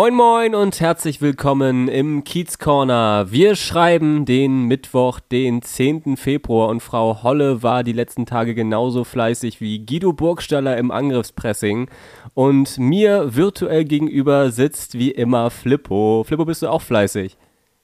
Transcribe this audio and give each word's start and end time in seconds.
Moin 0.00 0.14
Moin 0.14 0.54
und 0.54 0.80
herzlich 0.80 1.20
willkommen 1.20 1.86
im 1.86 2.24
Kiez 2.24 2.56
Corner. 2.56 3.26
Wir 3.30 3.54
schreiben 3.54 4.24
den 4.24 4.62
Mittwoch, 4.62 5.20
den 5.20 5.60
10. 5.60 6.16
Februar 6.16 6.70
und 6.70 6.80
Frau 6.80 7.22
Holle 7.22 7.62
war 7.62 7.84
die 7.84 7.92
letzten 7.92 8.24
Tage 8.24 8.54
genauso 8.54 9.04
fleißig 9.04 9.60
wie 9.60 9.84
Guido 9.84 10.14
Burgstaller 10.14 10.78
im 10.78 10.90
Angriffspressing 10.90 11.90
und 12.32 12.78
mir 12.78 13.36
virtuell 13.36 13.84
gegenüber 13.84 14.50
sitzt 14.50 14.98
wie 14.98 15.10
immer 15.10 15.50
Flippo. 15.50 16.24
Flippo, 16.26 16.46
bist 16.46 16.62
du 16.62 16.68
auch 16.68 16.80
fleißig? 16.80 17.36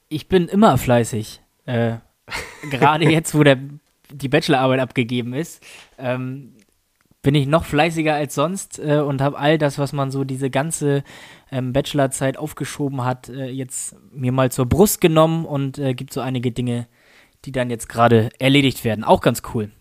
Ich 0.09 0.27
bin 0.27 0.47
immer 0.47 0.79
fleißig. 0.79 1.39
Äh, 1.67 1.97
Gerade 2.71 3.11
jetzt, 3.11 3.37
wo 3.37 3.43
der, 3.43 3.59
die 4.11 4.27
Bachelorarbeit 4.27 4.79
abgegeben 4.79 5.35
ist. 5.35 5.63
Ähm, 5.99 6.53
bin 7.27 7.35
ich 7.35 7.45
noch 7.45 7.65
fleißiger 7.65 8.15
als 8.15 8.35
sonst 8.35 8.79
äh, 8.79 9.01
und 9.01 9.21
habe 9.21 9.37
all 9.37 9.57
das, 9.57 9.77
was 9.77 9.91
man 9.91 10.11
so 10.11 10.23
diese 10.23 10.49
ganze 10.49 11.03
ähm, 11.51 11.73
Bachelorzeit 11.73 12.37
aufgeschoben 12.37 13.03
hat, 13.03 13.27
äh, 13.27 13.49
jetzt 13.49 13.97
mir 14.13 14.31
mal 14.31 14.49
zur 14.49 14.65
Brust 14.65 15.01
genommen 15.01 15.43
und 15.43 15.77
äh, 15.77 15.93
gibt 15.93 16.13
so 16.13 16.21
einige 16.21 16.53
Dinge, 16.53 16.87
die 17.43 17.51
dann 17.51 17.69
jetzt 17.69 17.89
gerade 17.89 18.29
erledigt 18.39 18.85
werden. 18.85 19.03
Auch 19.03 19.19
ganz 19.19 19.41
cool. 19.53 19.71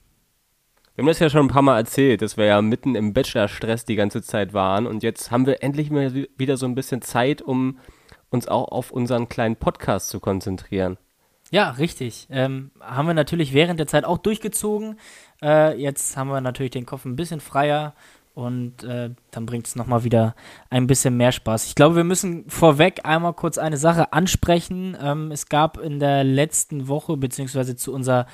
Wir 0.96 1.02
haben 1.02 1.06
das 1.06 1.20
ja 1.20 1.30
schon 1.30 1.46
ein 1.46 1.48
paar 1.48 1.62
Mal 1.62 1.78
erzählt, 1.78 2.20
dass 2.20 2.36
wir 2.36 2.46
ja 2.46 2.60
mitten 2.60 2.96
im 2.96 3.12
Bachelor-Stress 3.12 3.84
die 3.84 3.94
ganze 3.94 4.22
Zeit 4.22 4.52
waren 4.52 4.84
und 4.84 5.04
jetzt 5.04 5.30
haben 5.30 5.46
wir 5.46 5.62
endlich 5.62 5.88
mal 5.92 6.26
wieder 6.36 6.56
so 6.56 6.66
ein 6.66 6.74
bisschen 6.74 7.00
Zeit, 7.00 7.42
um 7.42 7.78
uns 8.28 8.48
auch 8.48 8.72
auf 8.72 8.90
unseren 8.90 9.28
kleinen 9.28 9.54
Podcast 9.54 10.08
zu 10.08 10.18
konzentrieren. 10.18 10.98
Ja, 11.52 11.70
richtig. 11.70 12.26
Ähm, 12.30 12.72
haben 12.80 13.06
wir 13.06 13.14
natürlich 13.14 13.54
während 13.54 13.78
der 13.78 13.86
Zeit 13.86 14.04
auch 14.04 14.18
durchgezogen. 14.18 14.98
Äh, 15.42 15.80
jetzt 15.80 16.16
haben 16.16 16.28
wir 16.28 16.40
natürlich 16.40 16.72
den 16.72 16.86
Kopf 16.86 17.04
ein 17.04 17.16
bisschen 17.16 17.40
freier 17.40 17.94
und 18.36 18.84
äh, 18.84 19.10
dann 19.30 19.46
bringt 19.46 19.66
es 19.66 19.76
nochmal 19.76 20.04
wieder 20.04 20.34
ein 20.68 20.86
bisschen 20.86 21.16
mehr 21.16 21.32
Spaß. 21.32 21.68
Ich 21.68 21.74
glaube, 21.74 21.96
wir 21.96 22.04
müssen 22.04 22.44
vorweg 22.48 23.00
einmal 23.04 23.32
kurz 23.32 23.56
eine 23.56 23.78
Sache 23.78 24.12
ansprechen. 24.12 24.94
Ähm, 25.00 25.30
es 25.30 25.48
gab 25.48 25.78
in 25.78 26.00
der 26.00 26.22
letzten 26.22 26.86
Woche, 26.86 27.16
beziehungsweise 27.16 27.76
zu 27.76 27.94
unserer 27.94 28.26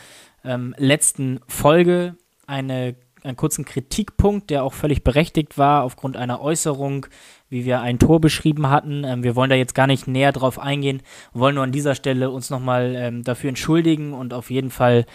ähm, 0.44 0.74
letzten 0.76 1.38
Folge, 1.46 2.16
eine, 2.48 2.96
einen 3.22 3.36
kurzen 3.36 3.64
Kritikpunkt, 3.64 4.50
der 4.50 4.64
auch 4.64 4.72
völlig 4.72 5.04
berechtigt 5.04 5.56
war, 5.56 5.84
aufgrund 5.84 6.16
einer 6.16 6.40
Äußerung, 6.40 7.06
wie 7.48 7.64
wir 7.64 7.80
ein 7.80 8.00
Tor 8.00 8.20
beschrieben 8.20 8.70
hatten. 8.70 9.04
Ähm, 9.04 9.22
wir 9.22 9.36
wollen 9.36 9.50
da 9.50 9.56
jetzt 9.56 9.76
gar 9.76 9.86
nicht 9.86 10.08
näher 10.08 10.32
drauf 10.32 10.58
eingehen, 10.58 11.02
wollen 11.32 11.54
nur 11.54 11.64
an 11.64 11.70
dieser 11.70 11.94
Stelle 11.94 12.30
uns 12.30 12.50
nochmal 12.50 12.94
ähm, 12.96 13.22
dafür 13.22 13.50
entschuldigen 13.50 14.14
und 14.14 14.34
auf 14.34 14.50
jeden 14.50 14.70
Fall 14.70 15.06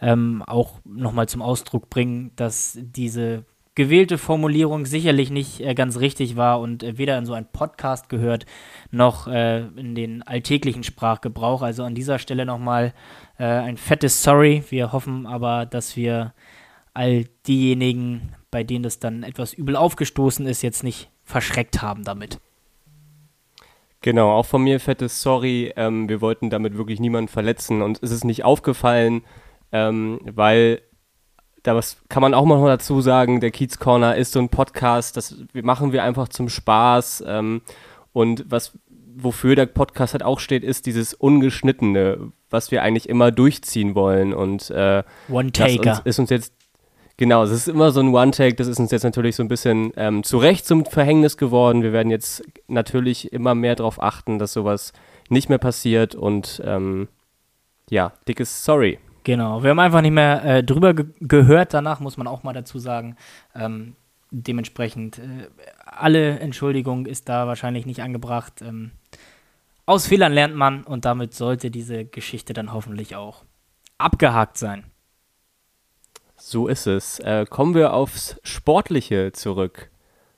ähm, 0.00 0.42
auch 0.46 0.80
nochmal 0.84 1.28
zum 1.28 1.42
Ausdruck 1.42 1.90
bringen, 1.90 2.32
dass 2.36 2.78
diese 2.80 3.44
gewählte 3.76 4.16
Formulierung 4.16 4.86
sicherlich 4.86 5.30
nicht 5.30 5.60
äh, 5.60 5.74
ganz 5.74 5.98
richtig 6.00 6.36
war 6.36 6.60
und 6.60 6.82
äh, 6.82 6.98
weder 6.98 7.16
in 7.18 7.26
so 7.26 7.34
einen 7.34 7.46
Podcast 7.46 8.08
gehört, 8.08 8.46
noch 8.90 9.28
äh, 9.28 9.66
in 9.76 9.94
den 9.94 10.22
alltäglichen 10.22 10.82
Sprachgebrauch. 10.82 11.62
Also 11.62 11.84
an 11.84 11.94
dieser 11.94 12.18
Stelle 12.18 12.46
nochmal 12.46 12.94
äh, 13.38 13.44
ein 13.44 13.76
fettes 13.76 14.22
Sorry. 14.22 14.64
Wir 14.70 14.92
hoffen 14.92 15.26
aber, 15.26 15.66
dass 15.66 15.94
wir 15.94 16.32
all 16.94 17.26
diejenigen, 17.46 18.32
bei 18.50 18.64
denen 18.64 18.82
das 18.82 18.98
dann 18.98 19.22
etwas 19.22 19.52
übel 19.52 19.76
aufgestoßen 19.76 20.46
ist, 20.46 20.62
jetzt 20.62 20.82
nicht 20.82 21.10
verschreckt 21.22 21.82
haben 21.82 22.02
damit. 22.02 22.40
Genau, 24.00 24.32
auch 24.32 24.46
von 24.46 24.62
mir 24.62 24.80
fettes 24.80 25.20
Sorry. 25.20 25.72
Ähm, 25.76 26.08
wir 26.08 26.22
wollten 26.22 26.48
damit 26.48 26.78
wirklich 26.78 26.98
niemanden 26.98 27.28
verletzen 27.28 27.82
und 27.82 28.02
es 28.02 28.10
ist 28.10 28.24
nicht 28.24 28.44
aufgefallen, 28.44 29.22
ähm, 29.72 30.20
weil 30.24 30.82
da 31.62 31.74
was 31.74 31.96
kann 32.08 32.22
man 32.22 32.34
auch 32.34 32.44
mal 32.44 32.64
dazu 32.66 33.00
sagen, 33.00 33.40
der 33.40 33.50
Kiez 33.50 33.78
Corner 33.78 34.16
ist 34.16 34.32
so 34.32 34.38
ein 34.38 34.48
Podcast, 34.48 35.16
das 35.16 35.36
machen 35.52 35.92
wir 35.92 36.04
einfach 36.04 36.28
zum 36.28 36.48
Spaß 36.48 37.24
ähm, 37.26 37.62
und 38.12 38.44
was 38.48 38.78
wofür 39.18 39.56
der 39.56 39.66
Podcast 39.66 40.12
halt 40.12 40.22
auch 40.22 40.40
steht, 40.40 40.62
ist 40.62 40.84
dieses 40.84 41.14
ungeschnittene, 41.14 42.32
was 42.50 42.70
wir 42.70 42.82
eigentlich 42.82 43.08
immer 43.08 43.32
durchziehen 43.32 43.94
wollen 43.94 44.34
und 44.34 44.70
äh, 44.70 45.02
One 45.28 45.52
Taker 45.52 46.02
ist 46.04 46.18
uns 46.18 46.30
jetzt 46.30 46.52
Genau, 47.18 47.44
es 47.44 47.50
ist 47.50 47.68
immer 47.68 47.92
so 47.92 48.00
ein 48.00 48.14
One-Take, 48.14 48.56
das 48.56 48.66
ist 48.66 48.78
uns 48.78 48.90
jetzt 48.90 49.04
natürlich 49.04 49.36
so 49.36 49.42
ein 49.42 49.48
bisschen 49.48 49.90
ähm, 49.96 50.22
zu 50.22 50.36
Recht 50.36 50.66
zum 50.66 50.84
Verhängnis 50.84 51.38
geworden. 51.38 51.82
Wir 51.82 51.94
werden 51.94 52.10
jetzt 52.10 52.42
natürlich 52.68 53.32
immer 53.32 53.54
mehr 53.54 53.74
darauf 53.74 54.02
achten, 54.02 54.38
dass 54.38 54.52
sowas 54.52 54.92
nicht 55.30 55.48
mehr 55.48 55.58
passiert 55.58 56.14
und 56.14 56.60
ähm, 56.64 57.08
ja, 57.88 58.12
dickes 58.28 58.64
Sorry. 58.64 58.98
Genau, 59.26 59.64
wir 59.64 59.70
haben 59.70 59.80
einfach 59.80 60.02
nicht 60.02 60.12
mehr 60.12 60.44
äh, 60.44 60.62
drüber 60.62 60.94
ge 60.94 61.06
gehört, 61.20 61.74
danach 61.74 61.98
muss 61.98 62.16
man 62.16 62.28
auch 62.28 62.44
mal 62.44 62.52
dazu 62.52 62.78
sagen. 62.78 63.16
Ähm, 63.56 63.96
dementsprechend, 64.30 65.18
äh, 65.18 65.48
alle 65.84 66.38
Entschuldigung 66.38 67.06
ist 67.06 67.28
da 67.28 67.48
wahrscheinlich 67.48 67.86
nicht 67.86 68.02
angebracht. 68.02 68.62
Ähm, 68.62 68.92
aus 69.84 70.06
Fehlern 70.06 70.32
lernt 70.32 70.54
man 70.54 70.84
und 70.84 71.04
damit 71.04 71.34
sollte 71.34 71.72
diese 71.72 72.04
Geschichte 72.04 72.52
dann 72.52 72.72
hoffentlich 72.72 73.16
auch 73.16 73.42
abgehakt 73.98 74.58
sein. 74.58 74.84
So 76.36 76.68
ist 76.68 76.86
es. 76.86 77.18
Äh, 77.18 77.46
kommen 77.50 77.74
wir 77.74 77.94
aufs 77.94 78.38
Sportliche 78.44 79.32
zurück. 79.32 79.90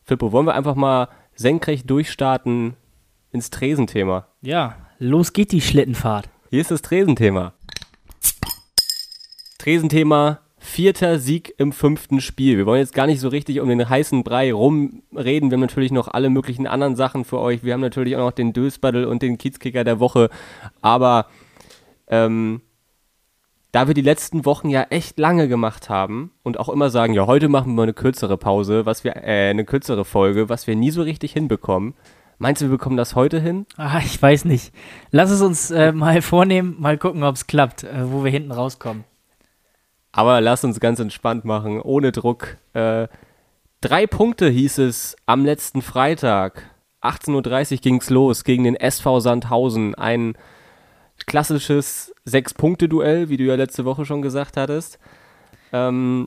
Fippo, 0.02 0.32
wollen 0.32 0.46
wir 0.46 0.54
einfach 0.54 0.76
mal 0.76 1.08
senkrecht 1.34 1.90
durchstarten 1.90 2.74
ins 3.32 3.50
Tresenthema? 3.50 4.28
Ja, 4.40 4.76
los 4.98 5.34
geht 5.34 5.52
die 5.52 5.60
Schlittenfahrt. 5.60 6.30
Hier 6.48 6.62
ist 6.62 6.70
das 6.70 6.80
Tresenthema. 6.80 7.52
Tresenthema, 9.58 10.40
vierter 10.56 11.18
Sieg 11.18 11.54
im 11.58 11.72
fünften 11.72 12.20
Spiel. 12.20 12.56
Wir 12.56 12.66
wollen 12.66 12.80
jetzt 12.80 12.94
gar 12.94 13.06
nicht 13.06 13.20
so 13.20 13.28
richtig 13.28 13.60
um 13.60 13.68
den 13.68 13.88
heißen 13.88 14.24
Brei 14.24 14.52
rumreden. 14.52 15.50
Wir 15.50 15.56
haben 15.56 15.60
natürlich 15.60 15.92
noch 15.92 16.08
alle 16.08 16.30
möglichen 16.30 16.66
anderen 16.66 16.96
Sachen 16.96 17.24
für 17.24 17.38
euch. 17.40 17.64
Wir 17.64 17.74
haben 17.74 17.80
natürlich 17.80 18.16
auch 18.16 18.24
noch 18.24 18.32
den 18.32 18.52
Dösbaddel 18.52 19.04
und 19.04 19.22
den 19.22 19.38
Kiezkicker 19.38 19.84
der 19.84 20.00
Woche. 20.00 20.30
Aber 20.80 21.26
ähm, 22.08 22.62
da 23.72 23.86
wir 23.86 23.94
die 23.94 24.00
letzten 24.00 24.44
Wochen 24.44 24.70
ja 24.70 24.82
echt 24.90 25.18
lange 25.18 25.48
gemacht 25.48 25.90
haben 25.90 26.32
und 26.42 26.58
auch 26.58 26.68
immer 26.68 26.90
sagen, 26.90 27.12
ja, 27.12 27.26
heute 27.26 27.48
machen 27.48 27.74
wir 27.74 27.82
eine 27.82 27.92
kürzere 27.92 28.38
Pause, 28.38 28.86
was 28.86 29.04
wir, 29.04 29.16
äh, 29.16 29.50
eine 29.50 29.64
kürzere 29.64 30.04
Folge, 30.04 30.48
was 30.48 30.66
wir 30.66 30.74
nie 30.74 30.90
so 30.90 31.02
richtig 31.02 31.32
hinbekommen. 31.32 31.94
Meinst 32.38 32.62
du, 32.62 32.66
wir 32.66 32.78
bekommen 32.78 32.96
das 32.96 33.16
heute 33.16 33.40
hin? 33.40 33.66
Ah, 33.76 33.98
ich 33.98 34.20
weiß 34.20 34.44
nicht. 34.44 34.72
Lass 35.10 35.30
es 35.30 35.42
uns 35.42 35.70
äh, 35.70 35.92
mal 35.92 36.22
vornehmen, 36.22 36.76
mal 36.78 36.96
gucken, 36.96 37.24
ob 37.24 37.34
es 37.34 37.46
klappt, 37.46 37.82
äh, 37.82 38.10
wo 38.10 38.24
wir 38.24 38.30
hinten 38.30 38.52
rauskommen. 38.52 39.04
Aber 40.18 40.40
lass 40.40 40.64
uns 40.64 40.80
ganz 40.80 40.98
entspannt 40.98 41.44
machen, 41.44 41.80
ohne 41.80 42.10
Druck. 42.10 42.56
Äh, 42.72 43.06
drei 43.80 44.08
Punkte 44.08 44.48
hieß 44.48 44.78
es 44.78 45.14
am 45.26 45.44
letzten 45.44 45.80
Freitag. 45.80 46.74
18.30 47.02 47.72
Uhr 47.74 47.78
ging 47.78 48.00
es 48.00 48.10
los 48.10 48.42
gegen 48.42 48.64
den 48.64 48.74
SV 48.74 49.20
Sandhausen. 49.20 49.94
Ein 49.94 50.36
klassisches 51.28 52.12
Sechs-Punkte-Duell, 52.24 53.28
wie 53.28 53.36
du 53.36 53.44
ja 53.44 53.54
letzte 53.54 53.84
Woche 53.84 54.04
schon 54.04 54.20
gesagt 54.20 54.56
hattest. 54.56 54.98
Ähm, 55.72 56.26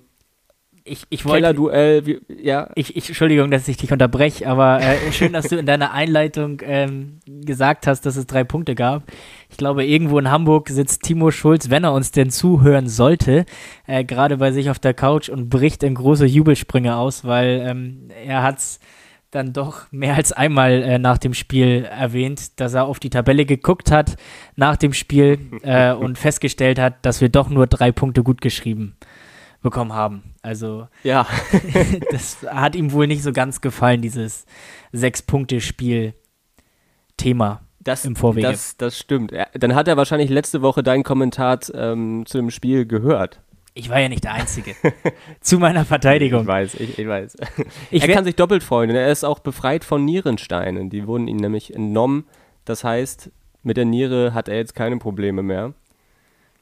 ich, 0.83 1.03
ich 1.09 1.25
wollte. 1.25 1.53
Duell, 1.53 2.21
ja. 2.27 2.69
Ich, 2.75 2.95
ich, 2.95 3.07
Entschuldigung, 3.07 3.51
dass 3.51 3.67
ich 3.67 3.77
dich 3.77 3.91
unterbreche, 3.91 4.47
aber 4.47 4.81
äh, 4.81 5.11
schön, 5.11 5.33
dass 5.33 5.47
du 5.47 5.57
in 5.57 5.65
deiner 5.65 5.91
Einleitung 5.91 6.61
ähm, 6.63 7.19
gesagt 7.25 7.87
hast, 7.87 8.05
dass 8.05 8.15
es 8.15 8.25
drei 8.25 8.43
Punkte 8.43 8.75
gab. 8.75 9.03
Ich 9.49 9.57
glaube, 9.57 9.85
irgendwo 9.85 10.17
in 10.17 10.31
Hamburg 10.31 10.69
sitzt 10.69 11.03
Timo 11.03 11.31
Schulz, 11.31 11.69
wenn 11.69 11.83
er 11.83 11.93
uns 11.93 12.11
denn 12.11 12.29
zuhören 12.29 12.87
sollte, 12.87 13.45
äh, 13.85 14.03
gerade 14.03 14.37
bei 14.37 14.51
sich 14.51 14.69
auf 14.69 14.79
der 14.79 14.93
Couch 14.93 15.29
und 15.29 15.49
bricht 15.49 15.83
in 15.83 15.95
große 15.95 16.25
Jubelsprünge 16.25 16.95
aus, 16.95 17.25
weil 17.25 17.63
ähm, 17.67 18.09
er 18.25 18.43
hat's 18.43 18.79
dann 19.29 19.53
doch 19.53 19.89
mehr 19.91 20.15
als 20.15 20.31
einmal 20.33 20.83
äh, 20.83 20.99
nach 20.99 21.17
dem 21.17 21.33
Spiel 21.33 21.85
erwähnt, 21.85 22.59
dass 22.59 22.73
er 22.73 22.85
auf 22.85 22.99
die 22.99 23.09
Tabelle 23.09 23.45
geguckt 23.45 23.91
hat 23.91 24.17
nach 24.55 24.75
dem 24.75 24.93
Spiel 24.93 25.39
äh, 25.63 25.93
und 25.93 26.17
festgestellt 26.17 26.79
hat, 26.79 27.05
dass 27.05 27.21
wir 27.21 27.29
doch 27.29 27.49
nur 27.49 27.67
drei 27.67 27.91
Punkte 27.91 28.23
gut 28.23 28.41
geschrieben 28.41 28.97
bekommen 29.61 29.93
haben. 29.93 30.33
Also 30.41 30.89
ja, 31.03 31.25
das 32.11 32.45
hat 32.47 32.75
ihm 32.75 32.91
wohl 32.91 33.07
nicht 33.07 33.23
so 33.23 33.31
ganz 33.31 33.61
gefallen, 33.61 34.01
dieses 34.01 34.45
Sechs-Punkte-Spiel-Thema. 34.91 37.61
Das, 37.83 38.05
im 38.05 38.15
Vorwege. 38.15 38.47
Das, 38.47 38.77
das 38.77 38.99
stimmt. 38.99 39.33
Dann 39.53 39.73
hat 39.73 39.87
er 39.87 39.97
wahrscheinlich 39.97 40.29
letzte 40.29 40.61
Woche 40.61 40.83
deinen 40.83 41.01
Kommentar 41.03 41.57
ähm, 41.73 42.27
zu 42.27 42.37
dem 42.37 42.51
Spiel 42.51 42.85
gehört. 42.85 43.41
Ich 43.73 43.89
war 43.89 43.99
ja 43.99 44.09
nicht 44.09 44.23
der 44.23 44.33
Einzige. 44.33 44.75
Zu 45.39 45.57
meiner 45.57 45.85
Verteidigung. 45.85 46.41
Ich 46.41 46.47
weiß, 46.47 46.73
ich, 46.75 46.99
ich 46.99 47.07
weiß. 47.07 47.37
Ich 47.89 48.03
er 48.03 48.13
kann 48.13 48.25
sich 48.25 48.35
doppelt 48.35 48.63
freuen. 48.63 48.89
Er 48.89 49.11
ist 49.11 49.23
auch 49.23 49.39
befreit 49.39 49.85
von 49.85 50.03
Nierensteinen. 50.03 50.89
Die 50.89 51.07
wurden 51.07 51.27
ihm 51.27 51.37
nämlich 51.37 51.73
entnommen. 51.73 52.25
Das 52.65 52.83
heißt, 52.83 53.31
mit 53.63 53.77
der 53.77 53.85
Niere 53.85 54.33
hat 54.33 54.49
er 54.49 54.57
jetzt 54.57 54.75
keine 54.75 54.97
Probleme 54.97 55.41
mehr. 55.41 55.73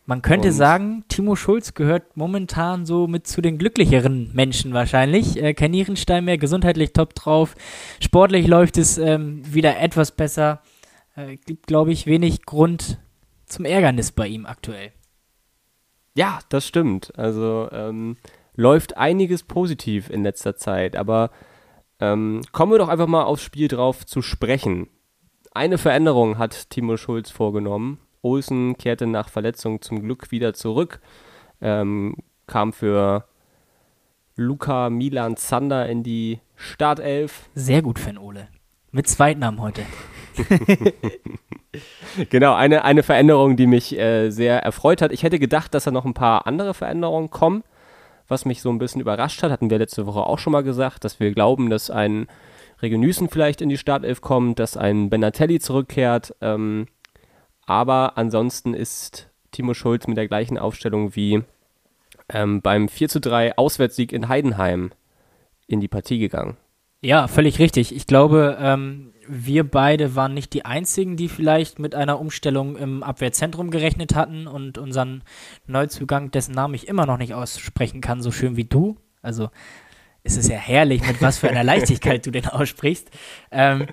Man 0.09 0.23
könnte 0.23 0.47
und 0.47 0.55
sagen, 0.55 1.03
Timo 1.07 1.35
Schulz 1.35 1.75
gehört 1.75 2.17
momentan 2.17 2.83
so 2.87 3.05
mit 3.05 3.27
zu 3.27 3.41
den 3.41 3.59
glücklicheren 3.59 4.31
Menschen 4.33 4.73
wahrscheinlich. 4.73 5.37
Äh, 5.39 5.53
kein 5.53 5.69
Nierenstein 5.69 6.25
mehr, 6.25 6.39
gesundheitlich 6.39 6.93
top 6.93 7.13
drauf. 7.13 7.53
Sportlich 8.01 8.47
läuft 8.47 8.79
es 8.79 8.97
ähm, 8.97 9.43
wieder 9.45 9.79
etwas 9.79 10.09
besser. 10.09 10.63
Äh, 11.15 11.37
gibt, 11.37 11.67
glaube 11.67 11.91
ich, 11.91 12.07
wenig 12.07 12.41
Grund 12.47 12.97
zum 13.45 13.65
Ärgernis 13.65 14.11
bei 14.11 14.25
ihm 14.25 14.47
aktuell. 14.47 14.93
Ja, 16.15 16.39
das 16.49 16.65
stimmt. 16.65 17.15
Also 17.15 17.69
ähm, 17.71 18.17
läuft 18.55 18.97
einiges 18.97 19.43
positiv 19.43 20.09
in 20.09 20.23
letzter 20.23 20.55
Zeit. 20.55 20.95
Aber 20.95 21.29
ähm, 21.99 22.41
kommen 22.51 22.71
wir 22.71 22.79
doch 22.79 22.89
einfach 22.89 23.05
mal 23.05 23.25
aufs 23.25 23.43
Spiel 23.43 23.67
drauf 23.67 24.07
zu 24.07 24.23
sprechen. 24.23 24.87
Eine 25.51 25.77
Veränderung 25.77 26.39
hat 26.39 26.71
Timo 26.71 26.97
Schulz 26.97 27.29
vorgenommen 27.29 27.99
Olsen 28.21 28.77
kehrte 28.77 29.07
nach 29.07 29.29
Verletzung 29.29 29.81
zum 29.81 30.01
Glück 30.01 30.31
wieder 30.31 30.53
zurück, 30.53 30.99
ähm, 31.61 32.15
kam 32.47 32.73
für 32.73 33.25
Luca 34.35 34.89
Milan 34.89 35.37
Zander 35.37 35.87
in 35.87 36.03
die 36.03 36.39
Startelf. 36.55 37.49
Sehr 37.55 37.81
gut, 37.81 37.99
Fan 37.99 38.17
Ole. 38.17 38.47
Mit 38.91 39.07
Zweitnamen 39.07 39.61
heute. 39.61 39.83
genau, 42.29 42.55
eine, 42.55 42.83
eine 42.83 43.03
Veränderung, 43.03 43.55
die 43.55 43.67
mich 43.67 43.97
äh, 43.97 44.29
sehr 44.29 44.63
erfreut 44.63 45.01
hat. 45.01 45.11
Ich 45.11 45.23
hätte 45.23 45.39
gedacht, 45.39 45.73
dass 45.73 45.83
da 45.83 45.91
noch 45.91 46.05
ein 46.05 46.13
paar 46.13 46.47
andere 46.47 46.73
Veränderungen 46.73 47.29
kommen, 47.29 47.63
was 48.27 48.45
mich 48.45 48.61
so 48.61 48.69
ein 48.69 48.79
bisschen 48.79 49.01
überrascht 49.01 49.43
hat. 49.43 49.51
Hatten 49.51 49.69
wir 49.69 49.77
letzte 49.77 50.05
Woche 50.05 50.21
auch 50.21 50.39
schon 50.39 50.53
mal 50.53 50.63
gesagt, 50.63 51.03
dass 51.03 51.19
wir 51.19 51.31
glauben, 51.33 51.69
dass 51.69 51.91
ein 51.91 52.27
Regenüßen 52.81 53.29
vielleicht 53.29 53.61
in 53.61 53.69
die 53.69 53.77
Startelf 53.77 54.21
kommt, 54.21 54.59
dass 54.59 54.77
ein 54.77 55.09
Benatelli 55.09 55.59
zurückkehrt. 55.59 56.33
Ähm, 56.41 56.87
aber 57.69 58.17
ansonsten 58.17 58.73
ist 58.73 59.29
Timo 59.51 59.75
Schulz 59.75 60.07
mit 60.07 60.17
der 60.17 60.27
gleichen 60.27 60.57
Aufstellung 60.57 61.15
wie 61.15 61.43
ähm, 62.27 62.63
beim 62.63 62.89
4 62.89 63.09
zu 63.09 63.21
3 63.21 63.59
Auswärtssieg 63.59 64.11
in 64.11 64.27
Heidenheim 64.27 64.91
in 65.67 65.79
die 65.79 65.87
Partie 65.87 66.17
gegangen. 66.17 66.57
Ja, 67.01 67.27
völlig 67.27 67.59
richtig. 67.59 67.95
Ich 67.95 68.07
glaube, 68.07 68.57
ähm, 68.59 69.13
wir 69.27 69.69
beide 69.69 70.15
waren 70.15 70.33
nicht 70.33 70.51
die 70.53 70.65
Einzigen, 70.65 71.15
die 71.15 71.29
vielleicht 71.29 71.77
mit 71.77 71.93
einer 71.93 72.19
Umstellung 72.19 72.75
im 72.75 73.03
Abwehrzentrum 73.03 73.69
gerechnet 73.69 74.15
hatten 74.15 74.47
und 74.47 74.79
unseren 74.79 75.23
Neuzugang, 75.67 76.31
dessen 76.31 76.55
Namen 76.55 76.73
ich 76.73 76.87
immer 76.87 77.05
noch 77.05 77.19
nicht 77.19 77.35
aussprechen 77.35 78.01
kann, 78.01 78.23
so 78.23 78.31
schön 78.31 78.57
wie 78.57 78.65
du. 78.65 78.97
Also 79.21 79.51
es 80.23 80.37
ist 80.37 80.49
ja 80.49 80.57
herrlich, 80.57 81.05
mit 81.05 81.21
was 81.21 81.37
für 81.37 81.49
einer 81.49 81.63
Leichtigkeit 81.75 82.25
du 82.25 82.31
den 82.31 82.47
aussprichst. 82.47 83.11
Ähm, 83.51 83.85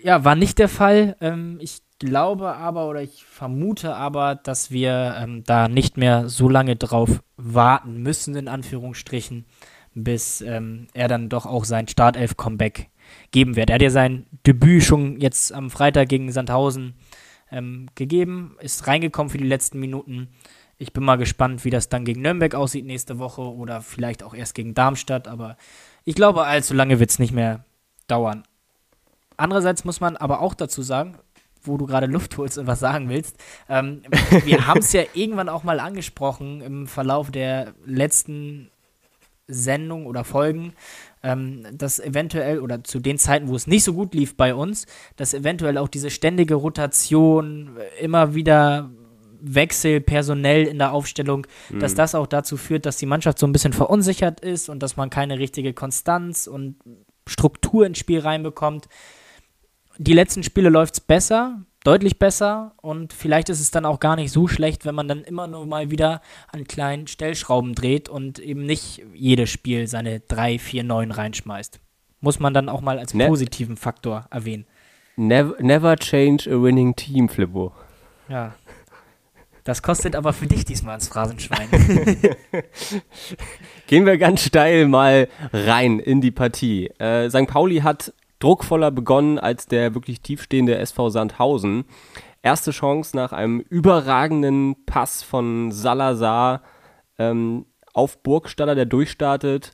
ja, 0.00 0.24
war 0.24 0.36
nicht 0.36 0.60
der 0.60 0.68
Fall. 0.68 1.16
Ähm, 1.20 1.58
ich 1.60 1.80
glaube 1.98 2.54
aber 2.54 2.88
oder 2.88 3.02
ich 3.02 3.24
vermute 3.24 3.94
aber, 3.94 4.34
dass 4.34 4.70
wir 4.70 5.16
ähm, 5.18 5.44
da 5.44 5.68
nicht 5.68 5.96
mehr 5.96 6.28
so 6.28 6.48
lange 6.48 6.76
drauf 6.76 7.22
warten 7.36 8.02
müssen, 8.02 8.36
in 8.36 8.48
Anführungsstrichen, 8.48 9.44
bis 9.94 10.40
ähm, 10.40 10.86
er 10.94 11.08
dann 11.08 11.28
doch 11.28 11.46
auch 11.46 11.64
sein 11.64 11.88
Startelf-Comeback 11.88 12.90
geben 13.30 13.56
wird. 13.56 13.70
Er 13.70 13.74
hat 13.74 13.82
ja 13.82 13.90
sein 13.90 14.26
Debüt 14.46 14.82
schon 14.82 15.20
jetzt 15.20 15.52
am 15.52 15.70
Freitag 15.70 16.08
gegen 16.08 16.30
Sandhausen 16.30 16.94
ähm, 17.50 17.86
gegeben, 17.94 18.56
ist 18.60 18.86
reingekommen 18.86 19.30
für 19.30 19.38
die 19.38 19.46
letzten 19.46 19.80
Minuten. 19.80 20.28
Ich 20.76 20.92
bin 20.92 21.04
mal 21.04 21.16
gespannt, 21.16 21.64
wie 21.64 21.70
das 21.70 21.88
dann 21.88 22.04
gegen 22.04 22.22
Nürnberg 22.22 22.54
aussieht 22.54 22.84
nächste 22.84 23.18
Woche 23.18 23.42
oder 23.42 23.80
vielleicht 23.80 24.22
auch 24.22 24.34
erst 24.34 24.54
gegen 24.54 24.74
Darmstadt, 24.74 25.26
aber 25.26 25.56
ich 26.04 26.14
glaube, 26.14 26.44
allzu 26.44 26.74
lange 26.74 27.00
wird 27.00 27.10
es 27.10 27.18
nicht 27.18 27.32
mehr 27.32 27.64
dauern. 28.06 28.44
Andererseits 29.36 29.84
muss 29.84 30.00
man 30.00 30.16
aber 30.16 30.40
auch 30.40 30.54
dazu 30.54 30.82
sagen, 30.82 31.16
wo 31.62 31.76
du 31.76 31.86
gerade 31.86 32.06
Luft 32.06 32.36
holst 32.36 32.58
und 32.58 32.66
was 32.66 32.80
sagen 32.80 33.08
willst. 33.08 33.36
Ähm, 33.68 34.02
wir 34.44 34.66
haben 34.66 34.80
es 34.80 34.92
ja 34.92 35.02
irgendwann 35.14 35.48
auch 35.48 35.64
mal 35.64 35.80
angesprochen 35.80 36.60
im 36.60 36.86
Verlauf 36.86 37.30
der 37.30 37.74
letzten 37.84 38.70
Sendung 39.48 40.06
oder 40.06 40.24
Folgen, 40.24 40.74
ähm, 41.22 41.66
dass 41.72 41.98
eventuell 41.98 42.60
oder 42.60 42.84
zu 42.84 43.00
den 43.00 43.18
Zeiten, 43.18 43.48
wo 43.48 43.56
es 43.56 43.66
nicht 43.66 43.82
so 43.82 43.94
gut 43.94 44.14
lief 44.14 44.36
bei 44.36 44.54
uns, 44.54 44.86
dass 45.16 45.34
eventuell 45.34 45.78
auch 45.78 45.88
diese 45.88 46.10
ständige 46.10 46.54
Rotation, 46.54 47.76
immer 48.00 48.34
wieder 48.34 48.90
Wechsel 49.40 50.00
personell 50.00 50.64
in 50.64 50.78
der 50.78 50.92
Aufstellung, 50.92 51.46
mhm. 51.70 51.80
dass 51.80 51.94
das 51.94 52.14
auch 52.14 52.26
dazu 52.26 52.56
führt, 52.56 52.86
dass 52.86 52.96
die 52.98 53.06
Mannschaft 53.06 53.38
so 53.38 53.46
ein 53.46 53.52
bisschen 53.52 53.72
verunsichert 53.72 54.40
ist 54.40 54.68
und 54.68 54.82
dass 54.82 54.96
man 54.96 55.10
keine 55.10 55.38
richtige 55.38 55.72
Konstanz 55.72 56.46
und 56.46 56.76
Struktur 57.26 57.86
ins 57.86 57.98
Spiel 57.98 58.20
reinbekommt 58.20 58.88
die 59.98 60.14
letzten 60.14 60.42
Spiele 60.42 60.70
läuft 60.70 60.94
es 60.94 61.00
besser, 61.00 61.62
deutlich 61.84 62.18
besser 62.18 62.72
und 62.80 63.12
vielleicht 63.12 63.48
ist 63.48 63.60
es 63.60 63.70
dann 63.70 63.84
auch 63.84 64.00
gar 64.00 64.16
nicht 64.16 64.32
so 64.32 64.48
schlecht, 64.48 64.84
wenn 64.84 64.94
man 64.94 65.08
dann 65.08 65.22
immer 65.24 65.46
nur 65.46 65.66
mal 65.66 65.90
wieder 65.90 66.22
an 66.52 66.64
kleinen 66.64 67.06
Stellschrauben 67.06 67.74
dreht 67.74 68.08
und 68.08 68.38
eben 68.38 68.64
nicht 68.64 69.02
jedes 69.14 69.50
Spiel 69.50 69.86
seine 69.86 70.20
3, 70.20 70.58
4, 70.58 70.84
9 70.84 71.10
reinschmeißt. 71.10 71.80
Muss 72.20 72.40
man 72.40 72.54
dann 72.54 72.68
auch 72.68 72.80
mal 72.80 72.98
als 72.98 73.14
ne 73.14 73.26
positiven 73.26 73.76
Faktor 73.76 74.26
erwähnen. 74.30 74.66
Never, 75.16 75.60
never 75.60 75.96
change 75.96 76.48
a 76.50 76.62
winning 76.62 76.94
team, 76.94 77.28
Flippo. 77.28 77.72
Ja. 78.28 78.54
Das 79.64 79.82
kostet 79.82 80.16
aber 80.16 80.32
für 80.32 80.46
dich 80.46 80.64
diesmal 80.64 80.94
ins 80.94 81.08
Phrasenschwein. 81.08 81.68
Gehen 83.86 84.06
wir 84.06 84.16
ganz 84.16 84.42
steil 84.42 84.88
mal 84.88 85.28
rein 85.52 85.98
in 85.98 86.20
die 86.20 86.30
Partie. 86.30 86.86
Äh, 86.98 87.28
St. 87.28 87.46
Pauli 87.46 87.80
hat 87.80 88.14
druckvoller 88.38 88.90
begonnen 88.90 89.38
als 89.38 89.66
der 89.66 89.94
wirklich 89.94 90.20
tiefstehende 90.20 90.76
SV 90.78 91.10
Sandhausen. 91.10 91.84
Erste 92.42 92.70
Chance 92.70 93.16
nach 93.16 93.32
einem 93.32 93.60
überragenden 93.60 94.84
Pass 94.86 95.22
von 95.22 95.72
Salazar 95.72 96.62
ähm, 97.18 97.66
auf 97.92 98.22
Burgstaller, 98.22 98.74
der 98.74 98.86
durchstartet, 98.86 99.72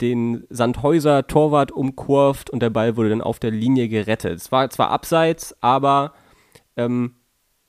den 0.00 0.44
Sandhäuser 0.50 1.26
Torwart 1.26 1.72
umkurvt 1.72 2.50
und 2.50 2.60
der 2.60 2.70
Ball 2.70 2.96
wurde 2.96 3.08
dann 3.10 3.22
auf 3.22 3.38
der 3.38 3.50
Linie 3.50 3.88
gerettet. 3.88 4.38
Es 4.38 4.52
war 4.52 4.68
zwar 4.70 4.90
abseits, 4.90 5.56
aber 5.62 6.12
ähm, 6.76 7.16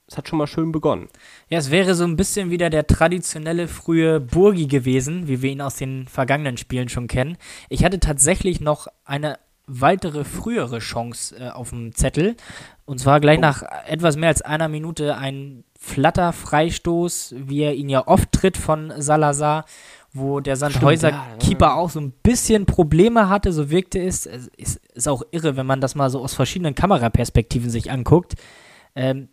es 0.08 0.18
hat 0.18 0.28
schon 0.30 0.38
mal 0.38 0.48
schön 0.48 0.72
begonnen. 0.72 1.10
Ja, 1.50 1.58
es 1.58 1.72
wäre 1.72 1.94
so 1.96 2.04
ein 2.04 2.16
bisschen 2.16 2.50
wieder 2.50 2.70
der 2.70 2.88
traditionelle 2.88 3.68
frühe 3.68 4.20
Burgi 4.20 4.68
gewesen, 4.68 5.28
wie 5.28 5.42
wir 5.42 5.52
ihn 5.52 5.62
aus 5.62 5.76
den 5.76 6.08
vergangenen 6.08 6.58
Spielen 6.58 6.90
schon 6.90 7.08
kennen. 7.08 7.38
Ich 7.70 7.84
hatte 7.84 8.00
tatsächlich 8.00 8.62
noch 8.62 8.88
eine 9.04 9.38
weitere 9.68 10.24
frühere 10.24 10.80
Chance 10.80 11.36
äh, 11.38 11.50
auf 11.50 11.70
dem 11.70 11.94
Zettel. 11.94 12.36
Und 12.86 13.00
zwar 13.00 13.20
gleich 13.20 13.38
oh. 13.38 13.42
nach 13.42 13.64
etwas 13.86 14.16
mehr 14.16 14.30
als 14.30 14.42
einer 14.42 14.70
Minute 14.70 15.18
ein 15.18 15.66
flatter 15.78 16.34
Freistoß, 16.34 17.36
wie 17.38 17.62
er 17.62 17.76
ihn 17.76 17.90
ja 17.90 18.08
oft 18.08 18.32
tritt 18.32 18.58
von 18.58 18.94
Salazar, 18.98 19.66
wo 20.14 20.40
der 20.40 20.56
Sandhäuser-Keeper 20.56 21.66
ja, 21.68 21.74
auch 21.76 21.90
so 21.90 22.00
ein 22.00 22.12
bisschen 22.12 22.66
Probleme 22.66 23.30
hatte, 23.30 23.52
so 23.52 23.70
wirkte 23.70 24.00
es. 24.00 24.26
es 24.26 24.48
ist, 24.58 24.78
ist, 24.94 25.08
auch 25.08 25.22
irre, 25.32 25.58
wenn 25.58 25.66
man 25.66 25.82
das 25.82 25.96
mal 25.96 26.10
so 26.10 26.22
aus 26.22 26.34
verschiedenen 26.34 26.74
Kameraperspektiven 26.74 27.70
sich 27.70 27.92
anguckt. 27.92 28.36
Ähm, 28.96 29.30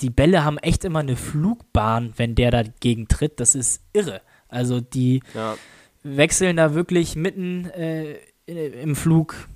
die 0.00 0.10
Bälle 0.10 0.44
haben 0.44 0.58
echt 0.58 0.84
immer 0.84 1.00
eine 1.00 1.16
Flugbahn, 1.16 2.12
wenn 2.16 2.34
der 2.34 2.50
dagegen 2.50 3.08
tritt. 3.08 3.40
Das 3.40 3.54
ist 3.54 3.82
irre. 3.92 4.20
Also 4.48 4.80
die 4.80 5.22
ja. 5.34 5.56
wechseln 6.02 6.56
da 6.56 6.74
wirklich 6.74 7.16
mitten 7.16 7.66
äh, 7.70 8.16
im 8.46 8.96
Flug 8.96 9.48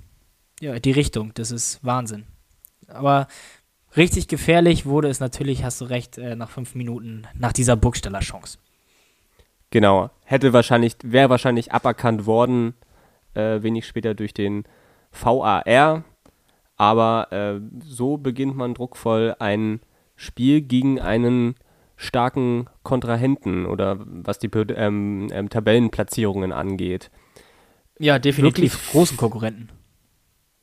ja, 0.65 0.79
die 0.79 0.91
Richtung. 0.91 1.31
Das 1.35 1.51
ist 1.51 1.79
Wahnsinn. 1.83 2.25
Aber 2.87 3.27
richtig 3.95 4.27
gefährlich 4.27 4.85
wurde 4.85 5.09
es 5.09 5.19
natürlich, 5.19 5.63
hast 5.63 5.79
du 5.81 5.85
recht, 5.85 6.17
äh, 6.17 6.35
nach 6.35 6.49
fünf 6.49 6.73
Minuten 6.73 7.27
nach 7.35 7.53
dieser 7.53 7.75
Burgsteller 7.75 8.19
Chance. 8.19 8.57
Genau. 9.69 10.09
Hätte 10.23 10.53
wahrscheinlich, 10.53 10.95
wäre 11.03 11.29
wahrscheinlich 11.29 11.71
aberkannt 11.71 12.25
worden, 12.25 12.73
äh, 13.35 13.61
wenig 13.61 13.85
später 13.85 14.15
durch 14.15 14.33
den 14.33 14.63
VAR. 15.11 16.03
Aber 16.77 17.31
äh, 17.31 17.61
so 17.85 18.17
beginnt 18.17 18.55
man 18.55 18.73
druckvoll 18.73 19.35
ein 19.39 19.81
Spiel 20.15 20.61
gegen 20.61 20.99
einen 20.99 21.55
starken 21.95 22.65
Kontrahenten 22.83 23.65
oder 23.65 23.99
was 23.99 24.39
die 24.39 24.47
ähm, 24.47 25.29
ähm, 25.31 25.49
Tabellenplatzierungen 25.49 26.51
angeht. 26.51 27.11
Ja, 27.99 28.19
definitiv 28.19 28.73
Wirklich 28.73 28.91
großen 28.91 29.15
Konkurrenten 29.15 29.69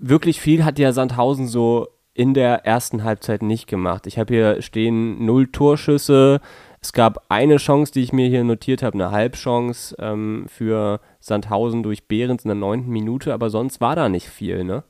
wirklich 0.02 0.40
viel 0.40 0.64
hat 0.64 0.78
ja 0.78 0.92
Sandhausen 0.92 1.46
so 1.46 1.88
in 2.12 2.34
der 2.34 2.66
ersten 2.66 3.04
Halbzeit 3.04 3.42
nicht 3.42 3.66
gemacht. 3.66 4.06
Ich 4.06 4.18
habe 4.18 4.34
hier 4.34 4.60
stehen 4.60 5.24
null 5.24 5.46
Torschüsse. 5.46 6.40
Es 6.82 6.92
gab 6.92 7.24
eine 7.28 7.56
Chance, 7.56 7.92
die 7.92 8.02
ich 8.02 8.12
mir 8.12 8.28
hier 8.28 8.44
notiert 8.44 8.82
habe, 8.82 8.94
eine 8.94 9.12
Halbchance 9.12 9.94
ähm, 9.98 10.46
für 10.48 11.00
Sandhausen 11.20 11.82
durch 11.82 12.08
Behrens 12.08 12.44
in 12.44 12.48
der 12.48 12.56
neunten 12.56 12.90
Minute, 12.90 13.32
aber 13.32 13.48
sonst 13.48 13.80
war 13.80 13.96
da 13.96 14.08
nicht 14.08 14.28
viel, 14.28 14.64
ne? 14.64 14.82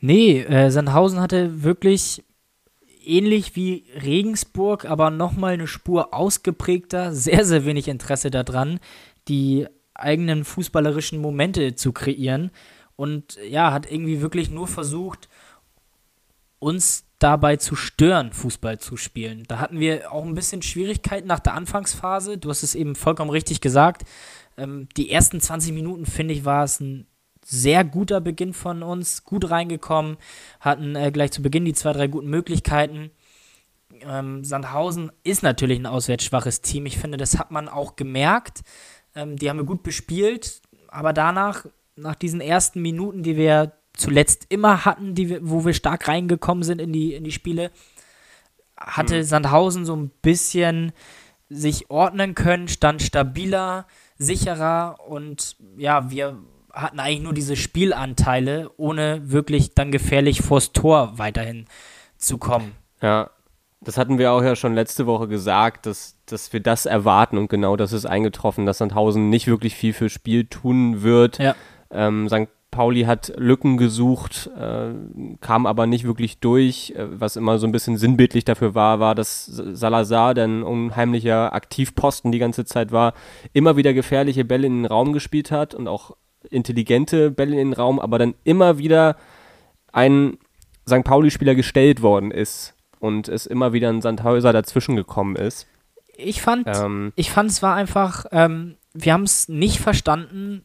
Nee, 0.00 0.40
äh, 0.40 0.70
Sandhausen 0.70 1.20
hatte 1.20 1.62
wirklich 1.62 2.24
ähnlich 3.06 3.54
wie 3.54 3.84
Regensburg, 4.02 4.84
aber 4.84 5.10
nochmal 5.10 5.54
eine 5.54 5.66
Spur 5.66 6.12
ausgeprägter, 6.12 7.12
sehr, 7.12 7.44
sehr 7.44 7.64
wenig 7.64 7.88
Interesse 7.88 8.30
daran, 8.30 8.80
die 9.28 9.66
eigenen 9.94 10.44
fußballerischen 10.44 11.20
Momente 11.20 11.74
zu 11.76 11.92
kreieren. 11.92 12.50
Und 12.96 13.38
ja, 13.48 13.72
hat 13.72 13.90
irgendwie 13.90 14.20
wirklich 14.20 14.50
nur 14.50 14.68
versucht, 14.68 15.28
uns 16.58 17.04
dabei 17.18 17.56
zu 17.56 17.76
stören, 17.76 18.32
Fußball 18.32 18.78
zu 18.78 18.96
spielen. 18.96 19.44
Da 19.48 19.58
hatten 19.58 19.80
wir 19.80 20.12
auch 20.12 20.24
ein 20.24 20.34
bisschen 20.34 20.62
Schwierigkeiten 20.62 21.26
nach 21.26 21.40
der 21.40 21.54
Anfangsphase. 21.54 22.38
Du 22.38 22.50
hast 22.50 22.62
es 22.62 22.74
eben 22.74 22.94
vollkommen 22.94 23.30
richtig 23.30 23.60
gesagt. 23.60 24.04
Ähm, 24.56 24.88
die 24.96 25.10
ersten 25.10 25.40
20 25.40 25.72
Minuten, 25.72 26.06
finde 26.06 26.34
ich, 26.34 26.44
war 26.44 26.64
es 26.64 26.80
ein 26.80 27.06
sehr 27.44 27.84
guter 27.84 28.20
Beginn 28.20 28.54
von 28.54 28.82
uns, 28.82 29.24
gut 29.24 29.50
reingekommen, 29.50 30.16
hatten 30.60 30.96
äh, 30.96 31.10
gleich 31.12 31.32
zu 31.32 31.42
Beginn 31.42 31.64
die 31.64 31.74
zwei, 31.74 31.92
drei 31.92 32.06
guten 32.06 32.28
Möglichkeiten. 32.28 33.10
Ähm, 34.00 34.44
Sandhausen 34.44 35.12
ist 35.22 35.42
natürlich 35.42 35.78
ein 35.78 35.86
auswärts 35.86 36.24
schwaches 36.24 36.62
Team. 36.62 36.86
Ich 36.86 36.98
finde, 36.98 37.16
das 37.16 37.38
hat 37.38 37.50
man 37.50 37.68
auch 37.68 37.96
gemerkt. 37.96 38.62
Ähm, 39.14 39.36
die 39.36 39.48
haben 39.48 39.58
wir 39.58 39.64
gut 39.64 39.82
bespielt, 39.82 40.62
aber 40.88 41.12
danach, 41.12 41.66
nach 41.96 42.14
diesen 42.14 42.40
ersten 42.40 42.82
Minuten, 42.82 43.22
die 43.22 43.36
wir 43.36 43.72
zuletzt 43.94 44.46
immer 44.48 44.84
hatten, 44.84 45.14
die 45.14 45.28
wir, 45.28 45.48
wo 45.48 45.64
wir 45.64 45.72
stark 45.72 46.08
reingekommen 46.08 46.64
sind 46.64 46.80
in 46.80 46.92
die, 46.92 47.14
in 47.14 47.24
die 47.24 47.32
Spiele, 47.32 47.70
hatte 48.76 49.18
mhm. 49.18 49.22
Sandhausen 49.22 49.84
so 49.84 49.94
ein 49.94 50.10
bisschen 50.22 50.92
sich 51.48 51.90
ordnen 51.90 52.34
können, 52.34 52.68
stand 52.68 53.02
stabiler, 53.02 53.86
sicherer 54.18 54.98
und 55.06 55.56
ja, 55.76 56.10
wir 56.10 56.38
hatten 56.72 56.98
eigentlich 56.98 57.22
nur 57.22 57.34
diese 57.34 57.54
Spielanteile, 57.54 58.70
ohne 58.76 59.30
wirklich 59.30 59.74
dann 59.74 59.92
gefährlich 59.92 60.42
vors 60.42 60.72
Tor 60.72 61.18
weiterhin 61.18 61.66
zu 62.16 62.38
kommen. 62.38 62.72
Ja, 63.00 63.30
das 63.80 63.98
hatten 63.98 64.18
wir 64.18 64.32
auch 64.32 64.42
ja 64.42 64.56
schon 64.56 64.74
letzte 64.74 65.06
Woche 65.06 65.28
gesagt, 65.28 65.86
dass, 65.86 66.16
dass 66.26 66.52
wir 66.52 66.60
das 66.60 66.86
erwarten 66.86 67.38
und 67.38 67.48
genau 67.48 67.76
das 67.76 67.92
ist 67.92 68.06
eingetroffen, 68.06 68.66
dass 68.66 68.78
Sandhausen 68.78 69.28
nicht 69.28 69.46
wirklich 69.46 69.74
viel 69.76 69.92
für 69.92 70.08
Spiel 70.08 70.46
tun 70.46 71.02
wird. 71.02 71.38
Ja. 71.38 71.54
Ähm, 71.94 72.28
St. 72.28 72.48
Pauli 72.70 73.02
hat 73.02 73.32
Lücken 73.36 73.76
gesucht, 73.76 74.50
äh, 74.58 74.92
kam 75.40 75.66
aber 75.66 75.86
nicht 75.86 76.04
wirklich 76.04 76.40
durch. 76.40 76.92
Äh, 76.96 77.20
was 77.20 77.36
immer 77.36 77.58
so 77.58 77.68
ein 77.68 77.72
bisschen 77.72 77.96
sinnbildlich 77.96 78.44
dafür 78.44 78.74
war, 78.74 78.98
war, 78.98 79.14
dass 79.14 79.46
Salazar, 79.46 80.34
der 80.34 80.46
ein 80.46 80.62
unheimlicher 80.64 81.52
Aktivposten 81.52 82.32
die 82.32 82.40
ganze 82.40 82.64
Zeit 82.64 82.90
war, 82.90 83.14
immer 83.52 83.76
wieder 83.76 83.94
gefährliche 83.94 84.44
Bälle 84.44 84.66
in 84.66 84.82
den 84.82 84.86
Raum 84.86 85.12
gespielt 85.12 85.52
hat 85.52 85.74
und 85.74 85.86
auch 85.86 86.16
intelligente 86.50 87.30
Bälle 87.30 87.52
in 87.52 87.70
den 87.70 87.72
Raum, 87.72 88.00
aber 88.00 88.18
dann 88.18 88.34
immer 88.42 88.76
wieder 88.78 89.16
ein 89.92 90.38
St. 90.88 91.04
Pauli-Spieler 91.04 91.54
gestellt 91.54 92.02
worden 92.02 92.32
ist 92.32 92.74
und 92.98 93.28
es 93.28 93.46
immer 93.46 93.72
wieder 93.72 93.88
ein 93.88 94.02
Sandhäuser 94.02 94.52
dazwischen 94.52 94.96
gekommen 94.96 95.36
ist. 95.36 95.66
Ich 96.16 96.42
fand, 96.42 96.66
ähm, 96.66 97.12
ich 97.16 97.30
fand 97.30 97.50
es 97.50 97.62
war 97.62 97.74
einfach, 97.74 98.26
ähm, 98.32 98.76
wir 98.92 99.12
haben 99.12 99.24
es 99.24 99.48
nicht 99.48 99.78
verstanden, 99.78 100.64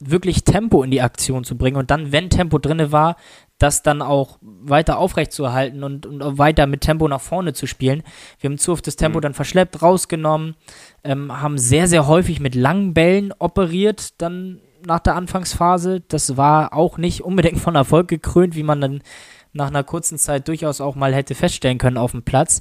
wirklich 0.00 0.44
Tempo 0.44 0.82
in 0.82 0.90
die 0.90 1.00
Aktion 1.00 1.44
zu 1.44 1.56
bringen 1.56 1.76
und 1.76 1.90
dann, 1.90 2.12
wenn 2.12 2.30
Tempo 2.30 2.58
drinne 2.58 2.92
war, 2.92 3.16
das 3.58 3.82
dann 3.82 4.02
auch 4.02 4.38
weiter 4.42 4.98
aufrechtzuerhalten 4.98 5.82
und, 5.82 6.04
und 6.04 6.38
weiter 6.38 6.66
mit 6.66 6.82
Tempo 6.82 7.08
nach 7.08 7.20
vorne 7.20 7.54
zu 7.54 7.66
spielen. 7.66 8.02
Wir 8.38 8.50
haben 8.50 8.58
zu 8.58 8.72
oft 8.72 8.86
das 8.86 8.96
Tempo 8.96 9.18
mhm. 9.18 9.22
dann 9.22 9.34
verschleppt, 9.34 9.80
rausgenommen, 9.80 10.56
ähm, 11.04 11.40
haben 11.40 11.56
sehr, 11.56 11.88
sehr 11.88 12.06
häufig 12.06 12.40
mit 12.40 12.54
langen 12.54 12.92
Bällen 12.92 13.32
operiert, 13.38 14.20
dann 14.20 14.60
nach 14.84 15.00
der 15.00 15.16
Anfangsphase. 15.16 16.02
Das 16.06 16.36
war 16.36 16.74
auch 16.74 16.98
nicht 16.98 17.22
unbedingt 17.22 17.58
von 17.58 17.74
Erfolg 17.74 18.08
gekrönt, 18.08 18.56
wie 18.56 18.62
man 18.62 18.80
dann 18.80 19.02
nach 19.54 19.68
einer 19.68 19.84
kurzen 19.84 20.18
Zeit 20.18 20.48
durchaus 20.48 20.82
auch 20.82 20.94
mal 20.94 21.14
hätte 21.14 21.34
feststellen 21.34 21.78
können 21.78 21.96
auf 21.96 22.12
dem 22.12 22.22
Platz. 22.22 22.60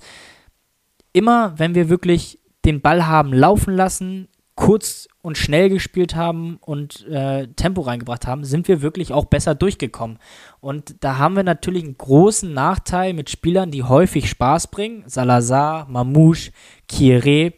Immer, 1.11 1.53
wenn 1.57 1.75
wir 1.75 1.89
wirklich 1.89 2.39
den 2.63 2.81
Ball 2.81 3.05
haben 3.05 3.33
laufen 3.33 3.75
lassen, 3.75 4.29
kurz 4.55 5.07
und 5.21 5.37
schnell 5.37 5.69
gespielt 5.69 6.15
haben 6.15 6.57
und 6.61 7.05
äh, 7.07 7.47
Tempo 7.55 7.81
reingebracht 7.81 8.25
haben, 8.25 8.45
sind 8.45 8.67
wir 8.67 8.81
wirklich 8.81 9.11
auch 9.11 9.25
besser 9.25 9.53
durchgekommen. 9.53 10.17
Und 10.61 11.03
da 11.03 11.17
haben 11.17 11.35
wir 11.35 11.43
natürlich 11.43 11.83
einen 11.83 11.97
großen 11.97 12.53
Nachteil 12.53 13.13
mit 13.13 13.29
Spielern, 13.29 13.71
die 13.71 13.83
häufig 13.83 14.29
Spaß 14.29 14.67
bringen. 14.67 15.03
Salazar, 15.07 15.87
Mamouche, 15.89 16.51
Kieré, 16.89 17.53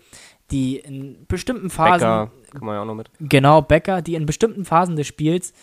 die 0.49 0.77
in 0.77 1.25
bestimmten 1.27 1.69
Phasen. 1.69 1.99
Becker, 1.99 2.31
kann 2.51 2.65
man 2.65 2.75
ja 2.75 2.81
auch 2.81 2.85
noch 2.85 2.95
mit. 2.95 3.11
Genau, 3.19 3.61
Becker, 3.61 4.01
die 4.01 4.15
in 4.15 4.25
bestimmten 4.25 4.65
Phasen 4.65 4.95
des 4.95 5.05
Spiels 5.05 5.53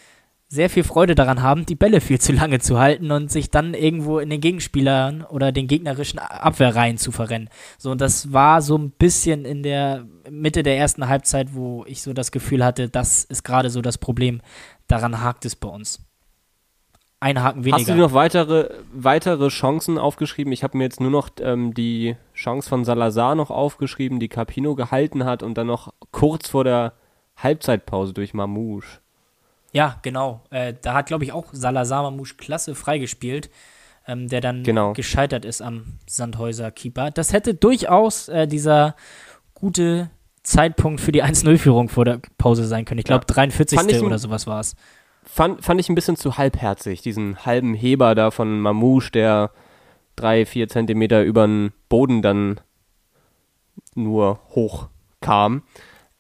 sehr 0.49 0.71
viel 0.71 0.85
Freude 0.85 1.15
daran 1.15 1.43
haben, 1.43 1.67
die 1.67 1.75
Bälle 1.75 2.01
viel 2.01 2.21
zu 2.21 2.33
lange 2.33 2.61
zu 2.61 2.79
halten 2.79 3.11
und 3.11 3.31
sich 3.31 3.51
dann 3.51 3.75
irgendwo 3.75 4.19
in 4.19 4.31
den 4.31 4.41
Gegenspielern 4.41 5.23
oder 5.23 5.53
den 5.53 5.67
gegnerischen 5.67 6.19
Abwehrreihen 6.19 6.99
zu 6.99 7.13
verrennen. 7.13 7.49
So, 7.79 7.91
und 7.91 8.01
das 8.01 8.33
war 8.33 8.63
so 8.63 8.79
ein 8.79 8.91
bisschen 8.91 9.45
in 9.45 9.63
der 9.63 10.07
Mitte 10.31 10.63
der 10.63 10.79
ersten 10.79 11.09
Halbzeit, 11.09 11.55
wo 11.55 11.85
ich 11.87 12.03
so 12.03 12.13
das 12.13 12.31
Gefühl 12.31 12.65
hatte, 12.65 12.89
das 12.89 13.25
ist 13.25 13.43
gerade 13.43 13.71
so 13.71 13.83
das 13.83 13.99
Problem. 13.99 14.41
Daran 14.87 15.23
hakt 15.23 15.45
es 15.45 15.57
bei 15.57 15.69
uns. 15.69 16.01
Ein 17.25 17.43
Haken 17.43 17.65
weniger. 17.65 17.79
Hast 17.79 17.89
du 17.89 17.95
noch 17.95 18.13
weitere, 18.13 18.69
weitere 18.93 19.49
Chancen 19.49 19.97
aufgeschrieben? 19.97 20.53
Ich 20.53 20.63
habe 20.63 20.77
mir 20.77 20.85
jetzt 20.85 21.01
nur 21.01 21.11
noch 21.11 21.31
ähm, 21.41 21.73
die 21.73 22.17
Chance 22.35 22.69
von 22.69 22.85
Salazar 22.85 23.35
noch 23.35 23.51
aufgeschrieben, 23.51 24.21
die 24.21 24.29
Capino 24.29 24.75
gehalten 24.75 25.25
hat 25.25 25.43
und 25.43 25.57
dann 25.57 25.69
noch 25.69 25.95
kurz 26.11 26.51
vor 26.51 26.65
der 26.65 26.93
Halbzeitpause 27.37 28.13
durch 28.13 28.35
Mamouche. 28.35 29.01
Ja, 29.75 29.99
genau. 30.03 30.45
Äh, 30.51 30.73
da 30.81 30.95
hat, 30.95 31.07
glaube 31.07 31.25
ich, 31.25 31.33
auch 31.33 31.47
Salazar 31.53 32.05
Mamouche 32.05 32.37
klasse 32.37 32.77
freigespielt, 32.77 33.51
ähm, 34.07 34.29
der 34.29 34.41
dann 34.41 34.63
genau. 34.63 34.93
gescheitert 34.93 35.45
ist 35.45 35.61
am 35.61 35.99
Sandhäuser 36.09 36.71
Keeper. 36.71 37.11
Das 37.11 37.33
hätte 37.33 37.55
durchaus 37.55 38.29
äh, 38.29 38.47
dieser 38.47 38.95
gute 39.53 40.11
Zeitpunkt 40.45 41.01
für 41.01 41.11
die 41.11 41.25
1-0-Führung 41.25 41.89
vor 41.89 42.05
der 42.05 42.21
Pause 42.39 42.67
sein 42.67 42.85
können. 42.85 43.01
Ich 43.01 43.05
glaube, 43.05 43.25
ja. 43.29 43.35
43. 43.35 44.01
oder 44.03 44.19
sowas 44.19 44.47
war 44.47 44.61
es. 44.61 44.77
Fand, 45.25 45.65
fand 45.65 45.81
ich 45.81 45.89
ein 45.89 45.97
bisschen 45.97 46.17
zu 46.17 46.39
halbherzig, 46.39 47.03
diesen 47.03 47.45
halben 47.45 47.75
Heber 47.75 48.15
da 48.15 48.31
von 48.31 48.61
Mamouche, 48.61 49.11
der 49.11 49.51
drei, 50.15 50.47
vier 50.47 50.69
Zentimeter 50.69 51.25
über 51.25 51.49
den 51.49 51.73
Boden 51.89 52.23
dann 52.23 52.61
nur 53.97 54.39
hoch 54.51 54.89
kam. 55.21 55.63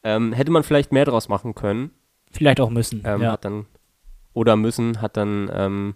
Ähm, 0.03 0.33
hätte 0.33 0.51
man 0.51 0.65
vielleicht 0.65 0.91
mehr 0.91 1.05
draus 1.05 1.29
machen 1.29 1.55
können. 1.55 1.93
Vielleicht 2.35 2.61
auch 2.61 2.71
müssen. 2.71 3.03
Ähm, 3.05 3.23
ja. 3.23 3.33
Hat 3.33 3.45
dann, 3.45 3.67
oder 4.33 4.57
müssen, 4.57 5.01
hat 5.01 5.17
dann 5.17 5.51
ähm, 5.55 5.95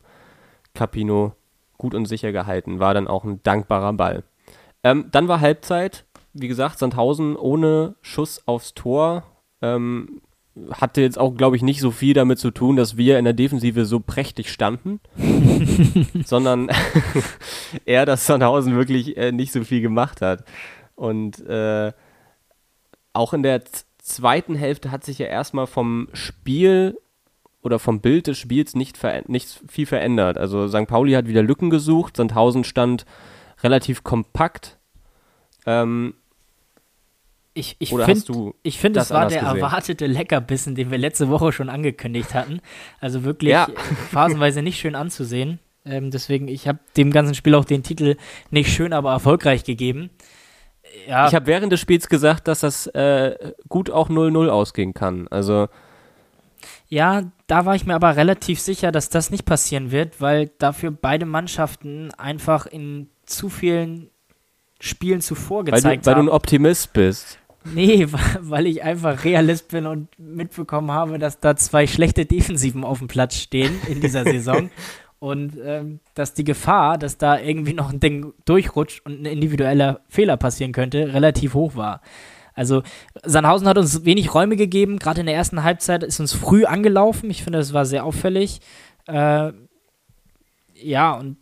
Capino 0.74 1.34
gut 1.76 1.94
und 1.94 2.06
sicher 2.06 2.32
gehalten. 2.32 2.78
War 2.78 2.94
dann 2.94 3.08
auch 3.08 3.24
ein 3.24 3.42
dankbarer 3.42 3.92
Ball. 3.92 4.22
Ähm, 4.82 5.08
dann 5.10 5.28
war 5.28 5.40
Halbzeit. 5.40 6.04
Wie 6.32 6.48
gesagt, 6.48 6.78
Sandhausen 6.78 7.36
ohne 7.36 7.96
Schuss 8.00 8.42
aufs 8.46 8.74
Tor. 8.74 9.24
Ähm, 9.60 10.20
hatte 10.72 11.00
jetzt 11.00 11.18
auch, 11.18 11.34
glaube 11.34 11.56
ich, 11.56 11.62
nicht 11.62 11.80
so 11.80 11.90
viel 11.90 12.14
damit 12.14 12.38
zu 12.38 12.50
tun, 12.50 12.76
dass 12.76 12.96
wir 12.96 13.18
in 13.18 13.24
der 13.24 13.34
Defensive 13.34 13.84
so 13.84 14.00
prächtig 14.00 14.50
standen, 14.52 15.00
sondern 16.24 16.68
eher, 17.84 18.06
dass 18.06 18.26
Sandhausen 18.26 18.76
wirklich 18.76 19.16
äh, 19.16 19.32
nicht 19.32 19.52
so 19.52 19.64
viel 19.64 19.80
gemacht 19.80 20.20
hat. 20.20 20.44
Und 20.94 21.44
äh, 21.46 21.92
auch 23.12 23.32
in 23.32 23.42
der 23.42 23.62
zweiten 24.08 24.54
Hälfte 24.54 24.90
hat 24.90 25.04
sich 25.04 25.18
ja 25.18 25.26
erstmal 25.26 25.66
vom 25.66 26.08
Spiel 26.12 26.98
oder 27.62 27.78
vom 27.78 28.00
Bild 28.00 28.26
des 28.26 28.38
Spiels 28.38 28.74
nicht, 28.74 28.98
nicht 29.28 29.60
viel 29.68 29.86
verändert. 29.86 30.38
Also 30.38 30.68
St. 30.68 30.86
Pauli 30.86 31.12
hat 31.12 31.26
wieder 31.26 31.42
Lücken 31.42 31.70
gesucht, 31.70 32.16
Sandhausen 32.16 32.64
stand 32.64 33.04
relativ 33.62 34.04
kompakt. 34.04 34.78
Ähm, 35.66 36.14
ich, 37.54 37.76
ich 37.80 37.88
finde, 37.88 38.54
find, 38.64 38.96
es 38.96 39.10
war 39.10 39.28
der 39.28 39.40
gesehen? 39.40 39.56
erwartete 39.56 40.06
Leckerbissen, 40.06 40.76
den 40.76 40.92
wir 40.92 40.98
letzte 40.98 41.28
Woche 41.28 41.52
schon 41.52 41.68
angekündigt 41.68 42.34
hatten. 42.34 42.60
Also 43.00 43.24
wirklich 43.24 43.50
ja. 43.50 43.68
phasenweise 44.10 44.62
nicht 44.62 44.78
schön 44.78 44.94
anzusehen. 44.94 45.58
Ähm, 45.84 46.10
deswegen, 46.10 46.46
ich 46.48 46.68
habe 46.68 46.78
dem 46.96 47.10
ganzen 47.10 47.34
Spiel 47.34 47.54
auch 47.54 47.64
den 47.64 47.82
Titel 47.82 48.16
nicht 48.50 48.72
schön, 48.72 48.92
aber 48.92 49.10
erfolgreich 49.10 49.64
gegeben. 49.64 50.10
Ja. 51.08 51.26
Ich 51.26 51.34
habe 51.34 51.46
während 51.46 51.72
des 51.72 51.80
Spiels 51.80 52.08
gesagt, 52.08 52.48
dass 52.48 52.60
das 52.60 52.86
äh, 52.88 53.52
gut 53.68 53.90
auch 53.90 54.10
0-0 54.10 54.48
ausgehen 54.48 54.92
kann. 54.92 55.26
Also. 55.28 55.68
Ja, 56.88 57.22
da 57.46 57.64
war 57.64 57.74
ich 57.74 57.86
mir 57.86 57.94
aber 57.94 58.16
relativ 58.16 58.60
sicher, 58.60 58.92
dass 58.92 59.08
das 59.08 59.30
nicht 59.30 59.46
passieren 59.46 59.90
wird, 59.90 60.20
weil 60.20 60.50
dafür 60.58 60.90
beide 60.90 61.24
Mannschaften 61.24 62.12
einfach 62.18 62.66
in 62.66 63.08
zu 63.24 63.48
vielen 63.48 64.10
Spielen 64.80 65.22
zuvor 65.22 65.64
gezeigt 65.64 65.82
weil 65.82 65.82
du, 65.82 65.88
weil 65.88 65.96
haben. 65.96 66.06
Weil 66.06 66.14
du 66.26 66.30
ein 66.30 66.34
Optimist 66.34 66.92
bist. 66.92 67.38
Nee, 67.64 68.06
weil 68.40 68.66
ich 68.66 68.82
einfach 68.82 69.24
Realist 69.24 69.68
bin 69.68 69.86
und 69.86 70.08
mitbekommen 70.18 70.92
habe, 70.92 71.18
dass 71.18 71.40
da 71.40 71.56
zwei 71.56 71.86
schlechte 71.86 72.26
Defensiven 72.26 72.84
auf 72.84 72.98
dem 72.98 73.08
Platz 73.08 73.36
stehen 73.36 73.80
in 73.88 74.02
dieser 74.02 74.24
Saison. 74.24 74.70
Und 75.18 75.56
ähm, 75.62 76.00
dass 76.14 76.34
die 76.34 76.44
Gefahr, 76.44 76.98
dass 76.98 77.18
da 77.18 77.38
irgendwie 77.38 77.74
noch 77.74 77.92
ein 77.92 78.00
Ding 78.00 78.32
durchrutscht 78.44 79.04
und 79.04 79.22
ein 79.22 79.24
individueller 79.24 80.00
Fehler 80.08 80.36
passieren 80.36 80.72
könnte, 80.72 81.12
relativ 81.12 81.54
hoch 81.54 81.74
war. 81.74 82.00
Also 82.54 82.82
Sandhausen 83.24 83.68
hat 83.68 83.78
uns 83.78 84.04
wenig 84.04 84.34
Räume 84.34 84.56
gegeben, 84.56 84.98
gerade 84.98 85.20
in 85.20 85.26
der 85.26 85.36
ersten 85.36 85.62
Halbzeit 85.62 86.02
ist 86.02 86.18
uns 86.18 86.32
früh 86.32 86.64
angelaufen. 86.64 87.30
Ich 87.30 87.44
finde, 87.44 87.58
das 87.58 87.72
war 87.72 87.86
sehr 87.86 88.04
auffällig. 88.04 88.60
Äh, 89.06 89.52
ja, 90.74 91.12
und 91.12 91.36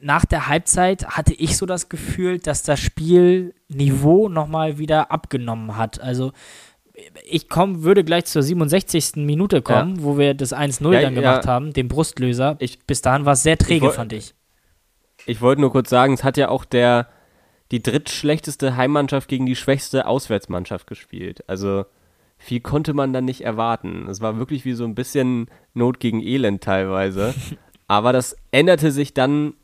nach 0.00 0.24
der 0.24 0.48
Halbzeit 0.48 1.06
hatte 1.06 1.32
ich 1.32 1.56
so 1.56 1.64
das 1.64 1.88
Gefühl, 1.88 2.38
dass 2.38 2.62
das 2.62 2.80
Spielniveau 2.80 4.28
nochmal 4.28 4.78
wieder 4.78 5.10
abgenommen 5.10 5.76
hat. 5.76 6.00
Also 6.00 6.32
ich 7.24 7.48
komm, 7.48 7.82
würde 7.82 8.04
gleich 8.04 8.26
zur 8.26 8.42
67. 8.42 9.16
Minute 9.16 9.62
kommen, 9.62 9.96
ja. 9.96 10.02
wo 10.02 10.18
wir 10.18 10.34
das 10.34 10.54
1-0 10.54 10.92
ja, 10.92 11.00
dann 11.00 11.14
gemacht 11.14 11.44
ja. 11.44 11.50
haben, 11.50 11.72
den 11.72 11.88
Brustlöser. 11.88 12.56
Ich, 12.60 12.78
Bis 12.86 13.02
dahin 13.02 13.24
war 13.24 13.32
es 13.32 13.42
sehr 13.42 13.58
träge, 13.58 13.88
ich 13.88 13.92
fand 13.92 14.12
ich. 14.12 14.34
Ich 15.26 15.40
wollte 15.40 15.60
nur 15.60 15.72
kurz 15.72 15.90
sagen, 15.90 16.12
es 16.14 16.22
hat 16.22 16.36
ja 16.36 16.48
auch 16.48 16.64
der 16.64 17.08
die 17.70 17.82
drittschlechteste 17.82 18.76
Heimmannschaft 18.76 19.28
gegen 19.28 19.46
die 19.46 19.56
schwächste 19.56 20.06
Auswärtsmannschaft 20.06 20.86
gespielt. 20.86 21.42
Also 21.48 21.86
viel 22.36 22.60
konnte 22.60 22.94
man 22.94 23.12
dann 23.12 23.24
nicht 23.24 23.40
erwarten. 23.40 24.06
Es 24.08 24.20
war 24.20 24.38
wirklich 24.38 24.64
wie 24.64 24.74
so 24.74 24.84
ein 24.84 24.94
bisschen 24.94 25.48
Not 25.72 25.98
gegen 25.98 26.20
Elend 26.20 26.62
teilweise. 26.62 27.34
Aber 27.88 28.12
das 28.12 28.36
änderte 28.50 28.92
sich 28.92 29.14
dann 29.14 29.54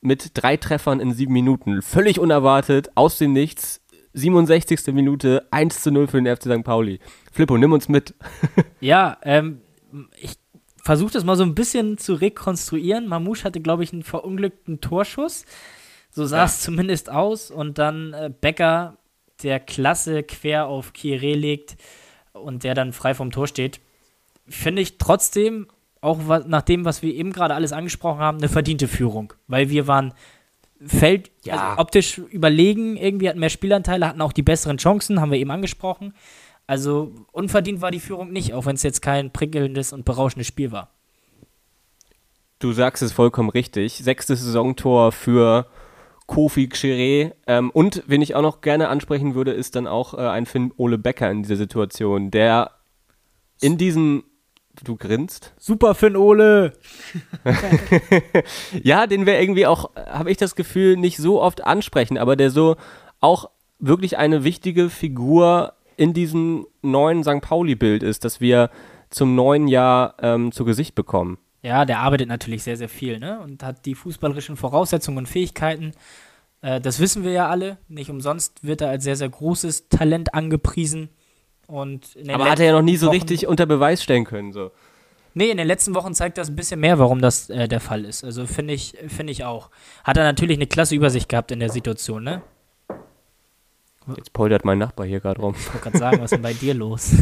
mit 0.00 0.32
drei 0.34 0.56
Treffern 0.56 1.00
in 1.00 1.12
sieben 1.12 1.32
Minuten. 1.32 1.80
Völlig 1.82 2.20
unerwartet, 2.20 2.90
aus 2.94 3.18
dem 3.18 3.32
Nichts. 3.32 3.80
67. 4.14 4.88
Minute, 4.88 5.46
1 5.50 5.82
zu 5.82 5.90
0 5.90 6.06
für 6.08 6.20
den 6.20 6.36
FC 6.36 6.44
St. 6.44 6.64
Pauli. 6.64 7.00
Flippo, 7.32 7.56
nimm 7.56 7.72
uns 7.72 7.88
mit. 7.88 8.14
ja, 8.80 9.16
ähm, 9.22 9.60
ich 10.20 10.36
versuche 10.82 11.12
das 11.12 11.24
mal 11.24 11.36
so 11.36 11.44
ein 11.44 11.54
bisschen 11.54 11.98
zu 11.98 12.14
rekonstruieren. 12.14 13.08
Mamouche 13.08 13.44
hatte, 13.44 13.60
glaube 13.60 13.84
ich, 13.84 13.92
einen 13.92 14.02
verunglückten 14.02 14.80
Torschuss. 14.80 15.44
So 16.10 16.26
sah 16.26 16.44
es 16.44 16.60
ja. 16.60 16.66
zumindest 16.66 17.10
aus. 17.10 17.50
Und 17.50 17.78
dann 17.78 18.12
äh, 18.12 18.30
Becker, 18.38 18.98
der 19.42 19.60
klasse 19.60 20.22
quer 20.22 20.66
auf 20.66 20.92
Kieré 20.92 21.34
legt 21.34 21.76
und 22.32 22.64
der 22.64 22.74
dann 22.74 22.92
frei 22.92 23.14
vom 23.14 23.30
Tor 23.30 23.46
steht. 23.46 23.80
Finde 24.46 24.82
ich 24.82 24.98
trotzdem, 24.98 25.68
auch 26.00 26.18
nach 26.46 26.62
dem, 26.62 26.84
was 26.84 27.02
wir 27.02 27.14
eben 27.14 27.32
gerade 27.32 27.54
alles 27.54 27.72
angesprochen 27.72 28.18
haben, 28.18 28.38
eine 28.38 28.48
verdiente 28.48 28.88
Führung. 28.88 29.32
Weil 29.46 29.70
wir 29.70 29.86
waren 29.86 30.12
Feld 30.86 31.30
ja. 31.44 31.54
also 31.54 31.80
optisch 31.80 32.18
überlegen, 32.18 32.96
irgendwie 32.96 33.28
hatten 33.28 33.40
mehr 33.40 33.50
Spielanteile, 33.50 34.08
hatten 34.08 34.20
auch 34.20 34.32
die 34.32 34.42
besseren 34.42 34.78
Chancen, 34.78 35.20
haben 35.20 35.30
wir 35.30 35.38
eben 35.38 35.50
angesprochen. 35.50 36.14
Also 36.66 37.12
unverdient 37.32 37.80
war 37.80 37.90
die 37.90 38.00
Führung 38.00 38.32
nicht, 38.32 38.54
auch 38.54 38.66
wenn 38.66 38.76
es 38.76 38.82
jetzt 38.82 39.02
kein 39.02 39.32
prickelndes 39.32 39.92
und 39.92 40.04
berauschendes 40.04 40.46
Spiel 40.46 40.72
war. 40.72 40.90
Du 42.58 42.72
sagst 42.72 43.02
es 43.02 43.12
vollkommen 43.12 43.50
richtig. 43.50 43.94
Sechstes 43.94 44.40
Saisontor 44.40 45.12
für 45.12 45.66
Kofi 46.26 46.64
Xeré. 46.64 47.32
Ähm, 47.46 47.70
und 47.70 48.04
wen 48.06 48.22
ich 48.22 48.34
auch 48.34 48.42
noch 48.42 48.60
gerne 48.60 48.88
ansprechen 48.88 49.34
würde, 49.34 49.52
ist 49.52 49.74
dann 49.74 49.86
auch 49.86 50.14
äh, 50.14 50.18
ein 50.18 50.46
Finn 50.46 50.72
Ole 50.76 50.98
Becker 50.98 51.30
in 51.30 51.42
dieser 51.42 51.56
Situation, 51.56 52.30
der 52.30 52.70
in 53.60 53.78
diesem 53.78 54.24
Du 54.82 54.96
grinst. 54.96 55.52
Super 55.58 55.94
Finn 55.94 56.16
Ole. 56.16 56.72
ja, 58.82 59.06
den 59.06 59.26
wir 59.26 59.40
irgendwie 59.40 59.66
auch, 59.66 59.90
habe 59.96 60.30
ich 60.30 60.38
das 60.38 60.56
Gefühl, 60.56 60.96
nicht 60.96 61.18
so 61.18 61.40
oft 61.40 61.62
ansprechen, 61.62 62.18
aber 62.18 62.36
der 62.36 62.50
so 62.50 62.76
auch 63.20 63.50
wirklich 63.78 64.16
eine 64.16 64.44
wichtige 64.44 64.88
Figur 64.88 65.74
in 65.96 66.14
diesem 66.14 66.66
neuen 66.80 67.22
St. 67.22 67.40
Pauli-Bild 67.42 68.02
ist, 68.02 68.24
das 68.24 68.40
wir 68.40 68.70
zum 69.10 69.34
neuen 69.34 69.68
Jahr 69.68 70.14
ähm, 70.20 70.52
zu 70.52 70.64
Gesicht 70.64 70.94
bekommen. 70.94 71.38
Ja, 71.62 71.84
der 71.84 72.00
arbeitet 72.00 72.28
natürlich 72.28 72.62
sehr, 72.64 72.76
sehr 72.76 72.88
viel 72.88 73.18
ne? 73.18 73.40
und 73.40 73.62
hat 73.62 73.86
die 73.86 73.94
fußballerischen 73.94 74.56
Voraussetzungen 74.56 75.18
und 75.18 75.28
Fähigkeiten. 75.28 75.92
Äh, 76.60 76.80
das 76.80 76.98
wissen 76.98 77.22
wir 77.22 77.32
ja 77.32 77.48
alle. 77.48 77.78
Nicht 77.88 78.10
umsonst 78.10 78.64
wird 78.64 78.80
er 78.80 78.88
als 78.88 79.04
sehr, 79.04 79.16
sehr 79.16 79.28
großes 79.28 79.88
Talent 79.88 80.34
angepriesen. 80.34 81.10
Und 81.66 82.16
Aber 82.28 82.50
hat 82.50 82.60
er 82.60 82.66
ja 82.66 82.72
noch 82.72 82.82
nie 82.82 82.96
so 82.96 83.06
Wochen, 83.06 83.14
richtig 83.14 83.46
unter 83.46 83.66
Beweis 83.66 84.02
stellen 84.02 84.24
können. 84.24 84.52
So. 84.52 84.70
Nee, 85.34 85.50
in 85.50 85.56
den 85.56 85.66
letzten 85.66 85.94
Wochen 85.94 86.14
zeigt 86.14 86.38
das 86.38 86.48
ein 86.48 86.56
bisschen 86.56 86.80
mehr, 86.80 86.98
warum 86.98 87.20
das 87.20 87.48
äh, 87.48 87.68
der 87.68 87.80
Fall 87.80 88.04
ist. 88.04 88.24
Also 88.24 88.46
finde 88.46 88.74
ich, 88.74 88.94
find 89.08 89.30
ich 89.30 89.44
auch. 89.44 89.70
Hat 90.04 90.16
er 90.16 90.24
natürlich 90.24 90.58
eine 90.58 90.66
klasse 90.66 90.94
Übersicht 90.94 91.28
gehabt 91.28 91.50
in 91.50 91.60
der 91.60 91.70
Situation, 91.70 92.22
ne? 92.22 92.42
Jetzt 94.16 94.32
poltert 94.32 94.64
mein 94.64 94.78
Nachbar 94.78 95.06
hier 95.06 95.20
gerade 95.20 95.40
rum. 95.40 95.54
Ich 95.56 95.66
wollte 95.66 95.78
gerade 95.78 95.98
sagen, 95.98 96.18
was 96.18 96.24
ist 96.24 96.32
denn 96.32 96.42
bei 96.42 96.54
dir 96.54 96.74
los? 96.74 97.12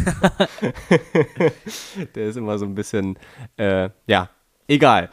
Der 2.14 2.26
ist 2.26 2.36
immer 2.36 2.58
so 2.58 2.64
ein 2.64 2.74
bisschen, 2.74 3.18
äh, 3.58 3.90
ja, 4.06 4.30
egal. 4.66 5.10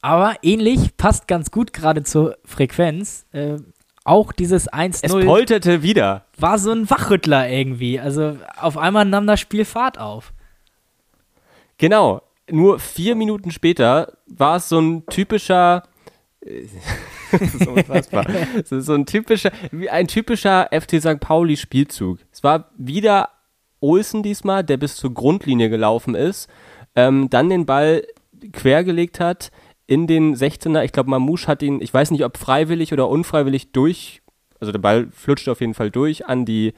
Aber 0.00 0.36
ähnlich, 0.42 0.96
passt 0.96 1.28
ganz 1.28 1.50
gut 1.50 1.72
gerade 1.72 2.02
zur 2.02 2.36
Frequenz. 2.44 3.26
Äh, 3.32 3.58
auch 4.08 4.32
dieses 4.32 4.70
1-0. 4.70 5.00
Es 5.02 5.26
polterte 5.26 5.82
wieder. 5.82 6.24
War 6.36 6.58
so 6.58 6.72
ein 6.72 6.88
Wachrüttler 6.88 7.48
irgendwie. 7.48 8.00
Also 8.00 8.36
auf 8.60 8.76
einmal 8.76 9.04
nahm 9.04 9.26
das 9.26 9.40
Spiel 9.40 9.64
Fahrt 9.64 9.98
auf. 9.98 10.32
Genau. 11.76 12.22
Nur 12.50 12.78
vier 12.78 13.14
Minuten 13.14 13.50
später 13.50 14.14
war 14.26 14.56
es 14.56 14.68
so 14.68 14.80
ein 14.80 15.06
typischer 15.06 15.82
das 17.32 17.54
ist 17.54 17.66
unfassbar. 17.66 18.26
So 18.64 18.94
ein 18.94 19.06
typischer, 19.06 19.50
ein 19.90 20.08
typischer 20.08 20.68
FC 20.72 21.00
St. 21.00 21.20
Pauli 21.20 21.56
Spielzug. 21.56 22.18
Es 22.32 22.42
war 22.42 22.70
wieder 22.76 23.30
Olsen 23.80 24.22
diesmal, 24.22 24.64
der 24.64 24.76
bis 24.76 24.96
zur 24.96 25.14
Grundlinie 25.14 25.68
gelaufen 25.68 26.14
ist, 26.14 26.48
ähm, 26.96 27.28
dann 27.30 27.48
den 27.48 27.66
Ball 27.66 28.04
quergelegt 28.52 29.20
hat 29.20 29.50
in 29.88 30.06
den 30.06 30.36
16er. 30.36 30.84
Ich 30.84 30.92
glaube, 30.92 31.10
Mamouche 31.10 31.48
hat 31.48 31.62
ihn, 31.62 31.80
ich 31.80 31.92
weiß 31.92 32.12
nicht, 32.12 32.24
ob 32.24 32.36
freiwillig 32.36 32.92
oder 32.92 33.08
unfreiwillig 33.08 33.72
durch, 33.72 34.22
also 34.60 34.70
der 34.70 34.78
Ball 34.78 35.08
flutscht 35.10 35.48
auf 35.48 35.60
jeden 35.60 35.74
Fall 35.74 35.90
durch 35.90 36.26
an 36.26 36.44
die 36.44 36.74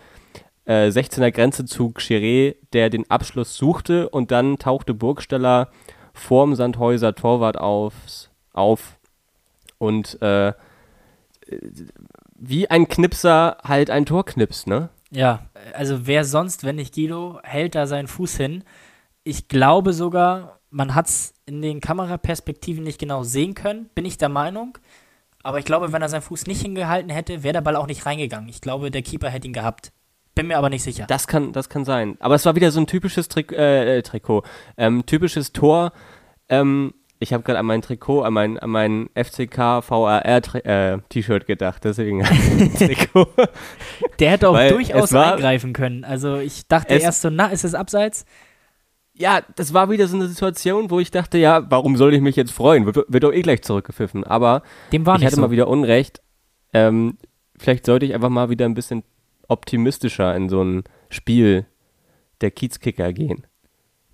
äh, 0.65 0.89
16er 0.89 1.33
Grenze 1.33 1.65
zu 1.67 1.93
Chiré, 1.99 2.55
der 2.73 2.89
den 2.89 3.11
Abschluss 3.11 3.57
suchte 3.57 4.09
und 4.09 4.31
dann 4.31 4.59
tauchte 4.59 4.95
Burgsteller 4.95 5.69
vorm 6.15 6.55
Sandhäuser 6.55 7.15
Torwart 7.15 7.59
aufs, 7.59 8.31
auf 8.53 8.99
und 9.79 10.23
äh, 10.23 10.53
wie 12.37 12.71
ein 12.71 12.87
Knipser 12.87 13.59
halt 13.65 13.91
ein 13.91 14.07
Tor 14.07 14.25
knipst, 14.25 14.69
ne? 14.69 14.89
Ja, 15.11 15.47
also 15.75 16.07
wer 16.07 16.25
sonst, 16.25 16.63
wenn 16.63 16.77
nicht 16.77 16.95
Guido, 16.95 17.41
hält 17.43 17.75
da 17.75 17.89
seinen 17.89 18.07
Fuß 18.07 18.37
hin. 18.37 18.63
Ich 19.25 19.49
glaube 19.49 19.93
sogar, 19.93 20.60
man 20.71 20.95
hat 20.95 21.09
es 21.09 21.35
in 21.47 21.63
den 21.63 21.81
Kameraperspektiven 21.81 22.85
nicht 22.85 22.99
genau 22.99 23.23
sehen 23.23 23.55
können, 23.55 23.91
bin 23.95 24.05
ich 24.05 24.19
der 24.19 24.29
Meinung. 24.29 24.79
Aber 25.43 25.59
ich 25.59 25.65
glaube, 25.65 25.93
wenn 25.93 26.03
er 26.03 26.09
seinen 26.09 26.23
Fuß 26.23 26.47
nicht 26.47 26.63
hingehalten 26.63 27.11
hätte, 27.11 27.43
wäre 27.43 27.55
der 27.55 27.61
Ball 27.61 27.77
auch 27.77 27.87
nicht 27.87 28.05
reingegangen. 28.07 28.49
Ich 28.49 28.61
glaube, 28.61 28.91
der 28.91 29.03
Keeper 29.03 29.31
hätte 29.31 29.49
ihn 29.49 29.53
gehabt. 29.53 29.93
Bin 30.35 30.47
mir 30.47 30.59
aber 30.59 30.71
nicht 30.71 30.83
sicher. 30.83 31.07
Das 31.09 31.27
kann, 31.27 31.53
das 31.53 31.69
kann 31.69 31.85
sein. 31.85 32.17
Aber 32.21 32.35
es 32.35 32.47
war 32.47 32.55
wieder 32.55 32.71
so 32.71 32.81
ein 32.81 32.87
typisches 32.87 33.29
Trik 33.29 33.53
äh, 33.53 33.99
äh 33.99 34.03
Trikot, 34.03 34.45
ähm, 34.77 35.05
typisches 35.07 35.53
Tor. 35.53 35.93
Ähm, 36.49 36.95
ich 37.19 37.33
habe 37.33 37.43
gerade 37.43 37.59
an 37.59 37.67
mein 37.67 37.83
Trikot, 37.83 38.23
an 38.23 38.33
mein, 38.33 38.59
an 38.59 38.71
mein 38.71 39.11
FCK 39.15 39.83
VRR 39.83 40.55
äh, 40.65 40.99
T-Shirt 41.09 41.47
gedacht, 41.47 41.85
deswegen 41.85 42.23
Trikot. 42.79 43.29
Der 44.19 44.31
hätte 44.31 44.49
auch 44.49 44.55
Weil 44.55 44.71
durchaus 44.71 45.13
war, 45.13 45.35
eingreifen 45.35 45.73
können. 45.73 46.05
Also 46.05 46.39
ich 46.39 46.67
dachte 46.69 46.95
erst 46.95 47.23
so, 47.23 47.29
na, 47.29 47.49
ist 47.49 47.65
es 47.65 47.75
abseits? 47.75 48.25
Ja, 49.21 49.43
das 49.57 49.75
war 49.75 49.91
wieder 49.91 50.09
so 50.09 50.17
eine 50.17 50.29
Situation, 50.29 50.91
wo 50.91 50.99
ich 50.99 51.11
dachte, 51.11 51.37
ja, 51.37 51.71
warum 51.71 51.97
soll 51.99 52.15
ich 52.15 52.23
mich 52.23 52.37
jetzt 52.37 52.53
freuen? 52.53 52.87
Wird, 52.87 52.97
wird 53.07 53.23
doch 53.23 53.33
eh 53.33 53.43
gleich 53.43 53.61
zurückgepfiffen. 53.63 54.25
Aber 54.25 54.63
Dem 54.93 55.05
war 55.05 55.19
ich 55.19 55.27
hatte 55.27 55.37
so. 55.37 55.43
mal 55.43 55.51
wieder 55.51 55.69
Unrecht. 55.69 56.23
Ähm, 56.73 57.19
vielleicht 57.59 57.85
sollte 57.85 58.07
ich 58.07 58.15
einfach 58.15 58.31
mal 58.31 58.49
wieder 58.49 58.65
ein 58.65 58.73
bisschen 58.73 59.05
optimistischer 59.47 60.35
in 60.35 60.49
so 60.49 60.63
ein 60.63 60.85
Spiel 61.11 61.67
der 62.41 62.51
Kiezkicker 62.51 63.13
gehen. 63.13 63.47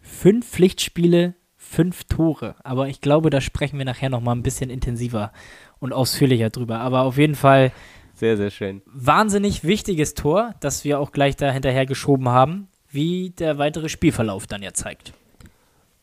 Fünf 0.00 0.48
Pflichtspiele 0.48 1.34
fünf 1.56 2.04
Tore. 2.04 2.56
Aber 2.64 2.88
ich 2.88 3.00
glaube, 3.00 3.30
da 3.30 3.40
sprechen 3.40 3.78
wir 3.78 3.84
nachher 3.84 4.08
noch 4.08 4.20
mal 4.20 4.32
ein 4.32 4.42
bisschen 4.42 4.70
intensiver 4.70 5.32
und 5.78 5.92
ausführlicher 5.92 6.50
drüber. 6.50 6.80
Aber 6.80 7.02
auf 7.02 7.18
jeden 7.18 7.34
Fall 7.34 7.72
sehr, 8.14 8.36
sehr 8.36 8.50
schön. 8.50 8.82
Wahnsinnig 8.86 9.62
wichtiges 9.62 10.14
Tor, 10.14 10.54
das 10.60 10.84
wir 10.84 10.98
auch 10.98 11.12
gleich 11.12 11.36
da 11.36 11.50
hinterher 11.50 11.84
geschoben 11.84 12.30
haben, 12.30 12.68
wie 12.90 13.30
der 13.30 13.58
weitere 13.58 13.88
Spielverlauf 13.88 14.46
dann 14.46 14.62
ja 14.62 14.72
zeigt. 14.72 15.12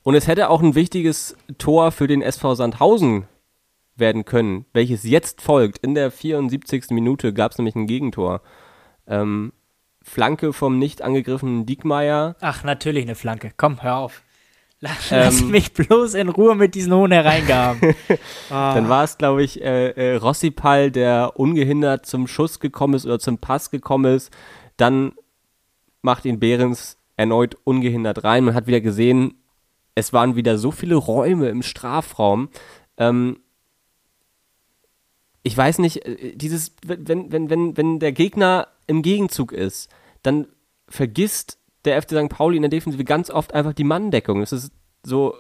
Und 0.04 0.16
es 0.16 0.28
hätte 0.28 0.50
auch 0.50 0.62
ein 0.62 0.76
wichtiges 0.76 1.36
Tor 1.58 1.92
für 1.92 2.08
den 2.08 2.22
SV 2.22 2.56
Sandhausen 2.56 3.26
werden 3.96 4.26
können, 4.26 4.66
welches 4.74 5.04
jetzt 5.04 5.42
folgt. 5.42 5.80
In 5.80 5.96
der 5.96 6.12
74. 6.12 6.90
Minute 6.90 7.34
gab 7.34 7.52
es 7.52 7.58
nämlich 7.58 7.76
ein 7.76 7.88
Gegentor. 7.88 8.42
Ähm, 9.08 9.54
Flanke 10.02 10.52
vom 10.52 10.78
nicht 10.78 11.02
angegriffenen 11.02 11.66
Diekmeyer. 11.66 12.36
Ach, 12.42 12.64
natürlich 12.64 13.04
eine 13.04 13.16
Flanke. 13.16 13.52
Komm, 13.56 13.82
hör 13.82 13.98
auf. 13.98 14.22
Lass 14.82 15.40
ähm, 15.42 15.52
mich 15.52 15.72
bloß 15.74 16.14
in 16.16 16.28
Ruhe 16.28 16.56
mit 16.56 16.76
diesen 16.76 16.94
hohen 16.94 17.14
Hereingaben. 17.14 17.96
ah. 18.50 18.74
Dann 18.76 18.90
war 18.90 19.06
es, 19.06 19.18
glaube 19.18 19.42
ich, 19.42 19.62
äh, 19.62 19.92
äh, 19.92 20.16
Rossipal, 20.16 20.92
der 20.92 21.40
ungehindert 21.40 22.06
zum 22.06 22.28
Schuss 22.28 22.60
gekommen 22.60 22.96
ist 22.96 23.06
oder 23.06 23.18
zum 23.18 23.38
Pass 23.38 23.72
gekommen 23.72 24.14
ist. 24.14 24.34
Dann 24.76 25.14
macht 26.04 26.26
ihn 26.26 26.40
Behrens 26.40 26.98
erneut 27.18 27.58
ungehindert 27.64 28.24
rein. 28.24 28.44
Man 28.44 28.54
hat 28.54 28.68
wieder 28.68 28.82
gesehen, 28.82 29.42
es 29.96 30.14
waren 30.14 30.36
wieder 30.36 30.58
so 30.58 30.72
viele 30.72 30.96
Räume 30.96 31.50
im 31.50 31.64
Strafraum. 31.64 32.50
Ähm, 32.98 33.40
ich 35.42 35.58
weiß 35.58 35.80
nicht, 35.80 36.06
äh, 36.06 36.36
dieses, 36.36 36.76
wenn, 36.86 37.32
wenn, 37.32 37.50
wenn, 37.50 37.78
wenn 37.78 38.00
der 38.00 38.12
Gegner 38.12 38.68
im 38.88 39.02
Gegenzug 39.02 39.52
ist, 39.52 39.90
dann 40.22 40.48
vergisst 40.88 41.60
der 41.86 42.02
FC 42.02 42.12
St. 42.12 42.30
Pauli 42.30 42.58
in 42.58 42.64
der 42.64 42.70
Defensive 42.70 43.04
ganz 43.04 43.30
oft 43.30 43.54
einfach 43.54 43.74
die 43.74 43.84
Manndeckung. 43.84 44.40
Das 44.40 44.54
ist 44.54 44.72
so 45.04 45.36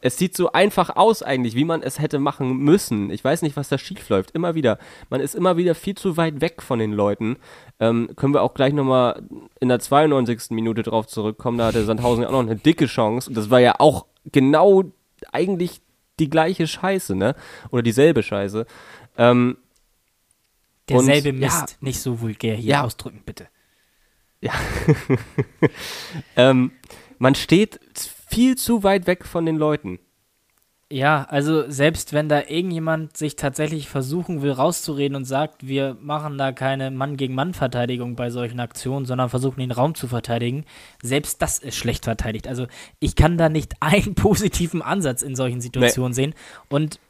Es 0.00 0.16
sieht 0.16 0.36
so 0.36 0.52
einfach 0.52 0.94
aus 0.94 1.24
eigentlich, 1.24 1.56
wie 1.56 1.64
man 1.64 1.82
es 1.82 1.98
hätte 1.98 2.20
machen 2.20 2.58
müssen. 2.58 3.10
Ich 3.10 3.24
weiß 3.24 3.42
nicht, 3.42 3.56
was 3.56 3.68
da 3.68 3.78
schief 3.78 4.08
läuft. 4.08 4.30
Immer 4.30 4.54
wieder. 4.54 4.78
Man 5.10 5.20
ist 5.20 5.34
immer 5.34 5.56
wieder 5.56 5.74
viel 5.74 5.96
zu 5.96 6.16
weit 6.16 6.40
weg 6.40 6.62
von 6.62 6.78
den 6.78 6.92
Leuten. 6.92 7.36
Ähm, 7.80 8.10
können 8.14 8.32
wir 8.32 8.42
auch 8.42 8.54
gleich 8.54 8.72
nochmal 8.72 9.22
in 9.58 9.68
der 9.68 9.80
92. 9.80 10.50
Minute 10.50 10.84
drauf 10.84 11.08
zurückkommen. 11.08 11.58
Da 11.58 11.66
hatte 11.66 11.84
Sandhausen 11.84 12.22
ja 12.22 12.28
auch 12.28 12.32
noch 12.32 12.40
eine 12.40 12.56
dicke 12.56 12.86
Chance. 12.86 13.28
Und 13.28 13.36
das 13.36 13.50
war 13.50 13.58
ja 13.58 13.74
auch 13.80 14.06
genau 14.24 14.84
eigentlich 15.32 15.80
die 16.20 16.30
gleiche 16.30 16.66
Scheiße, 16.66 17.16
ne? 17.16 17.34
Oder 17.70 17.82
dieselbe 17.82 18.22
Scheiße. 18.22 18.66
Ähm, 19.16 19.58
Derselbe 20.88 21.30
und, 21.30 21.38
Mist. 21.40 21.70
Ja, 21.70 21.76
nicht 21.80 22.00
so 22.00 22.20
vulgär 22.20 22.54
hier 22.54 22.70
ja. 22.70 22.84
ausdrücken, 22.84 23.22
bitte. 23.26 23.48
Ja. 24.40 24.52
ähm, 26.36 26.72
man 27.18 27.34
steht 27.34 27.80
viel 28.28 28.56
zu 28.56 28.82
weit 28.82 29.06
weg 29.06 29.24
von 29.24 29.46
den 29.46 29.56
Leuten. 29.56 29.98
Ja, 30.90 31.24
also 31.28 31.70
selbst 31.70 32.14
wenn 32.14 32.30
da 32.30 32.44
irgendjemand 32.48 33.14
sich 33.14 33.36
tatsächlich 33.36 33.90
versuchen 33.90 34.40
will 34.40 34.52
rauszureden 34.52 35.16
und 35.16 35.26
sagt, 35.26 35.66
wir 35.66 35.98
machen 36.00 36.38
da 36.38 36.50
keine 36.52 36.90
Mann-gegen-Mann-Verteidigung 36.90 38.16
bei 38.16 38.30
solchen 38.30 38.58
Aktionen, 38.58 39.04
sondern 39.04 39.28
versuchen 39.28 39.60
den 39.60 39.70
Raum 39.70 39.94
zu 39.94 40.08
verteidigen, 40.08 40.64
selbst 41.02 41.42
das 41.42 41.58
ist 41.58 41.76
schlecht 41.76 42.04
verteidigt. 42.04 42.48
Also 42.48 42.66
ich 43.00 43.16
kann 43.16 43.36
da 43.36 43.50
nicht 43.50 43.74
einen 43.80 44.14
positiven 44.14 44.80
Ansatz 44.80 45.20
in 45.20 45.36
solchen 45.36 45.60
Situationen 45.60 46.12
nee. 46.12 46.14
sehen. 46.14 46.34
Und 46.70 47.00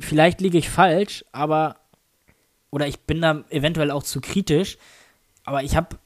vielleicht 0.00 0.40
liege 0.40 0.58
ich 0.58 0.68
falsch, 0.68 1.24
aber 1.30 1.76
oder 2.70 2.88
ich 2.88 2.98
bin 3.00 3.20
da 3.20 3.44
eventuell 3.50 3.92
auch 3.92 4.02
zu 4.02 4.20
kritisch, 4.20 4.78
aber 5.44 5.62
ich 5.62 5.76
habe 5.76 5.96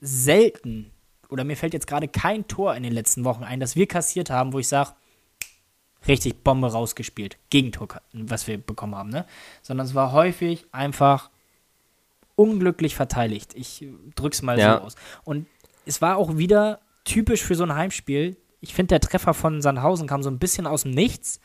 selten 0.00 0.90
oder 1.28 1.44
mir 1.44 1.56
fällt 1.56 1.74
jetzt 1.74 1.86
gerade 1.86 2.08
kein 2.08 2.46
Tor 2.48 2.74
in 2.74 2.82
den 2.82 2.92
letzten 2.92 3.24
Wochen 3.24 3.44
ein, 3.44 3.60
das 3.60 3.76
wir 3.76 3.86
kassiert 3.86 4.30
haben, 4.30 4.52
wo 4.52 4.58
ich 4.58 4.68
sage, 4.68 4.92
richtig 6.06 6.42
Bombe 6.42 6.70
rausgespielt. 6.70 7.38
Gegentor, 7.50 7.88
was 8.12 8.46
wir 8.46 8.58
bekommen 8.58 8.94
haben, 8.94 9.10
ne? 9.10 9.26
Sondern 9.62 9.86
es 9.86 9.94
war 9.94 10.12
häufig 10.12 10.66
einfach 10.72 11.30
unglücklich 12.36 12.94
verteidigt. 12.94 13.52
Ich 13.54 13.84
drück's 14.14 14.42
mal 14.42 14.58
ja. 14.58 14.78
so 14.78 14.84
aus. 14.84 14.94
Und 15.24 15.46
es 15.86 16.00
war 16.00 16.16
auch 16.16 16.36
wieder 16.36 16.80
typisch 17.04 17.42
für 17.42 17.56
so 17.56 17.64
ein 17.64 17.74
Heimspiel. 17.74 18.36
Ich 18.60 18.74
finde, 18.74 18.88
der 18.88 19.00
Treffer 19.00 19.34
von 19.34 19.60
Sandhausen 19.60 20.06
kam 20.06 20.22
so 20.22 20.30
ein 20.30 20.38
bisschen 20.38 20.66
aus 20.66 20.82
dem 20.82 20.92
Nichts. 20.92 21.40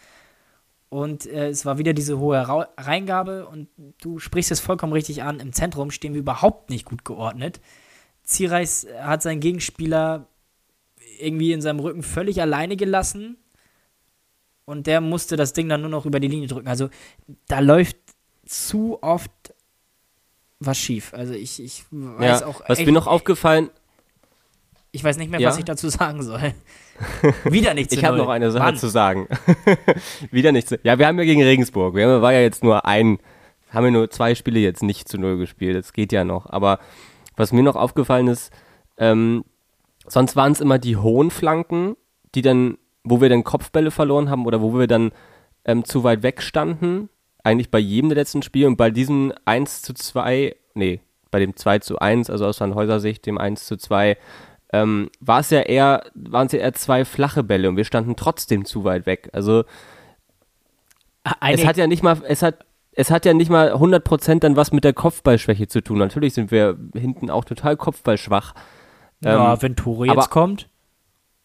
Und 0.90 1.26
äh, 1.26 1.50
es 1.50 1.66
war 1.66 1.80
wieder 1.80 1.94
diese 1.94 2.20
hohe 2.20 2.48
Ra 2.48 2.68
Reingabe. 2.78 3.48
Und 3.48 3.70
du 4.02 4.20
sprichst 4.20 4.52
es 4.52 4.60
vollkommen 4.60 4.94
richtig 4.94 5.24
an. 5.24 5.40
Im 5.40 5.52
Zentrum 5.52 5.90
stehen 5.90 6.14
wir 6.14 6.22
überhaupt 6.22 6.70
nicht 6.70 6.86
gut 6.86 7.04
geordnet. 7.04 7.60
Zierreis 8.24 8.88
hat 9.02 9.22
seinen 9.22 9.40
Gegenspieler 9.40 10.28
irgendwie 11.20 11.52
in 11.52 11.62
seinem 11.62 11.80
Rücken 11.80 12.04
völlig 12.04 12.42
alleine 12.42 12.76
gelassen 12.76 13.38
und 14.66 14.88
der 14.88 15.02
musste 15.02 15.36
das 15.36 15.54
Ding 15.54 15.70
dann 15.70 15.82
nur 15.82 15.90
noch 15.90 16.06
über 16.06 16.20
die 16.20 16.28
Linie 16.28 16.48
drücken. 16.48 16.68
Also 16.68 16.90
da 17.48 17.60
läuft 17.60 17.98
zu 18.46 19.02
oft 19.02 19.32
was 20.60 20.78
schief. 20.78 21.14
Also 21.14 21.34
ich, 21.34 21.62
ich 21.62 21.84
weiß 21.92 22.42
ja, 22.42 22.48
auch. 22.48 22.62
Was 22.68 22.80
echt, 22.80 22.86
mir 22.86 22.94
noch 22.94 23.08
aufgefallen. 23.08 23.70
Ich 24.92 25.04
weiß 25.04 25.18
nicht 25.18 25.32
mehr, 25.32 25.40
ja? 25.40 25.50
was 25.50 25.58
ich 25.58 25.66
dazu 25.66 25.90
sagen 25.90 26.22
soll. 26.22 26.54
Wieder 27.46 27.74
nichts. 27.74 27.94
ich 27.94 28.06
habe 28.06 28.18
noch 28.18 28.30
eine 28.30 28.52
Sache 28.52 28.64
Mann. 28.64 28.78
zu 28.78 28.88
sagen. 28.88 29.28
Wieder 30.32 30.52
nichts. 30.52 30.74
Ja, 30.84 31.00
wir 31.00 31.08
haben 31.08 31.18
ja 31.18 31.26
gegen 31.26 31.42
Regensburg. 31.42 31.96
Wir 31.96 32.08
haben, 32.08 32.22
war 32.22 32.32
ja 32.32 32.42
jetzt 32.42 32.64
nur 32.64 32.86
ein, 32.86 33.18
haben 33.72 33.86
wir 33.86 33.92
nur 33.92 34.10
zwei 34.12 34.36
Spiele 34.36 34.60
jetzt 34.60 34.84
nicht 34.84 35.10
zu 35.10 35.18
null 35.18 35.38
gespielt. 35.38 35.76
Das 35.76 35.94
geht 35.94 36.12
ja 36.12 36.24
noch. 36.24 36.46
Aber 36.46 36.80
was 37.36 37.52
mir 37.52 37.64
noch 37.64 37.76
aufgefallen 37.76 38.28
ist, 38.28 38.52
ähm, 38.98 39.44
sonst 40.08 40.36
waren 40.36 40.52
es 40.52 40.62
immer 40.62 40.80
die 40.80 40.98
hohen 40.98 41.32
Flanken, 41.32 41.96
die 42.36 42.42
dann, 42.42 42.78
wo 43.04 43.22
wir 43.22 43.30
dann 43.30 43.44
Kopfbälle 43.44 43.92
verloren 43.92 44.30
haben 44.30 44.46
oder 44.46 44.62
wo 44.62 44.74
wir 44.74 44.88
dann 44.88 45.12
ähm, 45.66 45.86
zu 45.86 46.04
weit 46.04 46.24
weg 46.24 46.42
standen. 46.42 47.10
Eigentlich 47.44 47.72
bei 47.72 47.80
jedem 47.80 48.10
der 48.10 48.18
letzten 48.18 48.42
Spiele 48.42 48.68
und 48.68 48.78
bei 48.78 48.90
diesem 48.90 49.34
1 49.46 49.82
zu 49.82 49.94
2, 49.94 50.56
nee, 50.76 51.02
bei 51.32 51.40
dem 51.40 51.56
2 51.56 51.80
zu 51.80 52.00
1, 52.00 52.30
also 52.30 52.46
aus 52.46 52.60
Van 52.60 52.76
Häuser 52.76 53.00
Sicht, 53.00 53.26
dem 53.26 53.38
1 53.38 53.66
zu 53.66 53.78
2, 53.78 54.18
ähm, 54.72 55.10
war 55.20 55.40
es 55.40 55.50
ja 55.52 55.62
eher, 55.62 56.04
waren 56.16 56.48
es 56.48 56.54
ja 56.54 56.60
eher 56.60 56.74
zwei 56.74 57.06
flache 57.06 57.44
Bälle 57.44 57.70
und 57.70 57.78
wir 57.78 57.86
standen 57.86 58.16
trotzdem 58.16 58.66
zu 58.66 58.84
weit 58.84 59.06
weg. 59.06 59.30
Also 59.32 59.66
Eine 61.40 61.62
es 61.62 61.66
hat 61.66 61.78
ja 61.78 61.88
nicht 61.88 62.02
mal, 62.02 62.22
es 62.28 62.42
hat 62.42 62.66
es 62.96 63.12
hat 63.12 63.26
ja 63.26 63.34
nicht 63.34 63.50
mal 63.50 63.74
100% 63.74 64.40
dann 64.40 64.56
was 64.56 64.72
mit 64.72 64.84
der 64.84 64.94
Kopfballschwäche 64.94 65.68
zu 65.68 65.82
tun. 65.82 65.98
Natürlich 65.98 66.34
sind 66.34 66.52
wir 66.52 66.78
hinten 66.94 67.30
auch 67.30 67.46
total 67.46 67.76
kopfballschwach. 67.76 68.54
Ja, 69.24 69.54
ähm, 69.54 69.62
wenn 69.62 69.76
Tore 69.76 70.08
jetzt 70.08 70.30
kommt 70.30 70.70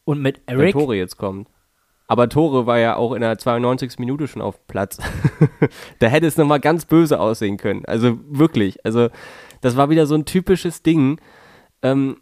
und 0.05 0.21
mit 0.21 0.41
Eric. 0.47 0.61
Wenn 0.61 0.73
Tore 0.73 0.97
jetzt 0.97 1.17
kommt. 1.17 1.49
Aber 2.07 2.29
Tore 2.29 2.67
war 2.67 2.79
ja 2.79 2.97
auch 2.97 3.13
in 3.13 3.21
der 3.21 3.37
92. 3.37 3.99
Minute 3.99 4.29
schon 4.29 4.41
auf 4.41 4.67
Platz. 4.67 4.99
da 5.99 6.07
hätte 6.07 6.27
es 6.27 6.37
nochmal 6.37 6.61
ganz 6.61 6.87
böse 6.87 7.21
aussehen 7.21 7.59
können. 7.59 7.85
Also 7.85 8.19
wirklich. 8.29 8.85
Also 8.85 9.11
das 9.61 9.77
war 9.77 9.91
wieder 9.91 10.07
so 10.07 10.15
ein 10.15 10.25
typisches 10.25 10.83
Ding. 10.83 11.21
Ähm, 11.83 12.17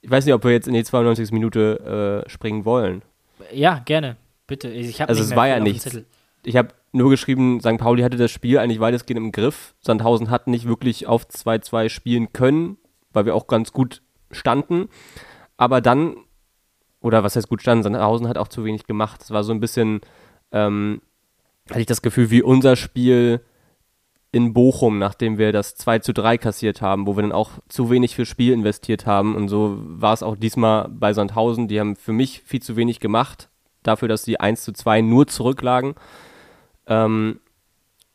ich 0.00 0.10
weiß 0.10 0.24
nicht, 0.24 0.34
ob 0.34 0.44
wir 0.44 0.52
jetzt 0.52 0.68
in 0.68 0.74
die 0.74 0.84
92. 0.84 1.32
Minute 1.32 2.24
äh, 2.24 2.30
springen 2.30 2.64
wollen. 2.64 3.02
Ja, 3.52 3.80
gerne. 3.84 4.16
Bitte. 4.46 4.68
Ich 4.68 5.00
also 5.02 5.22
es 5.22 5.34
war 5.34 5.48
ja 5.48 5.58
nichts. 5.58 5.98
Ich 6.44 6.56
habe 6.56 6.68
nur 6.92 7.10
geschrieben, 7.10 7.60
St. 7.60 7.78
Pauli 7.78 8.02
hatte 8.02 8.16
das 8.16 8.30
Spiel 8.30 8.58
eigentlich 8.58 8.80
weitestgehend 8.80 9.24
im 9.24 9.32
Griff. 9.32 9.74
Sandhausen 9.80 10.30
hat 10.30 10.48
nicht 10.48 10.66
wirklich 10.66 11.06
auf 11.06 11.26
2-2 11.26 11.88
spielen 11.88 12.32
können, 12.32 12.78
weil 13.12 13.26
wir 13.26 13.34
auch 13.34 13.46
ganz 13.46 13.72
gut 13.72 14.02
standen. 14.30 14.88
Aber 15.56 15.80
dann, 15.80 16.16
oder 17.00 17.22
was 17.22 17.36
heißt 17.36 17.48
gut 17.48 17.62
standen, 17.62 17.84
Sandhausen 17.84 18.28
hat 18.28 18.38
auch 18.38 18.48
zu 18.48 18.64
wenig 18.64 18.86
gemacht. 18.86 19.22
Es 19.22 19.30
war 19.30 19.44
so 19.44 19.52
ein 19.52 19.60
bisschen, 19.60 20.00
ähm, 20.52 21.00
hatte 21.68 21.80
ich 21.80 21.86
das 21.86 22.02
Gefühl, 22.02 22.30
wie 22.30 22.42
unser 22.42 22.76
Spiel 22.76 23.40
in 24.32 24.52
Bochum, 24.52 24.98
nachdem 24.98 25.38
wir 25.38 25.52
das 25.52 25.74
2 25.74 26.00
zu 26.00 26.12
3 26.12 26.38
kassiert 26.38 26.80
haben, 26.80 27.06
wo 27.06 27.16
wir 27.16 27.22
dann 27.22 27.32
auch 27.32 27.50
zu 27.68 27.90
wenig 27.90 28.14
für 28.14 28.26
Spiel 28.26 28.52
investiert 28.52 29.06
haben. 29.06 29.34
Und 29.34 29.48
so 29.48 29.76
war 29.80 30.12
es 30.12 30.22
auch 30.22 30.36
diesmal 30.36 30.88
bei 30.88 31.12
Sandhausen. 31.12 31.68
Die 31.68 31.80
haben 31.80 31.96
für 31.96 32.12
mich 32.12 32.42
viel 32.42 32.62
zu 32.62 32.76
wenig 32.76 33.00
gemacht, 33.00 33.48
dafür, 33.82 34.08
dass 34.08 34.22
sie 34.22 34.38
1 34.38 34.62
zu 34.62 34.72
2 34.72 35.00
nur 35.00 35.26
zurücklagen. 35.26 35.94
Ähm, 36.90 37.40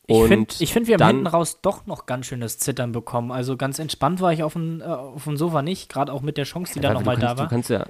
ich 0.06 0.22
finde, 0.22 0.54
find, 0.54 0.86
wir 0.86 0.98
haben 0.98 1.06
hinten 1.06 1.26
raus 1.26 1.60
doch 1.62 1.86
noch 1.86 2.06
ganz 2.06 2.26
schönes 2.26 2.58
Zittern 2.58 2.92
bekommen. 2.92 3.32
Also 3.32 3.56
ganz 3.56 3.80
entspannt 3.80 4.20
war 4.20 4.32
ich 4.32 4.44
auf 4.44 4.52
dem, 4.52 4.80
äh, 4.80 4.84
auf 4.84 5.24
dem 5.24 5.36
Sofa 5.36 5.62
nicht, 5.62 5.88
gerade 5.88 6.12
auch 6.12 6.22
mit 6.22 6.36
der 6.36 6.44
Chance, 6.44 6.74
die 6.74 6.80
ja, 6.80 6.90
da 6.90 6.94
nochmal 6.94 7.16
da 7.16 7.36
war. 7.36 7.46
Du 7.46 7.50
kannst, 7.50 7.70
ja, 7.70 7.86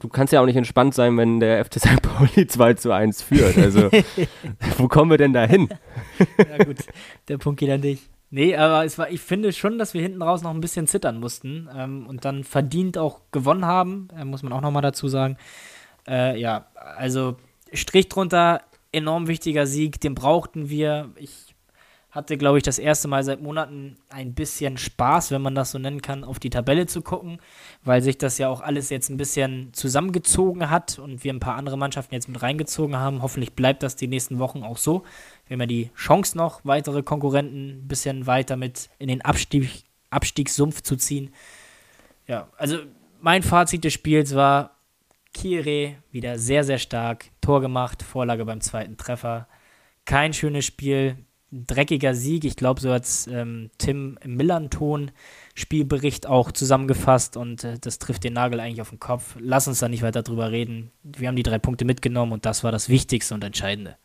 du 0.00 0.08
kannst 0.08 0.32
ja 0.32 0.40
auch 0.40 0.46
nicht 0.46 0.56
entspannt 0.56 0.94
sein, 0.94 1.16
wenn 1.18 1.40
der 1.40 1.62
FC 1.62 1.78
St. 1.78 2.00
Pauli 2.00 2.46
2 2.48 2.74
zu 2.74 2.92
1 2.92 3.20
führt. 3.20 3.58
Also, 3.58 3.90
wo 4.78 4.88
kommen 4.88 5.10
wir 5.10 5.18
denn 5.18 5.34
da 5.34 5.44
hin? 5.44 5.68
ja, 6.38 6.64
gut, 6.64 6.78
der 7.28 7.36
Punkt 7.36 7.60
geht 7.60 7.70
an 7.70 7.82
dich. 7.82 8.08
Nee, 8.30 8.56
aber 8.56 8.86
es 8.86 8.96
war, 8.96 9.10
ich 9.10 9.20
finde 9.20 9.52
schon, 9.52 9.76
dass 9.76 9.92
wir 9.92 10.00
hinten 10.00 10.22
raus 10.22 10.42
noch 10.42 10.54
ein 10.54 10.62
bisschen 10.62 10.86
zittern 10.86 11.20
mussten 11.20 11.68
ähm, 11.76 12.06
und 12.06 12.24
dann 12.24 12.44
verdient 12.44 12.96
auch 12.96 13.20
gewonnen 13.30 13.66
haben, 13.66 14.08
äh, 14.18 14.24
muss 14.24 14.42
man 14.42 14.54
auch 14.54 14.62
nochmal 14.62 14.80
dazu 14.80 15.06
sagen. 15.08 15.36
Äh, 16.08 16.40
ja, 16.40 16.64
also 16.74 17.36
Strich 17.74 18.08
drunter, 18.08 18.62
enorm 18.92 19.26
wichtiger 19.26 19.66
Sieg, 19.66 20.00
den 20.00 20.14
brauchten 20.14 20.68
wir. 20.68 21.10
Ich 21.16 21.54
hatte, 22.12 22.36
glaube 22.36 22.58
ich, 22.58 22.62
das 22.62 22.78
erste 22.78 23.08
Mal 23.08 23.24
seit 23.24 23.40
Monaten 23.40 23.96
ein 24.10 24.34
bisschen 24.34 24.76
Spaß, 24.76 25.30
wenn 25.30 25.40
man 25.40 25.54
das 25.54 25.70
so 25.70 25.78
nennen 25.78 26.02
kann, 26.02 26.24
auf 26.24 26.38
die 26.38 26.50
Tabelle 26.50 26.86
zu 26.86 27.00
gucken, 27.00 27.38
weil 27.84 28.02
sich 28.02 28.18
das 28.18 28.36
ja 28.36 28.48
auch 28.50 28.60
alles 28.60 28.90
jetzt 28.90 29.08
ein 29.08 29.16
bisschen 29.16 29.72
zusammengezogen 29.72 30.68
hat 30.68 30.98
und 30.98 31.24
wir 31.24 31.32
ein 31.32 31.40
paar 31.40 31.56
andere 31.56 31.78
Mannschaften 31.78 32.14
jetzt 32.14 32.28
mit 32.28 32.42
reingezogen 32.42 32.96
haben. 32.96 33.22
Hoffentlich 33.22 33.54
bleibt 33.54 33.82
das 33.82 33.96
die 33.96 34.08
nächsten 34.08 34.38
Wochen 34.38 34.62
auch 34.62 34.76
so. 34.76 35.04
Wir 35.46 35.54
haben 35.54 35.62
ja 35.62 35.66
die 35.66 35.90
Chance 35.96 36.36
noch, 36.36 36.60
weitere 36.64 37.02
Konkurrenten 37.02 37.84
ein 37.84 37.88
bisschen 37.88 38.26
weiter 38.26 38.56
mit 38.56 38.90
in 38.98 39.08
den 39.08 39.22
Abstieg, 39.22 39.84
Abstiegssumpf 40.10 40.82
zu 40.82 40.96
ziehen. 40.96 41.30
Ja, 42.26 42.50
also 42.58 42.76
mein 43.22 43.42
Fazit 43.42 43.84
des 43.84 43.94
Spiels 43.94 44.34
war, 44.34 44.76
Kire 45.32 45.96
wieder 46.10 46.38
sehr, 46.38 46.64
sehr 46.64 46.78
stark. 46.78 47.26
Tor 47.40 47.60
gemacht, 47.60 48.02
Vorlage 48.02 48.44
beim 48.44 48.60
zweiten 48.60 48.96
Treffer. 48.96 49.48
Kein 50.04 50.32
schönes 50.32 50.64
Spiel, 50.64 51.16
dreckiger 51.52 52.14
Sieg. 52.14 52.44
Ich 52.44 52.56
glaube, 52.56 52.80
so 52.80 52.92
hat 52.92 53.06
ähm, 53.30 53.70
Tim 53.78 54.18
im 54.22 54.36
Millanton 54.36 55.10
Spielbericht 55.54 56.26
auch 56.26 56.50
zusammengefasst 56.50 57.36
und 57.36 57.62
äh, 57.64 57.78
das 57.78 57.98
trifft 57.98 58.24
den 58.24 58.32
Nagel 58.32 58.60
eigentlich 58.60 58.80
auf 58.80 58.90
den 58.90 59.00
Kopf. 59.00 59.36
Lass 59.38 59.68
uns 59.68 59.80
da 59.80 59.88
nicht 59.88 60.02
weiter 60.02 60.22
drüber 60.22 60.50
reden. 60.50 60.90
Wir 61.02 61.28
haben 61.28 61.36
die 61.36 61.42
drei 61.42 61.58
Punkte 61.58 61.84
mitgenommen 61.84 62.32
und 62.32 62.46
das 62.46 62.64
war 62.64 62.72
das 62.72 62.88
Wichtigste 62.88 63.34
und 63.34 63.44
Entscheidende. 63.44 63.96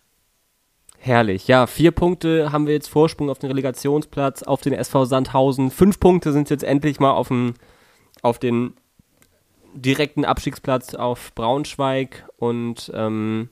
Herrlich. 0.99 1.47
Ja, 1.47 1.67
vier 1.67 1.91
Punkte 1.91 2.51
haben 2.51 2.65
wir 2.65 2.73
jetzt 2.73 2.89
Vorsprung 2.89 3.29
auf 3.29 3.39
den 3.39 3.49
Relegationsplatz, 3.49 4.43
auf 4.43 4.61
den 4.61 4.73
SV 4.73 5.05
Sandhausen. 5.05 5.71
Fünf 5.71 5.99
Punkte 5.99 6.33
sind 6.33 6.49
jetzt 6.49 6.63
endlich 6.63 6.99
mal 6.99 7.11
auf, 7.11 7.29
dem, 7.29 7.53
auf 8.23 8.39
den 8.39 8.73
direkten 9.81 10.25
Abstiegsplatz 10.25 10.93
auf 10.93 11.33
Braunschweig 11.35 12.27
und 12.37 12.91
ähm, 12.93 13.49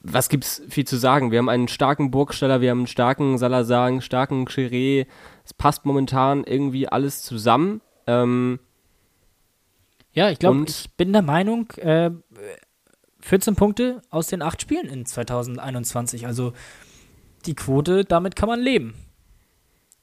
was 0.00 0.28
gibt's 0.28 0.62
viel 0.68 0.86
zu 0.86 0.96
sagen? 0.96 1.30
Wir 1.30 1.38
haben 1.38 1.48
einen 1.48 1.68
starken 1.68 2.10
Burgsteller, 2.10 2.60
wir 2.60 2.70
haben 2.70 2.80
einen 2.80 2.86
starken 2.86 3.38
Salazar, 3.38 3.86
einen 3.86 4.02
starken 4.02 4.46
Chiré. 4.46 5.06
Es 5.44 5.54
passt 5.54 5.86
momentan 5.86 6.44
irgendwie 6.44 6.86
alles 6.86 7.22
zusammen. 7.22 7.80
Ähm, 8.06 8.58
ja, 10.12 10.30
ich 10.30 10.38
glaube, 10.38 10.64
ich 10.68 10.90
bin 10.96 11.12
der 11.12 11.22
Meinung, 11.22 11.70
äh, 11.78 12.10
14 13.20 13.56
Punkte 13.56 14.02
aus 14.10 14.26
den 14.26 14.42
acht 14.42 14.60
Spielen 14.60 14.88
in 14.88 15.06
2021. 15.06 16.26
Also 16.26 16.52
die 17.46 17.54
Quote, 17.54 18.04
damit 18.04 18.36
kann 18.36 18.48
man 18.50 18.60
leben. 18.60 18.94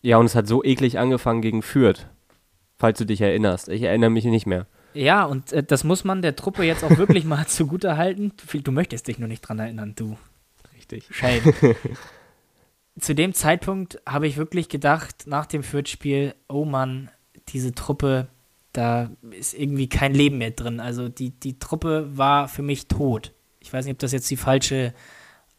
Ja, 0.02 0.18
und 0.18 0.26
es 0.26 0.36
hat 0.36 0.48
so 0.48 0.64
eklig 0.64 0.98
angefangen 0.98 1.42
gegen 1.42 1.62
Fürth, 1.62 2.08
falls 2.82 2.98
du 2.98 3.06
dich 3.06 3.22
erinnerst. 3.22 3.70
Ich 3.70 3.84
erinnere 3.84 4.10
mich 4.10 4.26
nicht 4.26 4.48
mehr. 4.48 4.66
Ja, 4.94 5.24
und 5.24 5.54
äh, 5.54 5.64
das 5.64 5.84
muss 5.84 6.04
man 6.04 6.22
der 6.22 6.36
Truppe 6.36 6.64
jetzt 6.64 6.84
auch 6.84 6.98
wirklich 6.98 7.24
mal 7.26 7.46
zugute 7.48 7.96
halten. 7.96 8.34
Du, 8.52 8.60
du 8.60 8.72
möchtest 8.72 9.08
dich 9.08 9.20
nur 9.20 9.28
nicht 9.30 9.42
dran 9.42 9.60
erinnern, 9.60 9.94
du. 9.96 10.18
Richtig. 10.76 11.08
Shame. 11.12 11.54
Zu 13.00 13.16
dem 13.16 13.34
Zeitpunkt 13.34 14.02
habe 14.06 14.28
ich 14.28 14.36
wirklich 14.36 14.68
gedacht, 14.68 15.28
nach 15.28 15.46
dem 15.46 15.64
Fürth-Spiel, 15.64 16.34
oh 16.50 16.66
Mann, 16.66 17.10
diese 17.50 17.74
Truppe, 17.74 18.28
da 18.74 19.12
ist 19.32 19.54
irgendwie 19.54 19.88
kein 19.88 20.14
Leben 20.14 20.40
mehr 20.40 20.52
drin. 20.52 20.80
Also 20.80 21.08
die, 21.08 21.30
die 21.30 21.58
Truppe 21.60 22.18
war 22.18 22.48
für 22.50 22.64
mich 22.64 22.88
tot. 22.88 23.32
Ich 23.60 23.72
weiß 23.72 23.86
nicht, 23.86 23.94
ob 23.94 24.00
das 24.00 24.12
jetzt 24.12 24.30
die 24.30 24.38
falsche 24.38 24.94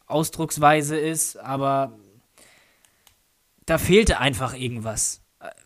Ausdrucksweise 0.07 0.97
ist, 0.97 1.37
aber 1.37 1.93
da 3.65 3.77
fehlte 3.77 4.19
einfach 4.19 4.53
irgendwas. 4.53 5.21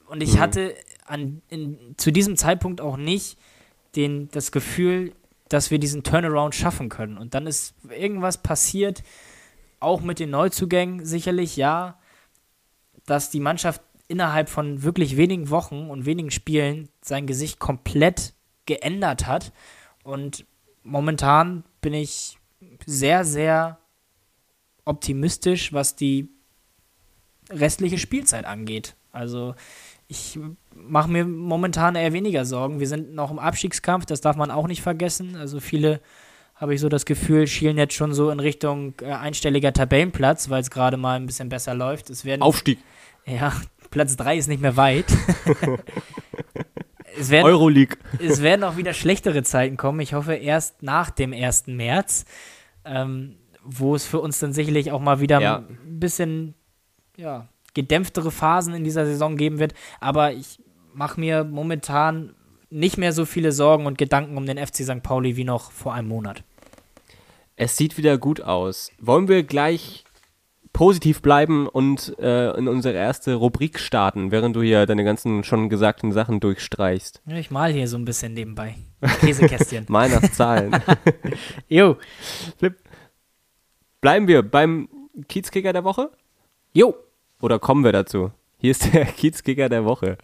Und 0.07 0.21
ich 0.23 0.35
Mhm. 0.35 0.39
hatte 0.39 0.75
an, 1.07 1.41
in, 1.49 1.95
zu 1.97 2.11
diesem 2.11 2.37
Zeitpunkt 2.37 2.81
auch 2.81 2.97
nicht 2.97 3.37
den, 3.95 4.29
das 4.29 4.51
Gefühl, 4.51 5.13
dass 5.49 5.71
wir 5.71 5.79
diesen 5.79 6.03
Turnaround 6.03 6.55
schaffen 6.55 6.89
können. 6.89 7.17
Und 7.17 7.33
dann 7.33 7.47
ist 7.47 7.73
irgendwas 7.89 8.37
passiert, 8.41 9.03
auch 9.79 10.01
mit 10.01 10.19
den 10.19 10.29
Neuzugängen 10.29 11.05
sicherlich, 11.05 11.55
ja, 11.55 11.97
dass 13.05 13.29
die 13.29 13.39
Mannschaft 13.39 13.81
innerhalb 14.07 14.49
von 14.49 14.83
wirklich 14.83 15.17
wenigen 15.17 15.49
Wochen 15.49 15.89
und 15.89 16.05
wenigen 16.05 16.31
Spielen 16.31 16.89
sein 17.01 17.27
Gesicht 17.27 17.59
komplett 17.59 18.33
geändert 18.65 19.27
hat. 19.27 19.53
Und 20.03 20.45
momentan 20.83 21.63
bin 21.81 21.93
ich 21.93 22.37
sehr, 22.85 23.25
sehr 23.25 23.79
optimistisch, 24.85 25.73
was 25.73 25.95
die 25.95 26.29
restliche 27.49 27.97
Spielzeit 27.97 28.45
angeht. 28.45 28.95
Also 29.11 29.55
ich 30.07 30.39
mache 30.73 31.09
mir 31.09 31.25
momentan 31.25 31.95
eher 31.95 32.13
weniger 32.13 32.45
Sorgen. 32.45 32.79
Wir 32.79 32.87
sind 32.87 33.13
noch 33.13 33.31
im 33.31 33.39
Abstiegskampf, 33.39 34.05
das 34.05 34.21
darf 34.21 34.35
man 34.35 34.51
auch 34.51 34.67
nicht 34.67 34.81
vergessen. 34.81 35.35
Also 35.35 35.59
viele, 35.59 35.99
habe 36.55 36.73
ich 36.73 36.81
so 36.81 36.89
das 36.89 37.05
Gefühl, 37.05 37.47
schielen 37.47 37.77
jetzt 37.77 37.93
schon 37.93 38.13
so 38.13 38.29
in 38.29 38.39
Richtung 38.39 38.93
äh, 39.01 39.11
einstelliger 39.11 39.73
Tabellenplatz, 39.73 40.49
weil 40.49 40.61
es 40.61 40.71
gerade 40.71 40.97
mal 40.97 41.15
ein 41.17 41.25
bisschen 41.25 41.49
besser 41.49 41.73
läuft. 41.73 42.09
Es 42.09 42.25
werden, 42.25 42.41
Aufstieg. 42.41 42.79
ja, 43.25 43.53
Platz 43.91 44.15
3 44.15 44.37
ist 44.37 44.47
nicht 44.47 44.61
mehr 44.61 44.77
weit. 44.77 45.05
es, 47.19 47.29
werden, 47.29 47.47
Euroleague. 47.47 47.97
es 48.19 48.41
werden 48.41 48.63
auch 48.63 48.77
wieder 48.77 48.93
schlechtere 48.93 49.43
Zeiten 49.43 49.77
kommen. 49.77 49.99
Ich 49.99 50.13
hoffe 50.13 50.35
erst 50.35 50.83
nach 50.83 51.09
dem 51.09 51.33
1. 51.33 51.67
März, 51.67 52.25
ähm, 52.85 53.37
wo 53.63 53.95
es 53.95 54.05
für 54.05 54.19
uns 54.19 54.39
dann 54.39 54.53
sicherlich 54.53 54.91
auch 54.91 55.01
mal 55.01 55.19
wieder 55.19 55.41
Ja. 55.41 55.57
ein 55.67 55.99
bisschen 55.99 56.53
ja, 57.17 57.49
gedämpftere 57.77 58.31
Phasen 58.31 58.73
in 58.73 58.83
dieser 58.83 59.05
Saison 59.05 59.37
geben 59.37 59.59
wird. 59.59 59.75
Aber 59.99 60.33
ich 60.33 60.59
mache 60.95 61.19
mir 61.19 61.43
momentan 61.43 62.33
nicht 62.71 62.97
mehr 62.97 63.13
so 63.13 63.23
viele 63.23 63.51
Sorgen 63.51 63.85
und 63.85 63.99
Gedanken 63.99 64.35
um 64.35 64.47
den 64.47 64.57
FC 64.57 64.77
St. 64.77 65.03
Pauli 65.03 65.37
wie 65.37 65.43
noch 65.43 65.71
vor 65.71 65.93
einem 65.93 66.07
Monat. 66.07 66.43
Es 67.55 67.77
sieht 67.77 67.95
wieder 67.97 68.17
gut 68.17 68.41
aus. 68.41 68.91
Wollen 68.99 69.27
wir 69.27 69.43
gleich 69.43 70.05
positiv 70.73 71.21
bleiben 71.21 71.67
und 71.67 72.17
äh, 72.19 72.57
in 72.57 72.67
unsere 72.67 72.95
erste 72.95 73.35
Rubrik 73.35 73.79
starten, 73.79 74.31
während 74.31 74.55
du 74.55 74.63
hier 74.63 74.87
deine 74.87 75.03
ganzen 75.03 75.43
schon 75.43 75.69
gesagten 75.69 76.11
Sachen 76.11 76.39
durchstreichst? 76.39 77.21
Ich 77.27 77.51
mal 77.51 77.71
hier 77.71 77.87
so 77.87 77.97
ein 77.97 78.05
bisschen 78.05 78.33
nebenbei. 78.33 78.75
Käsekästchen. 79.21 79.85
Mal 79.87 80.09
nach 80.09 80.31
Zahlen. 80.31 80.75
jo, 81.67 81.97
bleiben 84.01 84.27
wir 84.27 84.41
beim 84.41 84.89
Kiezkicker 85.27 85.73
der 85.73 85.83
Woche? 85.83 86.09
jo. 86.73 86.95
Oder 87.39 87.59
kommen 87.59 87.83
wir 87.83 87.91
dazu? 87.91 88.31
Hier 88.57 88.71
ist 88.71 88.91
der 88.93 89.05
Kiezkicker 89.17 89.69
der 89.69 89.85
Woche. 89.85 90.17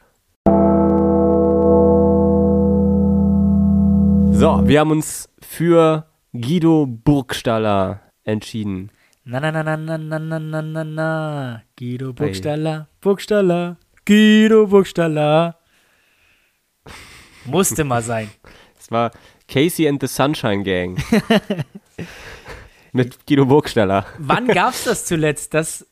So, 4.35 4.67
wir 4.67 4.79
haben 4.79 4.91
uns 4.91 5.29
für 5.41 6.07
Guido 6.33 6.87
Burgstaller 6.87 8.01
entschieden. 8.23 8.89
Na, 9.25 9.39
na, 9.39 9.51
na, 9.51 9.63
na, 9.63 9.77
na, 9.77 9.97
na, 9.97 10.19
na, 10.19 10.39
na, 10.39 10.61
na, 10.61 10.83
na. 10.83 11.61
Guido 11.77 12.13
Burgstaller, 12.13 12.87
Burgstaller, 12.99 13.77
Guido 14.05 14.67
Burgstaller. 14.67 15.55
Musste 17.45 17.83
mal 17.83 18.01
sein. 18.01 18.29
Es 18.79 18.91
war 18.91 19.11
Casey 19.47 19.87
and 19.87 20.01
the 20.01 20.07
Sunshine 20.07 20.63
Gang. 20.63 21.01
Mit 22.91 23.25
Guido 23.25 23.45
Burgstaller. 23.45 24.05
Wann 24.17 24.47
gab's 24.47 24.83
das 24.83 25.05
zuletzt, 25.05 25.53
dass 25.53 25.87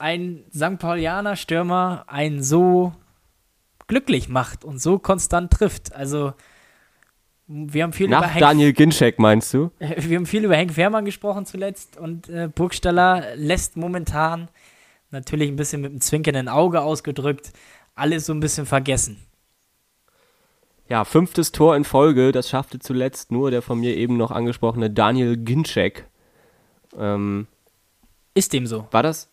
ein 0.00 0.44
St. 0.54 0.78
Paulianer 0.78 1.36
Stürmer 1.36 2.04
einen 2.06 2.42
so 2.42 2.92
glücklich 3.86 4.28
macht 4.28 4.64
und 4.64 4.80
so 4.80 4.98
konstant 4.98 5.52
trifft? 5.52 5.94
Also, 5.94 6.32
wir 7.46 7.82
haben 7.82 7.92
viel 7.92 8.06
über 8.06 8.20
Nach 8.20 8.30
Henk 8.30 8.40
Daniel 8.40 8.72
Ginczek, 8.72 9.18
meinst 9.18 9.52
du? 9.52 9.70
Wir 9.78 10.16
haben 10.16 10.26
viel 10.26 10.44
über 10.44 10.54
Henk 10.54 10.72
Fährmann 10.72 11.04
gesprochen 11.04 11.46
zuletzt 11.46 11.96
und 11.96 12.28
äh, 12.28 12.48
Burgstaller 12.54 13.34
lässt 13.34 13.76
momentan 13.76 14.48
natürlich 15.10 15.48
ein 15.48 15.56
bisschen 15.56 15.80
mit 15.80 15.90
einem 15.90 16.00
zwinkernden 16.00 16.48
Auge 16.48 16.80
ausgedrückt 16.80 17.52
alles 18.00 18.26
so 18.26 18.32
ein 18.32 18.40
bisschen 18.40 18.66
vergessen. 18.66 19.18
Ja, 20.88 21.04
fünftes 21.04 21.52
Tor 21.52 21.76
in 21.76 21.84
Folge, 21.84 22.32
das 22.32 22.48
schaffte 22.48 22.80
zuletzt 22.80 23.30
nur 23.30 23.50
der 23.50 23.62
von 23.62 23.78
mir 23.78 23.96
eben 23.96 24.16
noch 24.16 24.32
angesprochene 24.32 24.90
Daniel 24.90 25.36
Ginczek. 25.36 26.08
Ähm, 26.98 27.46
Ist 28.34 28.52
dem 28.52 28.66
so? 28.66 28.88
war 28.90 29.02
das? 29.02 29.29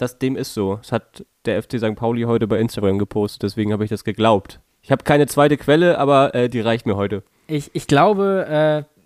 Das 0.00 0.18
dem 0.18 0.34
ist 0.34 0.54
so. 0.54 0.76
Das 0.76 0.92
hat 0.92 1.26
der 1.44 1.62
FC 1.62 1.78
St. 1.78 1.94
Pauli 1.94 2.22
heute 2.22 2.46
bei 2.46 2.58
Instagram 2.58 2.98
gepostet, 2.98 3.42
deswegen 3.42 3.70
habe 3.70 3.84
ich 3.84 3.90
das 3.90 4.02
geglaubt. 4.02 4.58
Ich 4.80 4.90
habe 4.90 5.04
keine 5.04 5.26
zweite 5.26 5.58
Quelle, 5.58 5.98
aber 5.98 6.34
äh, 6.34 6.48
die 6.48 6.60
reicht 6.60 6.86
mir 6.86 6.96
heute. 6.96 7.22
Ich, 7.48 7.70
ich 7.74 7.86
glaube, 7.86 8.46
äh, 8.48 9.00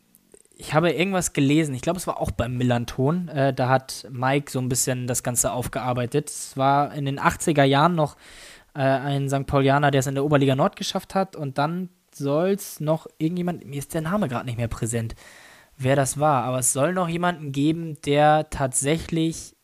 ich 0.57 0.73
habe 0.73 0.93
irgendwas 0.93 1.33
gelesen. 1.33 1.75
Ich 1.75 1.83
glaube, 1.83 1.99
es 1.99 2.07
war 2.07 2.21
auch 2.21 2.31
beim 2.31 2.57
Millanton. 2.57 3.27
Äh, 3.27 3.53
da 3.53 3.69
hat 3.69 4.07
Mike 4.09 4.53
so 4.53 4.61
ein 4.61 4.69
bisschen 4.69 5.09
das 5.09 5.25
Ganze 5.25 5.51
aufgearbeitet. 5.51 6.31
Es 6.31 6.57
war 6.57 6.95
in 6.95 7.07
den 7.07 7.19
80er 7.19 7.65
Jahren 7.65 7.97
noch 7.97 8.17
äh, 8.75 8.83
ein 8.83 9.29
St. 9.29 9.47
Paulianer, 9.47 9.91
der 9.91 9.99
es 9.99 10.07
in 10.07 10.15
der 10.15 10.25
Oberliga 10.25 10.55
Nord 10.55 10.77
geschafft 10.77 11.17
hat. 11.17 11.35
Und 11.35 11.59
dann 11.59 11.89
soll 12.13 12.51
es 12.51 12.79
noch 12.79 13.09
irgendjemand, 13.19 13.67
mir 13.67 13.81
ist 13.81 13.95
der 13.95 14.03
Name 14.03 14.29
gerade 14.29 14.47
nicht 14.47 14.59
mehr 14.59 14.69
präsent, 14.69 15.17
wer 15.77 15.97
das 15.97 16.21
war. 16.21 16.45
Aber 16.45 16.61
es 16.61 16.73
soll 16.73 16.93
noch 16.93 17.09
jemanden 17.09 17.51
geben, 17.51 17.97
der 18.05 18.49
tatsächlich 18.51 19.57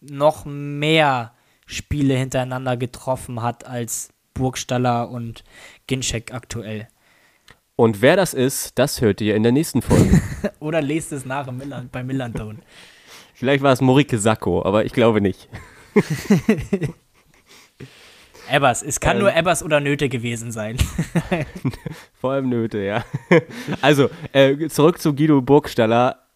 noch 0.00 0.44
mehr 0.44 1.32
Spiele 1.66 2.14
hintereinander 2.14 2.76
getroffen 2.76 3.42
hat 3.42 3.66
als 3.66 4.10
Burgstaller 4.34 5.10
und 5.10 5.44
Ginczek 5.86 6.32
aktuell. 6.32 6.88
Und 7.76 8.02
wer 8.02 8.16
das 8.16 8.34
ist, 8.34 8.78
das 8.78 9.00
hört 9.00 9.20
ihr 9.20 9.36
in 9.36 9.42
der 9.42 9.52
nächsten 9.52 9.80
Folge. 9.82 10.20
Oder 10.60 10.82
lest 10.82 11.12
es 11.12 11.24
nach 11.24 11.46
im 11.48 11.58
Millan, 11.58 11.88
bei 11.90 12.02
Millanton. 12.02 12.60
Vielleicht 13.34 13.62
war 13.62 13.72
es 13.72 13.80
Morike 13.80 14.18
Sacco, 14.18 14.62
aber 14.64 14.84
ich 14.84 14.92
glaube 14.92 15.20
nicht. 15.22 15.48
Ebbers. 18.50 18.82
Es 18.82 19.00
kann 19.00 19.16
Ähm. 19.16 19.22
nur 19.22 19.34
Ebbers 19.34 19.62
oder 19.62 19.80
Nöte 19.80 20.08
gewesen 20.08 20.50
sein. 20.52 20.76
Vor 22.20 22.32
allem 22.32 22.48
Nöte, 22.48 22.78
ja. 22.78 23.04
Also, 23.80 24.10
äh, 24.32 24.68
zurück 24.68 25.00
zu 25.00 25.14
Guido 25.14 25.40
Burgstaller. 25.40 26.26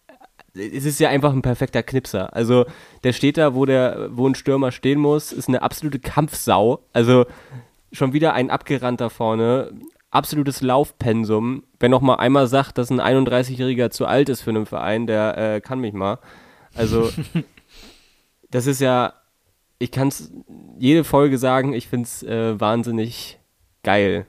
Es 0.55 0.85
ist 0.85 0.99
ja 0.99 1.09
einfach 1.09 1.33
ein 1.33 1.41
perfekter 1.41 1.83
Knipser. 1.83 2.33
Also, 2.33 2.65
der 3.03 3.13
steht 3.13 3.37
da, 3.37 3.55
wo, 3.55 3.65
der, 3.65 4.09
wo 4.11 4.27
ein 4.27 4.35
Stürmer 4.35 4.71
stehen 4.71 4.99
muss, 4.99 5.31
ist 5.31 5.49
eine 5.49 5.61
absolute 5.61 5.99
Kampfsau. 5.99 6.79
Also, 6.93 7.25
schon 7.91 8.13
wieder 8.13 8.33
ein 8.33 8.49
Abgerannter 8.49 9.09
vorne. 9.09 9.73
Absolutes 10.11 10.61
Laufpensum. 10.61 11.63
Wer 11.79 11.89
noch 11.89 12.01
mal 12.01 12.15
einmal 12.15 12.47
sagt, 12.47 12.77
dass 12.77 12.89
ein 12.89 13.01
31-Jähriger 13.01 13.89
zu 13.89 14.05
alt 14.05 14.29
ist 14.29 14.41
für 14.41 14.51
einen 14.51 14.65
Verein, 14.65 15.07
der 15.07 15.37
äh, 15.37 15.61
kann 15.61 15.79
mich 15.79 15.93
mal. 15.93 16.19
Also, 16.73 17.09
das 18.49 18.65
ist 18.65 18.79
ja, 18.79 19.13
ich 19.77 19.91
kann 19.91 20.07
es 20.07 20.31
jede 20.79 21.03
Folge 21.03 21.37
sagen, 21.37 21.73
ich 21.73 21.89
finde 21.89 22.05
es 22.05 22.23
äh, 22.23 22.59
wahnsinnig 22.59 23.39
geil. 23.83 24.25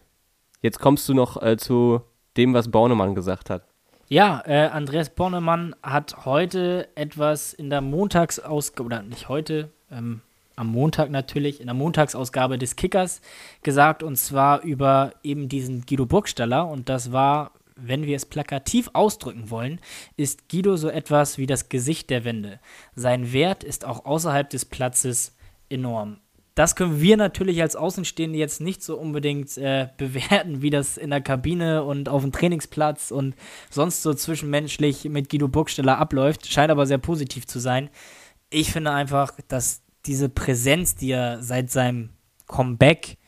Jetzt 0.60 0.80
kommst 0.80 1.08
du 1.08 1.14
noch 1.14 1.40
äh, 1.40 1.56
zu 1.56 2.00
dem, 2.36 2.52
was 2.52 2.70
Bornemann 2.70 3.14
gesagt 3.14 3.50
hat. 3.50 3.62
Ja, 4.08 4.40
äh, 4.46 4.68
Andreas 4.68 5.10
Bornemann 5.10 5.74
hat 5.82 6.24
heute 6.26 6.88
etwas 6.94 7.52
in 7.52 7.70
der 7.70 7.80
Montagsausgabe, 7.80 8.86
oder 8.86 9.02
nicht 9.02 9.28
heute, 9.28 9.70
ähm, 9.90 10.20
am 10.54 10.68
Montag 10.68 11.10
natürlich, 11.10 11.60
in 11.60 11.66
der 11.66 11.74
Montagsausgabe 11.74 12.56
des 12.56 12.76
Kickers 12.76 13.20
gesagt, 13.62 14.04
und 14.04 14.14
zwar 14.16 14.62
über 14.62 15.12
eben 15.24 15.48
diesen 15.48 15.86
Guido 15.86 16.06
Burgstaller. 16.06 16.68
Und 16.68 16.88
das 16.88 17.10
war, 17.10 17.50
wenn 17.74 18.06
wir 18.06 18.14
es 18.14 18.26
plakativ 18.26 18.90
ausdrücken 18.92 19.50
wollen, 19.50 19.80
ist 20.16 20.48
Guido 20.48 20.76
so 20.76 20.88
etwas 20.88 21.36
wie 21.36 21.46
das 21.46 21.68
Gesicht 21.68 22.08
der 22.08 22.24
Wende. 22.24 22.60
Sein 22.94 23.32
Wert 23.32 23.64
ist 23.64 23.84
auch 23.84 24.04
außerhalb 24.04 24.48
des 24.48 24.64
Platzes 24.64 25.36
enorm. 25.68 26.18
Das 26.56 26.74
können 26.74 27.02
wir 27.02 27.18
natürlich 27.18 27.60
als 27.60 27.76
Außenstehende 27.76 28.38
jetzt 28.38 28.62
nicht 28.62 28.82
so 28.82 28.98
unbedingt 28.98 29.58
äh, 29.58 29.88
bewerten, 29.98 30.62
wie 30.62 30.70
das 30.70 30.96
in 30.96 31.10
der 31.10 31.20
Kabine 31.20 31.84
und 31.84 32.08
auf 32.08 32.22
dem 32.22 32.32
Trainingsplatz 32.32 33.10
und 33.10 33.34
sonst 33.70 34.02
so 34.02 34.14
zwischenmenschlich 34.14 35.04
mit 35.04 35.28
Guido 35.28 35.48
Burgsteller 35.48 35.98
abläuft. 35.98 36.50
Scheint 36.50 36.70
aber 36.70 36.86
sehr 36.86 36.96
positiv 36.96 37.46
zu 37.46 37.58
sein. 37.58 37.90
Ich 38.48 38.72
finde 38.72 38.92
einfach, 38.92 39.34
dass 39.48 39.82
diese 40.06 40.30
Präsenz, 40.30 40.96
die 40.96 41.10
er 41.10 41.42
seit 41.42 41.70
seinem 41.70 42.08
Comeback 42.46 43.18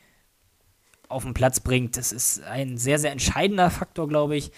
auf 1.07 1.23
den 1.23 1.35
Platz 1.35 1.59
bringt, 1.59 1.97
das 1.97 2.11
ist 2.11 2.41
ein 2.41 2.77
sehr, 2.77 2.97
sehr 2.97 3.11
entscheidender 3.11 3.69
Faktor, 3.69 4.07
glaube 4.07 4.37
ich. 4.37 4.51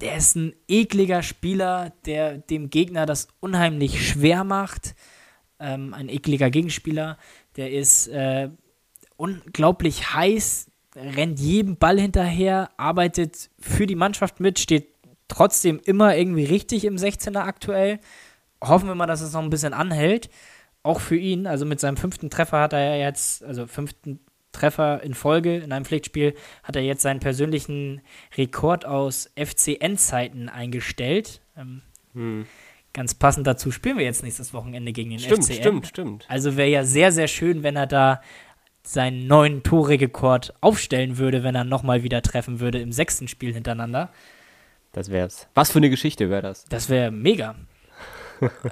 Der 0.00 0.16
ist 0.16 0.34
ein 0.34 0.52
ekliger 0.66 1.22
Spieler, 1.22 1.92
der 2.06 2.38
dem 2.38 2.70
Gegner 2.70 3.06
das 3.06 3.28
unheimlich 3.38 4.04
schwer 4.08 4.42
macht. 4.42 4.96
Ähm, 5.60 5.94
ein 5.94 6.08
ekliger 6.08 6.50
Gegenspieler 6.50 7.18
der 7.56 7.72
ist 7.72 8.08
äh, 8.08 8.48
unglaublich 9.16 10.14
heiß, 10.14 10.70
rennt 10.96 11.40
jedem 11.40 11.76
Ball 11.76 11.98
hinterher, 11.98 12.70
arbeitet 12.76 13.50
für 13.58 13.86
die 13.86 13.94
Mannschaft 13.94 14.40
mit, 14.40 14.58
steht 14.58 14.88
trotzdem 15.28 15.80
immer 15.84 16.16
irgendwie 16.16 16.44
richtig 16.44 16.84
im 16.84 16.96
16er 16.96 17.40
aktuell. 17.40 17.98
Hoffen 18.62 18.88
wir 18.88 18.94
mal, 18.94 19.06
dass 19.06 19.20
es 19.20 19.32
noch 19.32 19.42
ein 19.42 19.50
bisschen 19.50 19.74
anhält. 19.74 20.30
Auch 20.82 21.00
für 21.00 21.16
ihn, 21.16 21.46
also 21.46 21.64
mit 21.64 21.80
seinem 21.80 21.96
fünften 21.96 22.30
Treffer 22.30 22.60
hat 22.60 22.72
er 22.72 22.98
jetzt, 22.98 23.42
also 23.42 23.66
fünften 23.66 24.20
Treffer 24.52 25.02
in 25.02 25.14
Folge 25.14 25.56
in 25.56 25.72
einem 25.72 25.84
Pflichtspiel, 25.84 26.34
hat 26.62 26.76
er 26.76 26.82
jetzt 26.82 27.02
seinen 27.02 27.20
persönlichen 27.20 28.02
Rekord 28.36 28.84
aus 28.86 29.30
FCN-Zeiten 29.36 30.48
eingestellt. 30.48 31.40
Ähm, 31.56 31.82
hm. 32.12 32.46
Ganz 32.94 33.12
passend 33.12 33.46
dazu 33.46 33.72
spielen 33.72 33.98
wir 33.98 34.04
jetzt 34.04 34.22
nächstes 34.22 34.54
Wochenende 34.54 34.92
gegen 34.92 35.10
den 35.10 35.18
stimmt, 35.18 35.44
FCN. 35.44 35.54
Stimmt, 35.56 35.86
stimmt, 35.88 36.24
Also 36.28 36.56
wäre 36.56 36.68
ja 36.68 36.84
sehr, 36.84 37.10
sehr 37.10 37.26
schön, 37.26 37.64
wenn 37.64 37.74
er 37.74 37.88
da 37.88 38.22
seinen 38.84 39.26
neuen 39.26 39.64
Torrekord 39.64 40.54
aufstellen 40.60 41.18
würde, 41.18 41.42
wenn 41.42 41.56
er 41.56 41.64
nochmal 41.64 42.04
wieder 42.04 42.22
treffen 42.22 42.60
würde 42.60 42.80
im 42.80 42.92
sechsten 42.92 43.26
Spiel 43.26 43.52
hintereinander. 43.52 44.10
Das 44.92 45.10
wär's. 45.10 45.48
Was 45.54 45.72
für 45.72 45.78
eine 45.78 45.90
Geschichte 45.90 46.30
wäre 46.30 46.42
das? 46.42 46.66
Das 46.66 46.88
wäre 46.88 47.10
mega. 47.10 47.56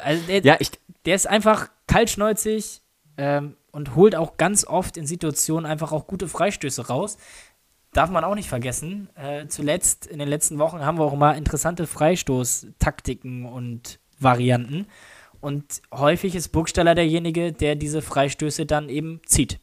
Also 0.03 0.27
der, 0.27 0.43
ja, 0.43 0.57
ich, 0.59 0.73
der 1.07 1.15
ist 1.15 1.27
einfach 1.27 1.69
kaltschnäuzig 1.87 2.83
ähm, 3.17 3.57
und 3.71 3.95
holt 3.95 4.15
auch 4.17 4.37
ganz 4.37 4.67
oft 4.67 4.97
in 4.97 5.07
Situationen 5.07 5.71
einfach 5.71 5.93
auch 5.93 6.07
gute 6.07 6.29
Freistöße 6.29 6.89
raus. 6.89 7.17
Darf 7.93 8.11
man 8.11 8.25
auch 8.25 8.35
nicht 8.35 8.49
vergessen. 8.49 9.09
Äh, 9.15 9.47
zuletzt, 9.47 10.07
in 10.07 10.19
den 10.19 10.29
letzten 10.29 10.59
Wochen, 10.59 10.85
haben 10.85 10.99
wir 10.99 11.05
auch 11.05 11.13
immer 11.13 11.37
interessante 11.37 11.87
Freistoßtaktiken 11.87 13.47
und 13.47 14.01
Varianten. 14.23 14.87
Und 15.41 15.83
häufig 15.93 16.35
ist 16.35 16.49
Burgstaller 16.51 16.95
derjenige, 16.95 17.53
der 17.53 17.75
diese 17.75 18.03
Freistöße 18.03 18.65
dann 18.65 18.89
eben 18.89 19.21
zieht. 19.27 19.59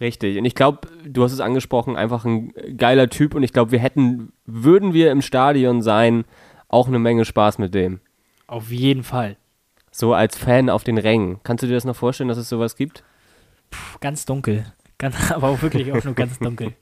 Richtig. 0.00 0.38
Und 0.38 0.44
ich 0.44 0.54
glaube, 0.54 0.88
du 1.04 1.22
hast 1.22 1.32
es 1.32 1.40
angesprochen, 1.40 1.96
einfach 1.96 2.24
ein 2.24 2.52
geiler 2.76 3.08
Typ. 3.08 3.34
Und 3.34 3.42
ich 3.42 3.52
glaube, 3.52 3.72
wir 3.72 3.78
hätten, 3.78 4.32
würden 4.44 4.92
wir 4.92 5.10
im 5.10 5.22
Stadion 5.22 5.82
sein, 5.82 6.24
auch 6.68 6.88
eine 6.88 6.98
Menge 6.98 7.24
Spaß 7.24 7.58
mit 7.58 7.74
dem. 7.74 8.00
Auf 8.46 8.70
jeden 8.70 9.02
Fall. 9.02 9.36
So 9.90 10.12
als 10.12 10.36
Fan 10.36 10.68
auf 10.68 10.84
den 10.84 10.98
Rängen. 10.98 11.40
Kannst 11.42 11.62
du 11.62 11.66
dir 11.66 11.74
das 11.74 11.84
noch 11.84 11.96
vorstellen, 11.96 12.28
dass 12.28 12.38
es 12.38 12.48
sowas 12.48 12.76
gibt? 12.76 13.02
Puh, 13.70 13.98
ganz 14.00 14.26
dunkel. 14.26 14.66
Ganz, 14.98 15.30
aber 15.30 15.48
auch 15.48 15.62
wirklich 15.62 15.92
auch 15.92 16.04
nur 16.04 16.14
ganz 16.14 16.38
dunkel. 16.38 16.74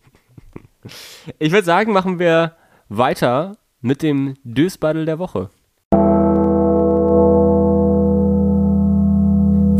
Ich 1.38 1.52
würde 1.52 1.64
sagen, 1.64 1.92
machen 1.92 2.18
wir 2.18 2.56
weiter 2.88 3.56
mit 3.80 4.02
dem 4.02 4.34
Dösbaddel 4.44 5.04
der 5.04 5.18
Woche. 5.18 5.50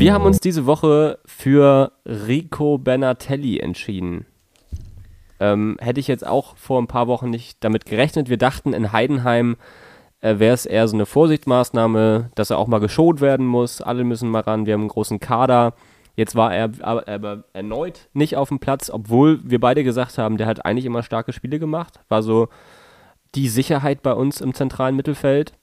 Wir 0.04 0.12
haben 0.12 0.26
uns 0.26 0.38
diese 0.38 0.66
Woche 0.66 1.18
für 1.24 1.92
Rico 2.04 2.76
Benatelli 2.76 3.58
entschieden. 3.58 4.26
Ähm, 5.40 5.78
hätte 5.80 5.98
ich 5.98 6.08
jetzt 6.08 6.26
auch 6.26 6.58
vor 6.58 6.78
ein 6.78 6.88
paar 6.88 7.06
Wochen 7.06 7.30
nicht 7.30 7.64
damit 7.64 7.86
gerechnet. 7.86 8.28
Wir 8.28 8.36
dachten, 8.36 8.74
in 8.74 8.92
Heidenheim 8.92 9.56
äh, 10.20 10.38
wäre 10.38 10.52
es 10.52 10.66
eher 10.66 10.88
so 10.88 10.94
eine 10.94 11.06
Vorsichtsmaßnahme, 11.06 12.30
dass 12.34 12.50
er 12.50 12.58
auch 12.58 12.66
mal 12.66 12.80
geschont 12.80 13.22
werden 13.22 13.46
muss. 13.46 13.80
Alle 13.80 14.04
müssen 14.04 14.28
mal 14.28 14.42
ran. 14.42 14.66
Wir 14.66 14.74
haben 14.74 14.82
einen 14.82 14.90
großen 14.90 15.20
Kader. 15.20 15.72
Jetzt 16.16 16.36
war 16.36 16.54
er 16.54 16.70
aber 16.82 17.44
erneut 17.54 18.10
nicht 18.12 18.36
auf 18.36 18.50
dem 18.50 18.58
Platz, 18.58 18.90
obwohl 18.90 19.40
wir 19.42 19.58
beide 19.58 19.84
gesagt 19.84 20.18
haben, 20.18 20.36
der 20.36 20.46
hat 20.46 20.66
eigentlich 20.66 20.84
immer 20.84 21.02
starke 21.02 21.32
Spiele 21.32 21.58
gemacht. 21.58 22.00
War 22.10 22.22
so 22.22 22.48
die 23.34 23.48
Sicherheit 23.48 24.02
bei 24.02 24.12
uns 24.12 24.42
im 24.42 24.52
zentralen 24.52 24.96
Mittelfeld 24.96 25.54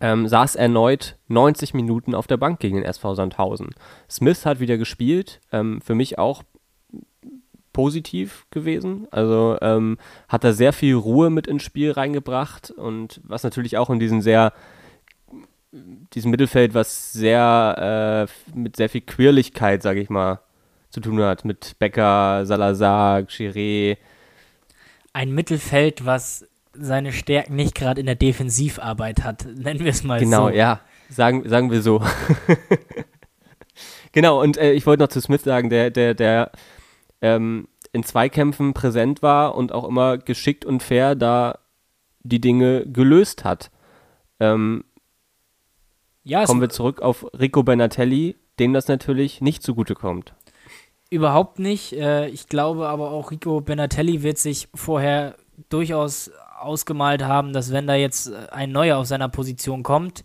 ähm, 0.00 0.28
saß 0.28 0.56
erneut 0.56 1.16
90 1.28 1.74
Minuten 1.74 2.14
auf 2.14 2.26
der 2.26 2.36
Bank 2.36 2.60
gegen 2.60 2.76
den 2.76 2.84
SV 2.84 3.14
Sandhausen. 3.14 3.70
Smith 4.10 4.44
hat 4.46 4.60
wieder 4.60 4.76
gespielt, 4.76 5.40
ähm, 5.52 5.80
für 5.80 5.94
mich 5.94 6.18
auch 6.18 6.42
positiv 7.72 8.46
gewesen. 8.50 9.06
Also 9.10 9.58
ähm, 9.60 9.98
hat 10.28 10.44
er 10.44 10.52
sehr 10.52 10.72
viel 10.72 10.94
Ruhe 10.94 11.30
mit 11.30 11.46
ins 11.46 11.62
Spiel 11.62 11.92
reingebracht 11.92 12.70
und 12.70 13.20
was 13.24 13.42
natürlich 13.42 13.76
auch 13.76 13.90
in 13.90 13.98
diesem 13.98 14.22
sehr 14.22 14.52
diesem 16.14 16.30
Mittelfeld, 16.30 16.74
was 16.74 17.12
sehr 17.12 18.28
äh, 18.28 18.56
mit 18.56 18.76
sehr 18.76 18.88
viel 18.88 19.00
Quirligkeit, 19.00 19.82
sage 19.82 20.00
ich 20.00 20.08
mal, 20.08 20.40
zu 20.90 21.00
tun 21.00 21.20
hat. 21.20 21.44
Mit 21.44 21.76
Becker, 21.78 22.46
Salazar, 22.46 23.20
Chiré. 23.22 23.98
Ein 25.12 25.32
Mittelfeld, 25.32 26.06
was 26.06 26.46
seine 26.78 27.12
Stärken 27.12 27.56
nicht 27.56 27.74
gerade 27.74 28.00
in 28.00 28.06
der 28.06 28.14
Defensivarbeit 28.14 29.24
hat, 29.24 29.46
nennen 29.46 29.80
wir 29.80 29.90
es 29.90 30.04
mal 30.04 30.20
genau, 30.20 30.46
so. 30.46 30.46
Genau, 30.46 30.56
ja, 30.56 30.80
sagen, 31.08 31.48
sagen 31.48 31.70
wir 31.70 31.82
so. 31.82 32.02
genau, 34.12 34.40
und 34.40 34.56
äh, 34.56 34.72
ich 34.72 34.86
wollte 34.86 35.02
noch 35.02 35.08
zu 35.08 35.20
Smith 35.20 35.42
sagen, 35.42 35.70
der, 35.70 35.90
der, 35.90 36.14
der 36.14 36.52
ähm, 37.20 37.68
in 37.92 38.02
Zweikämpfen 38.02 38.74
präsent 38.74 39.22
war 39.22 39.54
und 39.54 39.72
auch 39.72 39.84
immer 39.84 40.18
geschickt 40.18 40.64
und 40.64 40.82
fair 40.82 41.14
da 41.14 41.58
die 42.22 42.40
Dinge 42.40 42.86
gelöst 42.86 43.44
hat. 43.44 43.70
Ähm, 44.40 44.84
ja, 46.24 46.44
kommen 46.44 46.60
wir 46.60 46.70
zurück 46.70 47.02
auf 47.02 47.26
Rico 47.38 47.62
Benatelli, 47.62 48.36
dem 48.58 48.72
das 48.72 48.88
natürlich 48.88 49.40
nicht 49.40 49.62
zugute 49.62 49.94
kommt. 49.94 50.34
Überhaupt 51.10 51.58
nicht. 51.58 51.92
Äh, 51.92 52.28
ich 52.28 52.48
glaube 52.48 52.88
aber 52.88 53.10
auch, 53.10 53.30
Rico 53.30 53.60
Benatelli 53.60 54.22
wird 54.22 54.38
sich 54.38 54.68
vorher 54.74 55.36
durchaus 55.68 56.30
ausgemalt 56.64 57.22
haben, 57.22 57.52
dass 57.52 57.72
wenn 57.72 57.86
da 57.86 57.94
jetzt 57.94 58.28
äh, 58.28 58.46
ein 58.50 58.72
neuer 58.72 58.98
auf 58.98 59.06
seiner 59.06 59.28
Position 59.28 59.82
kommt, 59.82 60.24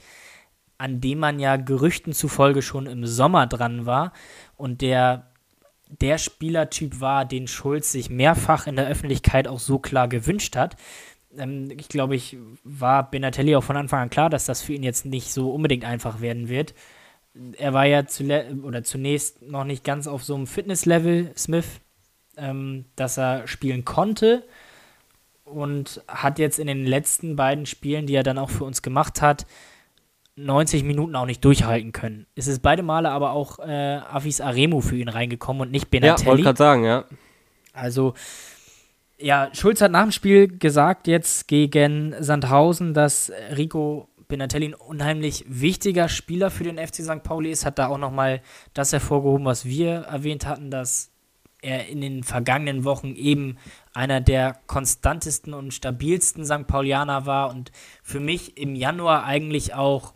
an 0.77 1.01
dem 1.01 1.19
man 1.19 1.39
ja 1.39 1.57
Gerüchten 1.57 2.13
zufolge 2.13 2.61
schon 2.61 2.85
im 2.87 3.05
Sommer 3.05 3.47
dran 3.47 3.85
war 3.85 4.13
und 4.55 4.81
der 4.81 5.25
der 5.89 6.19
Spielertyp 6.19 7.01
war, 7.01 7.25
den 7.25 7.47
Schulz 7.47 7.91
sich 7.91 8.11
mehrfach 8.11 8.67
in 8.67 8.75
der 8.75 8.87
Öffentlichkeit 8.87 9.47
auch 9.47 9.59
so 9.59 9.79
klar 9.79 10.07
gewünscht 10.07 10.55
hat. 10.55 10.75
Ähm, 11.37 11.71
ich 11.77 11.89
glaube, 11.89 12.15
ich 12.15 12.37
war 12.63 13.09
Benatelli 13.09 13.55
auch 13.55 13.63
von 13.63 13.77
Anfang 13.77 14.01
an 14.01 14.09
klar, 14.09 14.29
dass 14.29 14.45
das 14.45 14.61
für 14.61 14.73
ihn 14.73 14.83
jetzt 14.83 15.05
nicht 15.05 15.33
so 15.33 15.51
unbedingt 15.51 15.85
einfach 15.85 16.21
werden 16.21 16.47
wird. 16.47 16.73
Er 17.57 17.73
war 17.73 17.85
ja 17.85 18.03
oder 18.63 18.83
zunächst 18.83 19.41
noch 19.41 19.63
nicht 19.63 19.83
ganz 19.83 20.07
auf 20.07 20.23
so 20.23 20.35
einem 20.35 20.47
Fitnesslevel, 20.47 21.31
Smith, 21.35 21.81
ähm, 22.37 22.85
dass 22.95 23.17
er 23.17 23.47
spielen 23.47 23.85
konnte 23.85 24.43
und 25.49 26.01
hat 26.07 26.39
jetzt 26.39 26.59
in 26.59 26.67
den 26.67 26.85
letzten 26.85 27.35
beiden 27.35 27.65
Spielen, 27.65 28.05
die 28.05 28.15
er 28.15 28.23
dann 28.23 28.37
auch 28.37 28.49
für 28.49 28.63
uns 28.63 28.81
gemacht 28.81 29.21
hat, 29.21 29.45
90 30.35 30.83
Minuten 30.83 31.15
auch 31.15 31.25
nicht 31.25 31.43
durchhalten 31.43 31.91
können. 31.91 32.25
Es 32.35 32.47
ist 32.47 32.61
beide 32.61 32.81
Male 32.81 33.09
aber 33.09 33.31
auch 33.31 33.59
äh, 33.59 33.97
Afis 33.97 34.39
Aremu 34.41 34.81
für 34.81 34.95
ihn 34.95 35.09
reingekommen 35.09 35.63
und 35.63 35.71
nicht 35.71 35.89
Benatelli. 35.89 36.21
Ja, 36.21 36.27
wollte 36.27 36.43
gerade 36.43 36.57
sagen, 36.57 36.85
ja. 36.85 37.05
Also, 37.73 38.13
ja, 39.17 39.49
Schulz 39.53 39.81
hat 39.81 39.91
nach 39.91 40.03
dem 40.03 40.11
Spiel 40.11 40.47
gesagt, 40.47 41.07
jetzt 41.07 41.47
gegen 41.47 42.15
Sandhausen, 42.19 42.93
dass 42.93 43.31
Rico 43.55 44.07
Benatelli 44.29 44.67
ein 44.67 44.73
unheimlich 44.75 45.43
wichtiger 45.47 46.07
Spieler 46.07 46.51
für 46.51 46.63
den 46.63 46.77
FC 46.77 46.97
St. 47.03 47.23
Pauli 47.23 47.51
ist, 47.51 47.65
hat 47.65 47.79
da 47.79 47.87
auch 47.87 47.97
nochmal 47.97 48.41
das 48.73 48.93
hervorgehoben, 48.93 49.45
was 49.45 49.65
wir 49.65 49.89
erwähnt 49.89 50.45
hatten, 50.45 50.71
dass 50.71 51.11
er 51.61 51.87
in 51.87 51.99
den 51.99 52.23
vergangenen 52.23 52.85
Wochen 52.85 53.15
eben 53.15 53.57
einer 53.99 54.21
der 54.21 54.57
konstantesten 54.65 55.53
und 55.53 55.73
stabilsten 55.73 56.45
St. 56.45 56.67
Paulianer 56.67 57.25
war 57.25 57.49
und 57.49 57.73
für 58.01 58.21
mich 58.21 58.57
im 58.57 58.73
Januar 58.73 59.25
eigentlich 59.25 59.73
auch 59.73 60.13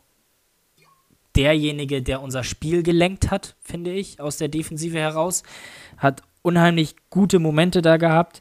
derjenige, 1.36 2.02
der 2.02 2.22
unser 2.22 2.46
Spiel 2.46 2.82
gelenkt 2.82 3.30
hat, 3.30 3.58
finde 3.62 3.92
ich, 3.92 4.22
aus 4.22 4.38
der 4.38 4.48
Defensive 4.48 4.98
heraus. 4.98 5.44
Hat 5.98 6.22
unheimlich 6.44 6.96
gute 7.10 7.40
Momente 7.40 7.82
da 7.82 7.98
gehabt 7.98 8.40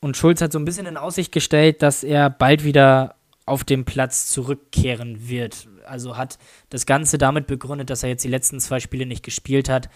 und 0.00 0.16
Schulz 0.16 0.40
hat 0.40 0.52
so 0.52 0.60
ein 0.60 0.64
bisschen 0.64 0.86
in 0.86 0.96
Aussicht 0.96 1.32
gestellt, 1.32 1.82
dass 1.82 2.04
er 2.04 2.30
bald 2.30 2.62
wieder 2.62 3.16
auf 3.46 3.64
dem 3.64 3.84
Platz 3.84 4.28
zurückkehren 4.28 5.28
wird. 5.28 5.66
Also 5.86 6.16
hat 6.16 6.38
das 6.70 6.86
Ganze 6.86 7.18
damit 7.18 7.48
begründet, 7.48 7.90
dass 7.90 8.04
er 8.04 8.10
jetzt 8.10 8.22
die 8.22 8.28
letzten 8.28 8.60
zwei 8.60 8.78
Spiele 8.78 9.06
nicht 9.06 9.24
gespielt 9.24 9.68
hat, 9.68 9.90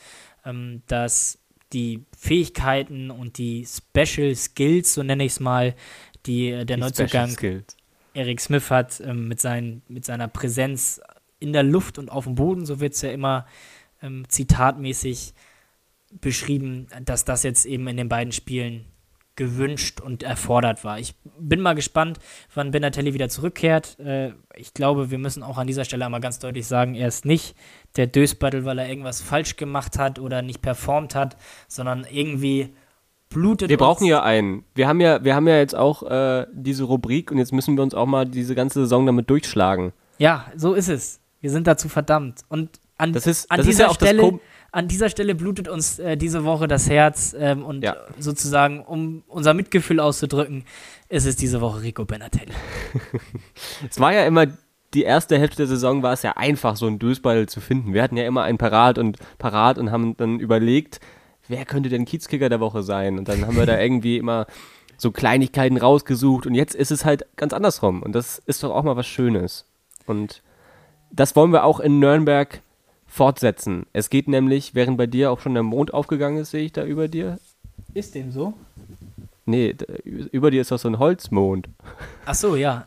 ähm, 0.45 0.83
dass 0.89 1.39
die 1.73 2.05
Fähigkeiten 2.16 3.11
und 3.11 3.39
die 3.39 3.66
Special 3.66 4.35
Skills, 4.35 4.95
so 4.95 5.03
nenne 5.03 5.25
ich 5.25 5.33
es 5.33 5.41
mal, 5.41 5.75
die 6.27 6.51
äh, 6.51 6.64
der 6.64 6.77
die 6.77 6.83
Neuzugang 6.83 7.37
Eric 8.14 8.41
Smith 8.41 8.70
hat, 8.70 9.01
ähm, 9.01 9.29
mit, 9.29 9.41
sein, 9.41 9.83
mit 9.89 10.05
seiner 10.05 10.29
Präsenz 10.29 11.01
in 11.41 11.53
der 11.53 11.62
Luft 11.62 11.99
und 11.99 12.11
auf 12.11 12.25
dem 12.25 12.35
Boden, 12.35 12.66
so 12.66 12.79
wird 12.79 12.95
es 12.95 13.03
ja 13.03 13.11
immer 13.11 13.47
ähm, 14.03 14.25
zitatmäßig 14.29 15.33
beschrieben, 16.20 16.89
dass 17.05 17.25
das 17.25 17.43
jetzt 17.43 17.64
eben 17.64 17.89
in 17.89 17.97
den 17.97 18.09
beiden 18.09 18.33
Spielen 18.33 18.85
gewünscht 19.37 20.01
und 20.01 20.22
erfordert 20.22 20.85
war. 20.85 20.99
Ich 20.99 21.14
bin 21.39 21.61
mal 21.61 21.74
gespannt, 21.74 22.18
wann 22.55 22.70
Benatelli 22.70 23.14
wieder 23.14 23.28
zurückkehrt. 23.28 23.99
Äh, 23.99 24.33
ich 24.55 24.74
glaube, 24.74 25.11
wir 25.11 25.18
müssen 25.18 25.43
auch 25.43 25.59
an 25.59 25.66
dieser 25.66 25.85
Stelle 25.85 26.05
einmal 26.05 26.20
ganz 26.20 26.39
deutlich 26.39 26.66
sagen, 26.66 26.95
er 26.95 27.09
ist 27.09 27.24
nicht 27.24 27.57
der 27.97 28.07
Dösbattel, 28.07 28.64
weil 28.64 28.78
er 28.78 28.89
irgendwas 28.89 29.22
falsch 29.22 29.57
gemacht 29.57 29.99
hat 29.99 30.18
oder 30.18 30.43
nicht 30.43 30.61
performt 30.61 31.14
hat, 31.14 31.37
sondern 31.66 32.07
irgendwie 32.11 32.74
blutet 33.30 33.70
Wir 33.70 33.78
brauchen 33.78 34.07
ja 34.07 34.22
einen. 34.22 34.64
Wir 34.74 34.87
haben 34.87 35.01
ja, 35.01 35.24
wir 35.24 35.35
haben 35.35 35.49
ja 35.49 35.57
jetzt 35.57 35.74
auch 35.74 36.03
äh, 36.03 36.47
diese 36.53 36.85
Rubrik 36.85 37.30
und 37.30 37.39
jetzt 37.39 37.53
müssen 37.53 37.76
wir 37.76 37.83
uns 37.83 37.95
auch 37.95 38.07
mal 38.07 38.26
diese 38.26 38.55
ganze 38.55 38.80
Saison 38.80 39.07
damit 39.07 39.30
durchschlagen. 39.30 39.93
Ja, 40.18 40.47
so 40.57 40.74
ist 40.74 40.89
es. 40.89 41.20
Wir 41.41 41.51
sind 41.51 41.66
dazu 41.66 41.89
verdammt. 41.89 42.43
Und 42.49 42.80
an, 42.99 43.12
Das 43.12 43.26
ist, 43.26 43.51
an 43.51 43.57
das 43.57 43.66
ist 43.66 43.72
dieser 43.72 43.85
ja 43.85 43.91
auch 43.91 43.95
Stelle 43.95 44.22
das 44.22 44.41
an 44.73 44.89
dieser 44.89 45.09
Stelle 45.11 45.35
blutet 45.35 45.68
uns 45.68 45.99
äh, 45.99 46.16
diese 46.16 46.45
Woche 46.45 46.66
das 46.66 46.89
Herz 46.89 47.37
ähm, 47.39 47.64
und 47.64 47.83
Ja. 47.85 47.97
sozusagen, 48.18 48.81
um 48.85 49.23
unser 49.29 49.53
Mitgefühl 49.55 50.01
auszudrücken, 50.01 50.64
ist 51.09 51.27
es 51.27 51.37
diese 51.37 51.61
Woche 51.61 51.83
Rico 51.83 52.05
Benatelli. 52.05 52.53
Es 53.89 54.01
war 54.01 54.12
ja 54.12 54.25
immer, 54.27 54.47
die 54.95 55.03
erste 55.03 55.39
Hälfte 55.39 55.59
der 55.59 55.66
Saison 55.66 56.03
war 56.03 56.12
es 56.12 56.23
ja 56.23 56.33
einfach, 56.37 56.77
so 56.77 56.87
einen 56.87 56.99
Dösball 56.99 57.47
zu 57.49 57.61
finden. 57.61 57.95
Wir 57.95 58.03
hatten 58.03 58.16
ja 58.16 58.25
immer 58.27 58.43
einen 58.43 58.59
parat 58.59 58.99
und 58.99 59.18
parat 59.39 59.79
und 59.79 59.91
haben 59.91 60.16
dann 60.16 60.41
überlegt, 60.41 61.01
wer 61.49 61.64
könnte 61.64 61.89
denn 61.89 62.05
Kiezkicker 62.05 62.49
der 62.49 62.61
Woche 62.61 62.83
sein? 62.83 63.18
Und 63.18 63.29
dann 63.29 63.47
haben 63.47 63.57
wir 63.57 63.66
da 63.66 63.79
irgendwie 63.81 64.16
immer 64.16 64.47
so 64.97 65.11
Kleinigkeiten 65.11 65.77
rausgesucht 65.79 66.47
und 66.47 66.55
jetzt 66.55 66.75
ist 66.75 66.91
es 66.93 67.05
halt 67.05 67.27
ganz 67.37 67.53
andersrum. 67.53 68.03
Und 68.03 68.12
das 68.14 68.39
ist 68.47 68.62
doch 68.62 68.70
auch 68.75 68.85
mal 68.85 68.97
was 68.97 69.07
Schönes. 69.07 69.66
Und 70.07 70.43
das 71.11 71.37
wollen 71.37 71.53
wir 71.53 71.64
auch 71.64 71.81
in 71.81 71.99
Nürnberg 71.99 72.62
fortsetzen. 73.13 73.85
Es 73.93 74.09
geht 74.09 74.27
nämlich, 74.27 74.75
während 74.75 74.97
bei 74.97 75.07
dir 75.07 75.31
auch 75.31 75.41
schon 75.41 75.53
der 75.53 75.63
Mond 75.63 75.93
aufgegangen 75.93 76.39
ist, 76.39 76.51
sehe 76.51 76.65
ich 76.65 76.73
da 76.73 76.85
über 76.85 77.09
dir. 77.09 77.39
Ist 77.93 78.15
dem 78.15 78.33
so? 78.33 78.55
Nee, 79.45 79.75
über 80.05 80.51
dir 80.51 80.63
ist 80.63 80.71
doch 80.71 80.79
so 80.79 80.89
ein 80.89 80.99
Holzmond. 80.99 81.69
Ach 82.25 82.35
so, 82.35 82.57
ja. 82.57 82.87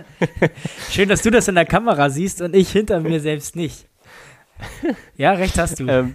Schön, 0.90 1.08
dass 1.08 1.22
du 1.22 1.30
das 1.30 1.48
in 1.48 1.54
der 1.54 1.64
Kamera 1.64 2.10
siehst 2.10 2.42
und 2.42 2.54
ich 2.54 2.70
hinter 2.70 3.00
mir 3.00 3.20
selbst 3.20 3.56
nicht. 3.56 3.86
Ja, 5.16 5.32
recht 5.32 5.56
hast 5.58 5.80
du. 5.80 5.86
ähm, 5.88 6.14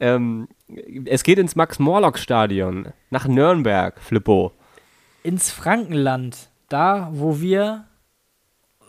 ähm, 0.00 0.48
es 1.04 1.22
geht 1.22 1.38
ins 1.38 1.54
Max-Morlock-Stadion 1.54 2.88
nach 3.10 3.28
Nürnberg, 3.28 4.00
Flippo. 4.00 4.52
Ins 5.22 5.52
Frankenland, 5.52 6.48
da, 6.68 7.10
wo 7.12 7.40
wir 7.40 7.84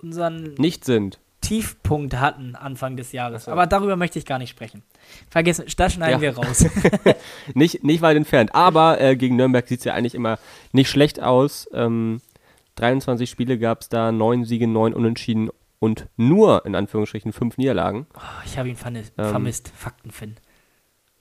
unseren 0.02 0.56
Nicht 0.56 0.84
sind. 0.84 1.20
Tiefpunkt 1.44 2.16
hatten 2.16 2.56
Anfang 2.56 2.98
des 2.98 3.12
Jahres. 3.12 3.46
So. 3.46 3.52
Aber 3.52 3.68
darüber 3.68 3.96
möchte 3.96 4.18
ich 4.18 4.26
gar 4.26 4.40
nicht 4.40 4.50
sprechen. 4.50 4.82
Vergessen, 5.30 5.66
das 5.78 5.94
schneiden 5.94 6.22
Ja. 6.22 6.22
wir 6.22 6.38
raus. 6.38 6.66
Nicht, 7.54 7.84
nicht 7.84 8.02
weit 8.02 8.18
entfernt. 8.18 8.56
Aber 8.56 9.00
äh, 9.00 9.16
gegen 9.16 9.36
Nürnberg 9.36 9.68
sieht 9.68 9.80
es 9.80 9.86
ja 9.86 9.94
eigentlich 9.94 10.16
immer 10.16 10.40
nicht 10.72 10.90
schlecht 10.90 11.22
aus. 11.22 11.70
Ähm, 11.74 12.22
23 12.76 13.30
Spiele 13.30 13.60
gab 13.60 13.82
es 13.82 13.90
da, 13.90 14.12
9 14.12 14.46
Siege, 14.46 14.68
9 14.68 14.94
Unentschieden 14.94 15.50
und 15.80 16.08
nur, 16.18 16.66
in 16.66 16.76
Anführungsstrichen, 16.76 17.34
5 17.34 17.58
Niederlagen. 17.58 18.08
Oh, 18.16 18.20
ich 18.46 18.58
habe 18.58 18.70
ihn 18.70 18.76
vermi- 18.78 19.12
Ähm, 19.18 19.30
vermisst, 19.30 19.72
Faktenfinn. 19.76 20.38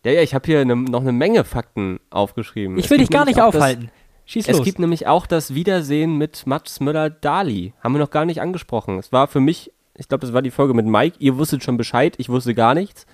Ja, 0.05 0.13
ja, 0.13 0.23
ich 0.23 0.35
habe 0.35 0.47
hier 0.47 0.65
ne, 0.65 0.75
noch 0.77 1.01
eine 1.03 1.13
Menge 1.13 1.45
Fakten 1.45 2.01
aufgeschrieben. 2.11 2.79
Ich 2.79 2.89
will 2.91 2.99
dich 2.99 3.11
gar 3.11 3.25
nicht 3.25 3.41
auch 3.41 3.47
das- 3.51 3.57
aufhalten. 3.57 3.91
Schieß 4.25 4.49
Es 4.49 4.59
los. 4.59 4.65
gibt 4.65 4.79
nämlich 4.79 5.09
auch 5.09 5.27
das 5.27 5.53
Wiedersehen 5.53 6.17
mit 6.17 6.47
Mats 6.47 6.79
Möller-Dali. 6.81 7.75
Haben 7.83 7.95
wir 7.95 7.99
noch 7.99 8.11
gar 8.11 8.25
nicht 8.25 8.41
angesprochen. 8.41 8.99
Es 9.01 9.11
war 9.13 9.27
für 9.27 9.41
mich, 9.41 9.73
ich 9.97 10.09
glaube, 10.09 10.23
das 10.27 10.33
war 10.33 10.43
die 10.43 10.51
Folge 10.51 10.75
mit 10.75 10.87
Mike. 10.87 11.17
Ihr 11.19 11.37
wusstet 11.39 11.63
schon 11.65 11.77
Bescheid, 11.77 12.15
ich 12.19 12.29
wusste 12.29 12.55
gar 12.55 12.75
nichts, 12.75 13.07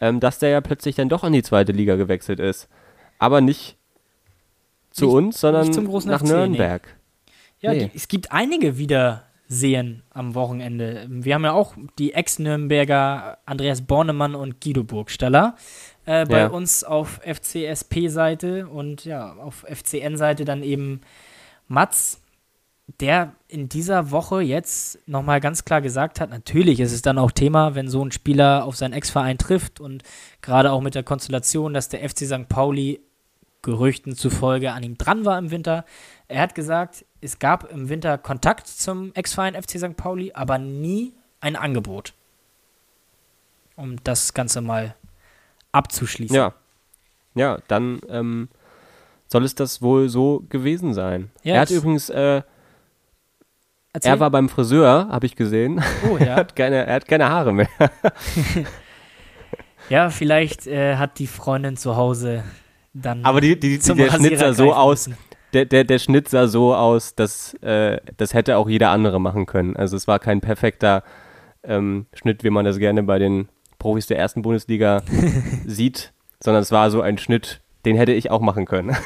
ähm, 0.00 0.20
dass 0.20 0.38
der 0.38 0.50
ja 0.50 0.60
plötzlich 0.60 0.94
dann 0.96 1.08
doch 1.08 1.24
in 1.24 1.32
die 1.32 1.42
zweite 1.42 1.72
Liga 1.72 1.96
gewechselt 1.96 2.40
ist. 2.40 2.68
Aber 3.18 3.40
nicht 3.40 3.76
zu 4.90 5.06
Nicht- 5.06 5.14
uns, 5.14 5.40
sondern 5.40 5.68
nach 5.68 6.20
FC, 6.20 6.22
nee. 6.24 6.28
Nürnberg. 6.32 6.96
Ja, 7.60 7.72
Nee. 7.72 7.90
die, 7.92 7.96
es 7.96 8.08
gibt 8.08 8.30
einige 8.32 8.76
Wiedersehen 8.78 10.02
am 10.10 10.34
Wochenende. 10.34 11.06
Wir 11.08 11.34
haben 11.34 11.44
ja 11.44 11.52
auch 11.52 11.74
die 11.98 12.12
Ex-Nürnberger 12.14 13.38
Andreas 13.46 13.82
Bornemann 13.82 14.34
und 14.34 14.60
Guido 14.60 14.84
Burgstaller 14.84 15.56
äh, 16.06 16.26
bei 16.26 16.40
Ja. 16.40 16.46
uns 16.48 16.84
auf 16.84 17.20
FCSP-Seite 17.24 18.66
und 18.68 19.04
ja, 19.04 19.32
auf 19.34 19.64
FCN-Seite 19.68 20.44
dann 20.44 20.62
eben 20.62 21.00
Mats, 21.68 22.20
der 23.00 23.32
in 23.48 23.68
dieser 23.68 24.10
Woche 24.10 24.42
jetzt 24.42 24.98
nochmal 25.08 25.40
ganz 25.40 25.64
klar 25.64 25.80
gesagt 25.80 26.20
hat, 26.20 26.30
natürlich 26.30 26.80
ist 26.80 26.92
es 26.92 27.02
dann 27.02 27.18
auch 27.18 27.30
Thema, 27.30 27.74
wenn 27.74 27.88
so 27.88 28.04
ein 28.04 28.12
Spieler 28.12 28.64
auf 28.64 28.76
seinen 28.76 28.92
Ex-Verein 28.92 29.38
trifft 29.38 29.80
und 29.80 30.02
gerade 30.42 30.70
auch 30.70 30.82
mit 30.82 30.94
der 30.94 31.02
Konstellation, 31.02 31.72
dass 31.72 31.88
der 31.88 32.08
FC 32.08 32.26
St. 32.26 32.48
Pauli 32.48 33.00
Gerüchten 33.62 34.14
zufolge 34.14 34.72
an 34.72 34.82
ihm 34.82 34.98
dran 34.98 35.24
war 35.24 35.38
im 35.38 35.50
Winter. 35.50 35.86
Er 36.28 36.42
hat 36.42 36.54
gesagt, 36.54 37.06
es 37.22 37.38
gab 37.38 37.70
im 37.70 37.88
Winter 37.88 38.18
Kontakt 38.18 38.66
zum 38.66 39.14
Ex-Verein 39.14 39.54
FC 39.54 39.78
St. 39.78 39.96
Pauli, 39.96 40.32
aber 40.34 40.58
nie 40.58 41.14
ein 41.40 41.56
Angebot. 41.56 42.12
Um 43.76 43.96
das 44.04 44.34
Ganze 44.34 44.60
mal 44.60 44.94
abzuschließen. 45.72 46.36
Ja. 46.36 46.52
Ja, 47.34 47.58
dann 47.66 48.00
ähm, 48.08 48.48
soll 49.26 49.44
es 49.44 49.54
das 49.54 49.82
wohl 49.82 50.08
so 50.08 50.44
gewesen 50.50 50.94
sein. 50.94 51.30
Ja, 51.42 51.54
er 51.54 51.60
hat 51.62 51.70
übrigens, 51.70 52.10
äh, 52.10 52.42
Erzähl. 53.94 54.10
er 54.10 54.20
war 54.20 54.30
beim 54.30 54.48
Friseur, 54.48 55.08
habe 55.08 55.24
ich 55.24 55.36
gesehen. 55.36 55.80
oh, 56.10 56.16
er, 56.18 56.26
ja. 56.26 56.34
hat 56.34 56.56
keine, 56.56 56.84
er 56.84 56.96
hat 56.96 57.06
keine 57.06 57.28
Haare 57.28 57.52
mehr. 57.52 57.68
ja, 59.88 60.10
vielleicht 60.10 60.66
äh, 60.66 60.96
hat 60.96 61.20
die 61.20 61.28
Freundin 61.28 61.76
zu 61.76 61.96
Hause 61.96 62.42
dann 62.92 63.24
Aber 63.24 63.40
die, 63.40 63.58
die, 63.58 63.70
die, 63.70 63.78
zum 63.78 63.96
der 63.96 64.10
Schnitt 64.10 64.38
sah 64.38 64.52
so 64.52 64.74
aus, 64.74 65.08
der, 65.52 65.64
der, 65.64 65.84
der 65.84 66.00
Schnitt 66.00 66.28
sah 66.28 66.48
so 66.48 66.74
aus, 66.74 67.14
dass 67.14 67.54
äh, 67.62 68.00
das 68.16 68.34
hätte 68.34 68.56
auch 68.56 68.68
jeder 68.68 68.90
andere 68.90 69.20
machen 69.20 69.46
können. 69.46 69.76
Also 69.76 69.96
es 69.96 70.08
war 70.08 70.18
kein 70.18 70.40
perfekter 70.40 71.04
ähm, 71.62 72.06
Schnitt, 72.14 72.42
wie 72.42 72.50
man 72.50 72.64
das 72.64 72.78
gerne 72.78 73.04
bei 73.04 73.20
den 73.20 73.48
Profis 73.78 74.08
der 74.08 74.18
ersten 74.18 74.42
Bundesliga 74.42 75.02
sieht, 75.66 76.12
sondern 76.42 76.62
es 76.62 76.72
war 76.72 76.90
so 76.90 77.00
ein 77.00 77.18
Schnitt, 77.18 77.60
den 77.84 77.96
hätte 77.96 78.12
ich 78.12 78.30
auch 78.30 78.40
machen 78.40 78.64
können. 78.64 78.90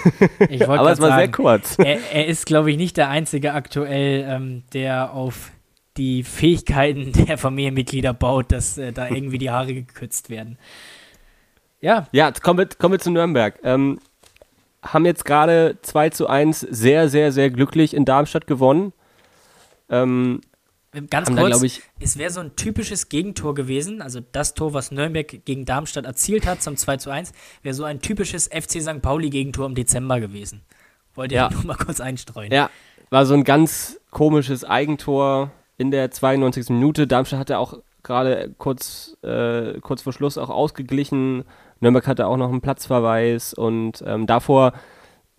Aber 0.40 0.50
es 0.50 0.60
war 0.68 0.76
grad 0.76 0.96
sehr 0.96 1.08
sagen, 1.08 1.32
kurz. 1.32 1.78
er, 1.78 1.98
er 2.12 2.26
ist, 2.26 2.46
glaube 2.46 2.70
ich, 2.70 2.76
nicht 2.76 2.96
der 2.96 3.08
Einzige 3.08 3.54
aktuell, 3.54 4.26
ähm, 4.28 4.62
der 4.72 5.12
auf 5.12 5.50
die 5.96 6.22
Fähigkeiten 6.22 7.12
der 7.26 7.38
Familienmitglieder 7.38 8.14
baut, 8.14 8.52
dass 8.52 8.78
äh, 8.78 8.92
da 8.92 9.08
irgendwie 9.08 9.38
die 9.38 9.50
Haare 9.50 9.74
gekürzt 9.74 10.30
werden. 10.30 10.58
Ja, 11.80 12.06
Ja, 12.12 12.28
jetzt 12.28 12.42
kommen 12.42 12.58
wir, 12.58 12.66
kommen 12.66 12.92
wir 12.92 12.98
zu 12.98 13.10
Nürnberg. 13.10 13.58
Ähm, 13.62 14.00
haben 14.82 15.06
jetzt 15.06 15.24
gerade 15.24 15.78
2 15.82 16.10
zu 16.10 16.28
1 16.28 16.60
sehr, 16.60 17.08
sehr, 17.08 17.32
sehr 17.32 17.50
glücklich 17.50 17.94
in 17.94 18.04
Darmstadt 18.04 18.46
gewonnen. 18.46 18.92
Ähm, 19.90 20.40
ganz 21.11 21.28
haben 21.28 21.36
da, 21.36 21.43
kurz, 21.43 21.53
glaube 21.53 21.66
ich, 21.66 21.82
es 22.01 22.18
wäre 22.18 22.30
so 22.30 22.41
ein 22.41 22.57
typisches 22.57 23.09
Gegentor 23.09 23.55
gewesen, 23.55 24.01
also 24.03 24.20
das 24.32 24.55
Tor, 24.55 24.72
was 24.74 24.91
Nürnberg 24.91 25.45
gegen 25.45 25.64
Darmstadt 25.64 26.07
erzielt 26.07 26.47
hat 26.47 26.62
zum 26.62 26.76
2 26.76 26.97
zu 26.97 27.11
1, 27.11 27.32
wäre 27.62 27.74
so 27.74 27.84
ein 27.84 28.01
typisches 28.01 28.49
FC 28.49 28.80
St. 28.82 29.03
Pauli-Gegentor 29.03 29.66
im 29.66 29.74
Dezember 29.74 30.20
gewesen. 30.20 30.62
Wollte 31.14 31.34
Ja. 31.34 31.49
ich 31.49 31.55
nur 31.57 31.64
mal 31.66 31.76
kurz 31.76 32.01
einstreuen. 32.01 32.53
Ja, 32.53 32.70
war 33.11 33.26
so 33.26 33.34
ein 33.34 33.45
ganz 33.45 34.01
komisches 34.11 34.64
Eigentor 34.64 35.51
in 35.76 35.91
der 35.91 36.11
92. 36.11 36.70
Minute. 36.70 37.07
Darmstadt 37.07 37.41
hatte 37.41 37.59
auch 37.59 37.78
gerade 38.03 38.55
kurz, 38.59 39.16
äh, 39.22 39.80
kurz 39.80 40.03
vor 40.03 40.12
Schluss 40.12 40.39
auch 40.39 40.51
ausgeglichen. 40.51 41.45
Nürnberg 41.80 42.07
hatte 42.07 42.26
auch 42.26 42.36
noch 42.36 42.49
einen 42.51 42.61
Platzverweis 42.61 43.53
und 43.55 44.03
ähm, 44.07 44.26
davor 44.26 44.72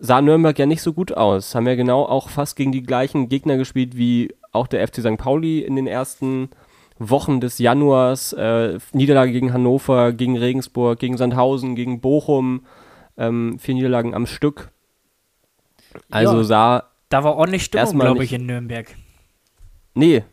sah 0.00 0.20
Nürnberg 0.20 0.58
ja 0.58 0.66
nicht 0.66 0.82
so 0.82 0.92
gut 0.92 1.16
aus. 1.16 1.54
Haben 1.54 1.66
ja 1.66 1.76
genau 1.76 2.04
auch 2.04 2.28
fast 2.30 2.56
gegen 2.56 2.72
die 2.72 2.82
gleichen 2.82 3.28
Gegner 3.28 3.56
gespielt 3.56 3.96
wie 3.96 4.34
auch 4.52 4.66
der 4.66 4.86
FC 4.86 4.96
St. 5.00 5.16
Pauli 5.18 5.60
in 5.60 5.76
den 5.76 5.86
ersten 5.86 6.50
Wochen 6.98 7.40
des 7.40 7.58
Januars. 7.58 8.32
Äh, 8.32 8.78
Niederlage 8.92 9.32
gegen 9.32 9.52
Hannover, 9.52 10.12
gegen 10.12 10.36
Regensburg, 10.36 10.98
gegen 10.98 11.16
Sandhausen, 11.16 11.74
gegen 11.76 12.00
Bochum. 12.00 12.64
Ähm, 13.16 13.58
vier 13.58 13.74
Niederlagen 13.74 14.14
am 14.14 14.26
Stück. 14.26 14.70
Also 16.10 16.38
Ja. 16.38 16.44
sah 16.44 16.84
Da 17.08 17.24
war 17.24 17.36
ordentlich 17.36 17.64
Stimmung, 17.64 17.98
glaube 17.98 18.24
ich, 18.24 18.32
in 18.32 18.46
Nürnberg. 18.46 18.94
Nee, 19.94 20.24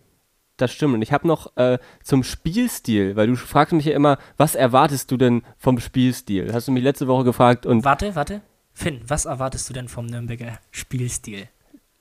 das 0.57 0.72
stimmt. 0.72 0.93
Und 0.93 1.01
ich 1.01 1.11
habe 1.11 1.28
noch 1.28 1.55
äh, 1.57 1.80
zum 2.03 2.24
Spielstil, 2.24 3.15
weil 3.15 3.28
du 3.28 3.36
fragst 3.36 3.74
mich 3.74 3.86
ja 3.86 3.93
immer, 3.93 4.18
was 4.38 4.55
erwartest 4.55 5.11
du 5.11 5.18
denn 5.18 5.41
vom 5.57 5.80
Spielstil? 5.80 6.53
Hast 6.53 6.68
du 6.68 6.72
mich 6.72 6.84
letzte 6.84 7.07
Woche 7.07 7.24
gefragt 7.24 7.65
und 7.65 7.84
Warte, 7.84 8.15
warte. 8.15 8.41
Finn, 8.78 9.01
was 9.07 9.25
erwartest 9.25 9.69
du 9.69 9.73
denn 9.73 9.88
vom 9.88 10.05
Nürnberger 10.05 10.59
Spielstil? 10.71 11.47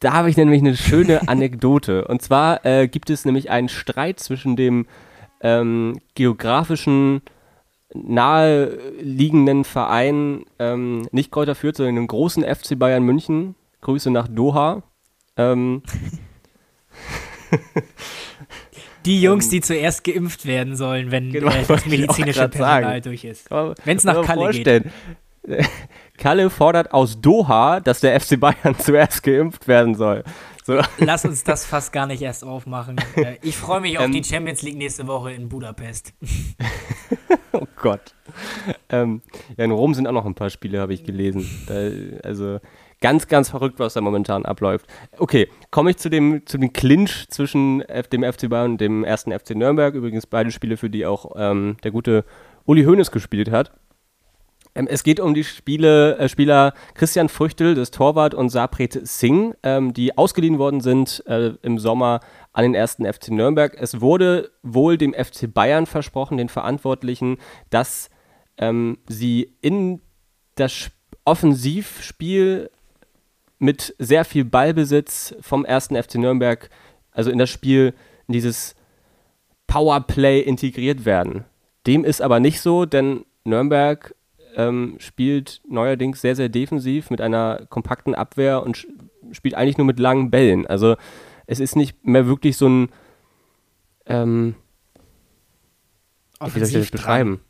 da 0.01 0.13
habe 0.13 0.31
ich 0.31 0.37
nämlich 0.37 0.61
eine 0.61 0.77
schöne 0.77 1.29
Anekdote. 1.29 2.07
Und 2.07 2.23
zwar 2.23 2.65
äh, 2.65 2.89
gibt 2.89 3.11
es 3.11 3.25
nämlich 3.25 3.51
einen 3.51 3.69
Streit 3.69 4.21
zwischen 4.21 4.57
dem 4.57 4.87
ähm, 5.41 6.01
geografischen 6.15 7.23
naheliegenden 7.95 9.65
Verein, 9.65 10.45
ähm, 10.59 11.09
nicht 11.13 11.31
Kräuter 11.31 11.55
Fürth, 11.55 11.77
sondern 11.77 11.97
dem 11.97 12.09
großen 12.09 12.45
FC 12.45 12.79
Bayern 12.79 13.05
München. 13.05 13.55
Grüße 13.81 14.11
nach 14.11 14.29
Doha. 14.29 14.83
Ähm, 15.37 15.83
Die 19.07 19.23
Jungs, 19.23 19.45
ähm, 19.47 19.51
die 19.53 19.61
zuerst 19.61 20.03
geimpft 20.03 20.47
werden 20.47 20.75
sollen, 20.75 21.13
wenn 21.13 21.31
genau, 21.31 21.53
äh, 21.53 21.65
das 21.67 21.87
medizinische 21.87 22.49
Personal 22.49 23.01
durch 23.01 23.25
ist. 23.25 23.49
Wenn 23.85 23.97
es 23.97 24.03
nach 24.05 24.21
Kalle 24.23 24.41
vorstellen. 24.41 24.83
geht. 24.83 24.93
Kalle 26.19 26.51
fordert 26.51 26.93
aus 26.93 27.21
Doha, 27.21 27.81
dass 27.81 28.01
der 28.01 28.19
FC 28.21 28.39
Bayern 28.39 28.75
zuerst 28.79 29.23
geimpft 29.23 29.69
werden 29.69 29.95
soll. 29.95 30.25
So. 30.65 30.81
Lass 30.99 31.25
uns 31.25 31.45
das 31.45 31.65
fast 31.65 31.93
gar 31.93 32.07
nicht 32.07 32.23
erst 32.23 32.45
aufmachen. 32.45 32.97
Ich 33.43 33.57
freue 33.57 33.81
mich 33.81 33.99
auf 33.99 34.07
ähm, 34.07 34.13
die 34.13 34.25
Champions 34.25 34.63
League 34.63 34.77
nächste 34.77 35.07
Woche 35.07 35.33
in 35.33 35.49
Budapest. 35.49 36.13
oh 37.53 37.67
Gott. 37.77 38.15
Ähm, 38.89 39.23
ja, 39.57 39.65
in 39.65 39.71
Rom 39.71 39.95
sind 39.95 40.07
auch 40.09 40.13
noch 40.13 40.27
ein 40.27 40.35
paar 40.35 40.51
Spiele, 40.51 40.81
habe 40.81 40.93
ich 40.93 41.05
gelesen. 41.05 41.49
Da, 41.69 42.29
also 42.29 42.59
ganz, 43.01 43.29
ganz 43.29 43.51
verrückt, 43.51 43.79
was 43.79 43.95
da 43.95 44.01
momentan 44.01 44.45
abläuft. 44.45 44.87
Okay, 45.19 45.49
komme 45.71 45.91
ich 45.91 45.99
zu 45.99 46.09
dem, 46.09 46.45
zu 46.47 46.59
dem 46.59 46.73
Clinch 46.73 47.29
zwischen 47.29 47.85
dem 48.13 48.25
FC 48.25 48.49
Bayern 48.49 48.73
und 48.73 48.81
dem 48.81 49.05
ersten 49.05 49.31
FC 49.31 49.51
Nürnberg. 49.51 49.95
Übrigens 49.95 50.27
beide 50.27 50.51
Spiele, 50.51 50.77
für 50.77 50.91
die 50.91 51.07
auch 51.07 51.33
ähm, 51.37 51.77
der 51.85 51.93
gute 51.93 52.25
Uli 52.65 52.85
Hoeneß 52.85 53.13
gespielt 53.13 53.51
hat. 53.51 53.73
Ähm, 54.77 54.87
es 54.89 55.03
geht 55.03 55.19
um 55.19 55.35
die 55.35 55.43
Spiele, 55.43 56.19
äh, 56.19 56.29
Spieler 56.29 56.75
Christian 56.95 57.29
Früchtel, 57.29 57.75
das 57.75 57.91
Torwart, 57.91 58.35
und 58.35 58.51
Sapret 58.51 59.01
Singh, 59.07 59.57
ähm, 59.63 59.95
die 59.95 60.17
ausgeliehen 60.17 60.59
worden 60.59 60.81
sind 60.81 61.25
äh, 61.27 61.55
im 61.63 61.79
Sommer 61.79 62.21
an 62.53 62.63
den 62.63 62.75
ersten 62.75 63.11
FC 63.11 63.31
Nürnberg. 63.31 63.75
Es 63.81 64.01
wurde 64.01 64.51
wohl 64.63 64.99
dem 64.99 65.15
FC 65.15 65.53
Bayern 65.53 65.87
versprochen, 65.87 66.37
den 66.37 66.51
Verantwortlichen, 66.51 67.39
dass 67.71 68.11
ähm, 68.59 68.99
sie 69.09 69.57
in 69.63 70.03
das 70.57 70.91
Offensivspiel 71.25 72.71
mit 73.59 73.95
sehr 73.99 74.27
viel 74.27 74.45
Ballbesitz 74.45 75.35
vom 75.41 75.65
ersten 75.65 76.01
FC 76.01 76.17
Nürnberg, 76.17 76.69
also 77.11 77.31
in 77.31 77.39
das 77.39 77.49
Spiel, 77.49 77.95
in 78.29 78.35
dieses 78.35 78.75
Powerplay 79.67 80.41
integriert 80.41 81.07
werden. 81.07 81.45
Dem 81.87 82.05
ist 82.05 82.21
aber 82.21 82.41
nicht 82.41 82.61
so, 82.61 82.85
denn 82.85 83.25
Nürnberg 83.45 84.15
ähm, 84.57 84.97
spielt 84.99 85.61
neuerdings 85.69 86.21
sehr, 86.21 86.35
sehr 86.35 86.49
defensiv 86.49 87.11
mit 87.11 87.21
einer 87.21 87.67
kompakten 87.69 88.15
Abwehr 88.15 88.63
und 88.63 88.87
spielt 89.33 89.55
eigentlich 89.55 89.79
nur 89.79 89.87
mit 89.87 90.01
langen 90.01 90.31
Bällen. 90.31 90.67
Also 90.67 90.97
es 91.47 91.61
ist 91.61 91.77
nicht 91.77 92.05
mehr 92.05 92.27
wirklich 92.27 92.57
so 92.57 92.69
ein 92.69 92.89
ähm, 94.07 94.55
wie 96.41 96.51
soll 96.61 96.69
ich 96.69 96.73
das 96.73 96.91
beschreiben? 96.91 97.41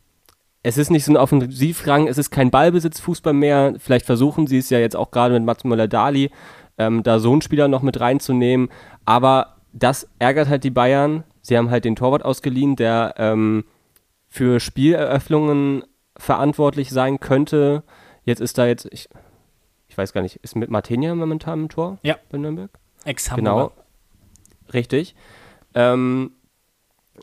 Es 0.63 0.77
ist 0.77 0.89
nicht 0.89 1.05
so 1.05 1.11
ein 1.11 1.17
Offensivrang, 1.17 2.07
es 2.07 2.17
ist 2.17 2.31
kein 2.31 2.51
Ballbesitzfußball 2.51 3.33
mehr. 3.33 3.75
Vielleicht 3.77 4.05
versuchen 4.05 4.47
sie 4.47 4.57
es 4.57 4.69
ja 4.69 4.79
jetzt 4.79 4.95
auch 4.95 5.11
gerade 5.11 5.33
mit 5.33 5.43
Mats 5.43 5.63
Möller-Dali, 5.63 6.31
ähm, 6.77 7.03
da 7.03 7.19
so 7.19 7.31
einen 7.31 7.41
Spieler 7.41 7.67
noch 7.67 7.81
mit 7.81 7.99
reinzunehmen. 7.99 8.69
Aber 9.05 9.57
das 9.71 10.09
ärgert 10.19 10.49
halt 10.49 10.63
die 10.63 10.71
Bayern. 10.71 11.23
Sie 11.41 11.57
haben 11.57 11.69
halt 11.69 11.85
den 11.85 11.95
Torwart 11.95 12.25
ausgeliehen, 12.25 12.75
der 12.75 13.15
ähm, 13.17 13.63
für 14.27 14.59
Spieleröffnungen 14.59 15.83
verantwortlich 16.17 16.89
sein 16.89 17.19
könnte. 17.19 17.83
Jetzt 18.23 18.41
ist 18.41 18.57
da 18.57 18.65
jetzt, 18.65 18.87
ich, 18.91 19.09
ich 19.87 19.97
weiß 19.97 20.13
gar 20.13 20.21
nicht, 20.21 20.37
ist 20.37 20.55
mit 20.55 20.69
Martinia 20.69 21.15
momentan 21.15 21.61
im 21.63 21.69
Tor? 21.69 21.97
Ja. 22.03 22.17
Bei 22.29 22.37
Nürnberg? 22.37 22.71
Ex-Hamburger. 23.05 23.69
Genau. 23.69 23.71
Richtig. 24.73 25.15
Ähm, 25.73 26.31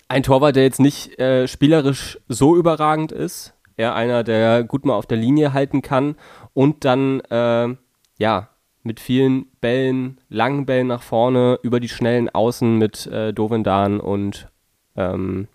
ein 0.09 0.23
Torwart, 0.23 0.57
der 0.57 0.65
jetzt 0.65 0.81
nicht 0.81 1.19
äh, 1.19 1.47
spielerisch 1.47 2.19
so 2.29 2.57
überragend 2.57 3.13
ist. 3.13 3.55
Eher 3.77 3.95
einer, 3.95 4.23
der 4.23 4.65
gut 4.65 4.85
mal 4.85 4.95
auf 4.95 5.07
der 5.07 5.19
Linie 5.19 5.53
halten 5.53 5.83
kann 5.83 6.17
und 6.53 6.85
dann, 6.85 7.21
äh, 7.23 7.75
ja, 8.19 8.49
mit 8.85 9.01
vielen 9.01 9.47
Bällen, 9.61 10.21
langen 10.29 10.67
Bällen 10.67 10.87
nach 10.87 11.03
vorne, 11.03 11.59
über 11.63 11.81
die 11.81 11.89
schnellen 11.89 12.29
Außen 12.29 12.77
mit 12.79 13.07
äh, 13.07 13.33
Dovendan 13.33 13.99
und 13.99 14.49
ähm, 14.95 15.49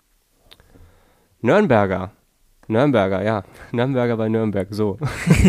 Nürnberger 1.40 2.10
Nürnberger, 2.70 3.22
ja. 3.22 3.42
Nürnberger 3.72 4.16
bei 4.16 4.28
Nürnberg, 4.28 4.68
so. 4.70 4.98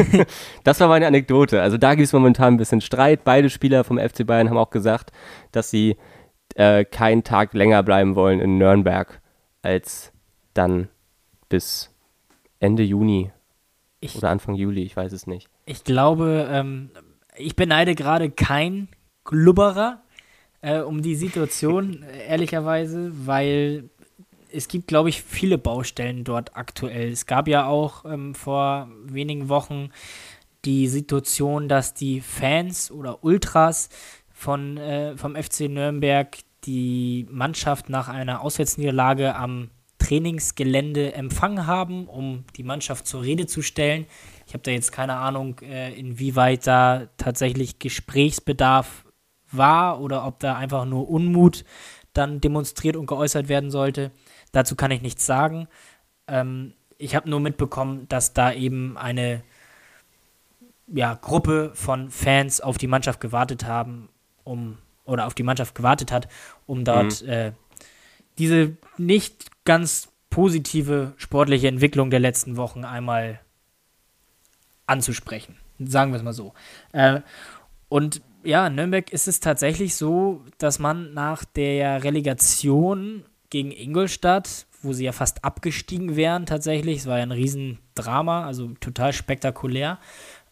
das 0.64 0.80
war 0.80 0.88
meine 0.88 1.08
Anekdote. 1.08 1.62
Also 1.62 1.78
da 1.78 1.96
gibt 1.96 2.08
es 2.08 2.14
momentan 2.14 2.56
ein 2.56 2.58
bisschen 2.58 2.82
Streit. 2.82 3.24
Beide 3.24 3.50
Spieler 3.50 3.84
vom 3.84 3.98
FC 3.98 4.26
Bayern 4.26 4.50
haben 4.50 4.58
auch 4.58 4.72
gesagt, 4.72 5.12
dass 5.52 5.70
sie 5.70 5.98
äh, 6.56 6.84
keinen 6.84 7.24
Tag 7.24 7.54
länger 7.54 7.84
bleiben 7.84 8.16
wollen 8.16 8.40
in 8.40 8.58
Nürnberg 8.58 9.22
als 9.62 10.12
dann 10.54 10.90
bis 11.50 11.94
Ende 12.60 12.84
Juni 12.84 13.32
ich, 14.00 14.16
oder 14.16 14.30
Anfang 14.30 14.56
Juli, 14.56 14.84
ich 14.84 14.98
weiß 14.98 15.14
es 15.14 15.28
nicht. 15.28 15.48
Ich 15.66 15.84
glaube, 15.84 16.50
ähm, 16.52 16.90
ich 17.38 17.56
beneide 17.56 17.96
gerade 17.96 18.32
kein 18.32 18.90
Glubberer 19.24 20.02
äh, 20.62 20.80
um 20.80 21.02
die 21.02 21.16
Situation, 21.16 22.04
ehrlicherweise, 22.28 23.12
weil 23.28 23.90
es 24.54 24.68
gibt, 24.68 24.88
glaube 24.88 25.10
ich, 25.10 25.22
viele 25.22 25.58
Baustellen 25.58 26.24
dort 26.24 26.56
aktuell. 26.56 27.12
Es 27.12 27.26
gab 27.26 27.48
ja 27.48 27.66
auch 27.66 28.06
ähm, 28.06 28.36
vor 28.36 28.90
wenigen 29.06 29.50
Wochen 29.50 29.90
die 30.66 30.88
Situation, 30.88 31.68
dass 31.68 31.94
die 31.94 32.22
Fans 32.22 32.92
oder 32.92 33.24
Ultras 33.24 33.90
von, 34.32 34.78
äh, 34.78 35.18
vom 35.18 35.36
FC 35.36 35.62
Nürnberg 35.62 36.38
die 36.66 37.26
Mannschaft 37.30 37.90
nach 37.90 38.08
einer 38.08 38.42
Auswärtsniederlage 38.42 39.36
am 39.36 39.70
Trainingsgelände 39.98 41.14
empfangen 41.14 41.68
haben, 41.68 42.08
um 42.08 42.44
die 42.58 42.64
Mannschaft 42.64 43.08
zur 43.08 43.24
Rede 43.24 43.48
zu 43.48 43.62
stellen. 43.62 44.06
Ich 44.48 44.54
habe 44.54 44.64
da 44.64 44.72
jetzt 44.72 44.92
keine 44.92 45.16
Ahnung, 45.16 45.60
äh, 45.62 45.94
inwieweit 45.94 46.68
da 46.68 47.08
tatsächlich 47.18 47.80
Gesprächsbedarf 47.80 49.06
war 49.52 50.02
oder 50.02 50.26
ob 50.26 50.40
da 50.40 50.56
einfach 50.56 50.86
nur 50.86 51.10
Unmut 51.10 51.66
dann 52.14 52.42
demonstriert 52.42 52.96
und 52.96 53.06
geäußert 53.06 53.48
werden 53.48 53.72
sollte. 53.72 54.12
Dazu 54.52 54.76
kann 54.76 54.92
ich 54.92 55.02
nichts 55.02 55.26
sagen. 55.26 55.68
Ähm, 56.28 56.74
ich 56.98 57.16
habe 57.16 57.30
nur 57.30 57.40
mitbekommen, 57.40 58.08
dass 58.10 58.34
da 58.34 58.54
eben 58.54 58.98
eine 58.98 59.42
ja, 60.88 61.16
Gruppe 61.16 61.72
von 61.74 62.10
Fans 62.12 62.62
auf 62.62 62.78
die 62.78 62.88
Mannschaft 62.88 63.20
gewartet 63.20 63.66
haben, 63.66 64.10
um 64.44 64.78
oder 65.06 65.26
auf 65.26 65.34
die 65.34 65.44
Mannschaft 65.44 65.76
gewartet 65.76 66.12
hat, 66.12 66.28
um 66.68 66.84
dort 66.84 67.24
mhm. 67.24 67.30
äh, 67.30 67.52
diese 68.38 68.78
nicht 68.98 69.66
ganz 69.66 70.10
positive 70.30 71.14
sportliche 71.18 71.68
Entwicklung 71.68 72.10
der 72.10 72.20
letzten 72.20 72.56
Wochen 72.56 72.86
einmal 72.86 73.40
anzusprechen. 74.86 75.58
Sagen 75.80 76.12
wir 76.12 76.18
es 76.18 76.24
mal 76.24 76.34
so. 76.34 76.54
Äh, 76.92 77.22
und 77.90 78.22
ja, 78.44 78.70
Nürnberg 78.70 79.12
ist 79.12 79.28
es 79.28 79.40
tatsächlich 79.40 79.96
so, 79.96 80.44
dass 80.58 80.80
man 80.80 81.14
nach 81.14 81.44
der 81.46 82.04
Relegation 82.04 83.26
gegen 83.52 83.72
Ingolstadt, 83.72 84.66
wo 84.82 84.94
sie 84.94 85.06
ja 85.06 85.12
fast 85.12 85.46
abgestiegen 85.46 86.16
wären 86.16 86.48
tatsächlich, 86.48 87.00
es 87.00 87.06
war 87.06 87.18
ja 87.18 87.24
ein 87.24 87.32
Riesendrama, 87.32 88.46
also 88.46 88.70
total 88.80 89.14
spektakulär. 89.14 90.00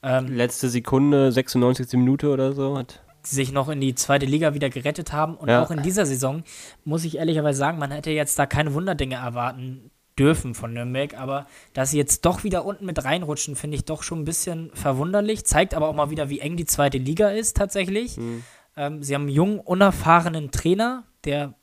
Ähm, 0.04 0.28
Letzte 0.28 0.70
Sekunde, 0.70 1.32
96. 1.32 1.94
Minute 1.94 2.30
oder 2.30 2.54
so 2.54 2.78
hat 2.78 3.02
sich 3.22 3.52
noch 3.52 3.70
in 3.70 3.82
die 3.82 3.96
zweite 3.96 4.26
Liga 4.26 4.54
wieder 4.54 4.70
gerettet 4.70 5.12
haben. 5.12 5.36
Und 5.36 5.50
ja. 5.50 5.64
auch 5.64 5.72
in 5.72 5.84
dieser 5.84 6.06
Saison 6.06 6.44
muss 6.86 7.04
ich 7.04 7.18
ehrlicherweise 7.18 7.60
sagen, 7.60 7.78
man 7.78 7.92
hätte 7.92 8.12
jetzt 8.12 8.40
da 8.40 8.46
keine 8.46 8.74
Wunderdinge 8.74 9.16
erwarten 9.16 9.92
dürfen 10.18 10.54
von 10.54 10.74
Nürnberg, 10.74 11.18
aber 11.18 11.48
dass 11.74 11.92
sie 11.92 11.98
jetzt 11.98 12.26
doch 12.26 12.44
wieder 12.44 12.66
unten 12.66 12.86
mit 12.86 13.04
reinrutschen, 13.04 13.56
finde 13.56 13.76
ich 13.76 13.86
doch 13.86 14.04
schon 14.04 14.22
ein 14.22 14.26
bisschen 14.26 14.72
verwunderlich. 14.74 15.46
Zeigt 15.46 15.74
aber 15.74 15.88
auch 15.88 15.96
mal 15.96 16.10
wieder, 16.10 16.30
wie 16.30 16.40
eng 16.40 16.58
die 16.58 16.66
zweite 16.66 16.98
Liga 16.98 17.30
ist 17.30 17.56
tatsächlich. 17.56 18.18
Mhm. 18.18 18.44
Ähm, 18.76 19.04
sie 19.04 19.16
haben 19.16 19.24
einen 19.24 19.32
jungen, 19.32 19.60
unerfahrenen 19.60 20.52
Trainer, 20.52 21.04
der 21.24 21.56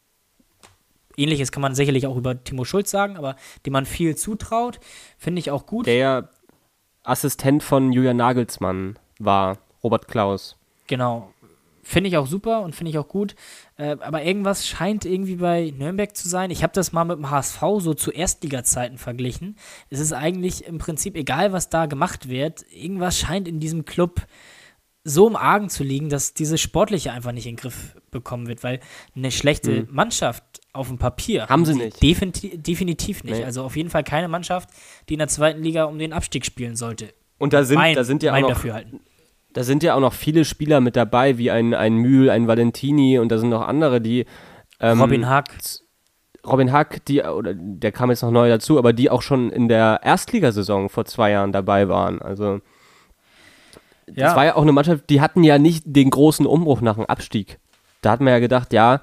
ähnliches 1.17 1.53
kann 1.53 1.63
man 1.63 1.75
sicherlich 1.75 2.07
auch 2.07 2.17
über 2.17 2.43
Timo 2.43 2.65
Schulz 2.65 2.91
sagen, 2.91 3.17
aber 3.17 3.37
dem 3.65 3.73
man 3.73 3.87
viel 3.87 4.17
zutraut, 4.17 4.81
finde 5.19 5.41
ich 5.41 5.51
auch 5.51 5.67
gut. 5.67 5.87
Der 5.87 6.29
Assistent 7.03 7.63
von 7.63 7.93
Julian 7.93 8.17
Nagelsmann 8.17 8.99
war 9.19 9.59
Robert 9.83 10.09
Klaus. 10.09 10.57
Genau. 10.87 11.33
Finde 11.83 12.09
ich 12.09 12.17
auch 12.17 12.27
super 12.27 12.63
und 12.63 12.75
finde 12.75 12.91
ich 12.91 12.99
auch 12.99 13.07
gut. 13.07 13.37
Äh, 13.77 13.97
aber 14.01 14.25
irgendwas 14.25 14.67
scheint 14.67 15.05
irgendwie 15.05 15.37
bei 15.37 15.73
Nürnberg 15.77 16.17
zu 16.17 16.29
sein. 16.29 16.51
Ich 16.51 16.65
habe 16.65 16.73
das 16.73 16.93
mal 16.93 17.05
mit 17.05 17.17
dem 17.17 17.31
HSV 17.31 17.61
so 17.79 17.95
zu 17.95 18.11
Erstliga-Zeiten 18.11 18.99
verglichen. 18.99 19.57
Es 19.89 20.01
ist 20.01 20.13
eigentlich 20.13 20.65
im 20.65 20.79
Prinzip 20.79 21.15
egal, 21.15 21.53
was 21.53 21.69
da 21.69 21.87
gemacht 21.87 22.29
wird. 22.29 22.65
Irgendwas 22.73 23.17
scheint 23.17 23.47
in 23.47 23.61
diesem 23.61 23.85
Club 23.85 24.27
so 25.05 25.29
im 25.29 25.37
Argen 25.37 25.71
zu 25.71 25.85
liegen, 25.85 26.09
dass 26.09 26.35
diese 26.35 26.59
Sportliche 26.59 27.13
einfach 27.13 27.31
nicht 27.31 27.47
in 27.47 27.55
den 27.55 27.61
Griff 27.61 27.95
bekommen 28.19 28.49
wird, 28.49 28.63
weil 28.65 28.81
eine 29.15 29.31
schlechte 29.31 29.83
mhm. 29.83 29.89
Mannschaft 29.91 30.45
auf 30.73 30.89
dem 30.89 30.99
Papier 30.99 31.43
haben, 31.43 31.51
haben 31.51 31.65
sie 31.65 31.75
nicht. 31.75 32.03
Definitiv, 32.03 32.63
definitiv 32.63 33.25
nicht. 33.25 33.39
Nee. 33.39 33.45
Also 33.45 33.63
auf 33.65 33.77
jeden 33.77 33.91
Fall 33.91 34.05
keine 34.05 34.29
Mannschaft, 34.29 34.69
die 35.09 35.15
in 35.15 35.19
der 35.19 35.29
zweiten 35.29 35.63
Liga 35.63 35.85
um 35.85 35.99
den 35.99 36.13
Abstieg 36.13 36.45
spielen 36.45 36.77
sollte. 36.77 37.13
Und 37.39 37.53
da 37.53 37.65
sind, 37.65 37.77
mein, 37.77 37.95
da 37.95 38.05
sind 38.05 38.23
ja 38.23 38.35
auch 38.35 38.41
noch, 38.41 38.65
da 39.53 39.63
sind 39.63 39.83
ja 39.83 39.95
auch 39.95 40.01
noch 40.01 40.13
viele 40.13 40.45
Spieler 40.45 40.81
mit 40.81 40.97
dabei, 40.97 41.39
wie 41.39 41.51
ein, 41.51 41.75
ein 41.75 41.95
Mühl, 41.95 42.31
ein 42.31 42.47
Valentini 42.47 43.19
und 43.19 43.31
da 43.31 43.39
sind 43.39 43.51
noch 43.51 43.67
andere, 43.67 44.01
die 44.01 44.27
ähm, 44.81 45.01
Robin 45.01 45.29
Hack. 45.29 45.51
Robin 46.47 46.73
Hack, 46.73 47.05
die, 47.07 47.23
oder 47.23 47.55
der 47.55 47.93
kam 47.93 48.11
jetzt 48.11 48.23
noch 48.23 48.31
neu 48.31 48.49
dazu, 48.49 48.79
aber 48.79 48.93
die 48.93 49.11
auch 49.11 49.23
schon 49.23 49.51
in 49.51 49.69
der 49.69 50.01
Erstligasaison 50.03 50.89
vor 50.89 51.05
zwei 51.05 51.33
Jahren 51.33 51.53
dabei 51.53 51.89
waren. 51.89 52.23
Also 52.23 52.61
ja. 54.07 54.27
das 54.27 54.37
war 54.37 54.45
ja 54.45 54.57
auch 54.57 54.63
eine 54.63 54.73
Mannschaft, 54.73 55.11
die 55.11 55.21
hatten 55.21 55.43
ja 55.43 55.59
nicht 55.59 55.85
den 55.87 56.11
großen 56.11 56.47
Umbruch 56.47 56.81
nach 56.81 56.95
dem 56.95 57.07
Abstieg. 57.07 57.59
Da 58.07 58.13
hat 58.13 58.21
man 58.21 58.33
ja 58.33 58.39
gedacht, 58.39 58.73
ja, 58.73 59.01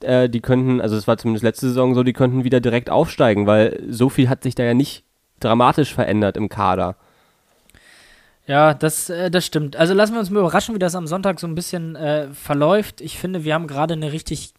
äh, 0.00 0.26
die 0.30 0.40
könnten, 0.40 0.80
also 0.80 0.96
es 0.96 1.06
war 1.06 1.18
zumindest 1.18 1.44
letzte 1.44 1.68
Saison 1.68 1.94
so, 1.94 2.02
die 2.02 2.14
könnten 2.14 2.44
wieder 2.44 2.60
direkt 2.60 2.88
aufsteigen, 2.88 3.46
weil 3.46 3.82
so 3.90 4.08
viel 4.08 4.30
hat 4.30 4.42
sich 4.42 4.54
da 4.54 4.62
ja 4.62 4.72
nicht 4.72 5.04
dramatisch 5.38 5.92
verändert 5.92 6.38
im 6.38 6.48
Kader. 6.48 6.96
Ja, 8.46 8.72
das, 8.72 9.10
äh, 9.10 9.30
das 9.30 9.44
stimmt. 9.44 9.76
Also 9.76 9.92
lassen 9.92 10.14
wir 10.14 10.20
uns 10.20 10.30
mal 10.30 10.40
überraschen, 10.40 10.74
wie 10.74 10.78
das 10.78 10.94
am 10.94 11.06
Sonntag 11.06 11.40
so 11.40 11.46
ein 11.46 11.54
bisschen 11.54 11.94
äh, 11.94 12.28
verläuft. 12.32 13.02
Ich 13.02 13.18
finde, 13.18 13.44
wir 13.44 13.52
haben 13.52 13.66
gerade 13.66 13.92
eine 13.92 14.12
richtig 14.12 14.54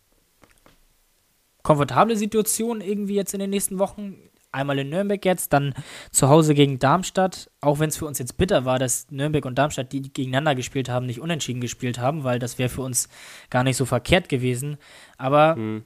komfortable 1.63 2.15
Situation 2.15 2.81
irgendwie 2.81 3.15
jetzt 3.15 3.33
in 3.33 3.39
den 3.39 3.49
nächsten 3.49 3.79
Wochen. 3.79 4.17
Einmal 4.51 4.79
in 4.79 4.89
Nürnberg 4.89 5.23
jetzt, 5.25 5.53
dann 5.53 5.73
zu 6.11 6.29
Hause 6.29 6.53
gegen 6.53 6.79
Darmstadt. 6.79 7.51
Auch 7.61 7.79
wenn 7.79 7.89
es 7.89 7.97
für 7.97 8.05
uns 8.05 8.19
jetzt 8.19 8.37
bitter 8.37 8.65
war, 8.65 8.79
dass 8.79 9.09
Nürnberg 9.11 9.45
und 9.45 9.57
Darmstadt, 9.57 9.91
die 9.91 10.01
gegeneinander 10.01 10.55
gespielt 10.55 10.89
haben, 10.89 11.05
nicht 11.05 11.19
unentschieden 11.19 11.61
gespielt 11.61 11.99
haben, 11.99 12.23
weil 12.23 12.39
das 12.39 12.57
wäre 12.57 12.69
für 12.69 12.81
uns 12.81 13.09
gar 13.49 13.63
nicht 13.63 13.77
so 13.77 13.85
verkehrt 13.85 14.29
gewesen. 14.29 14.77
Aber 15.17 15.55
mhm. 15.55 15.83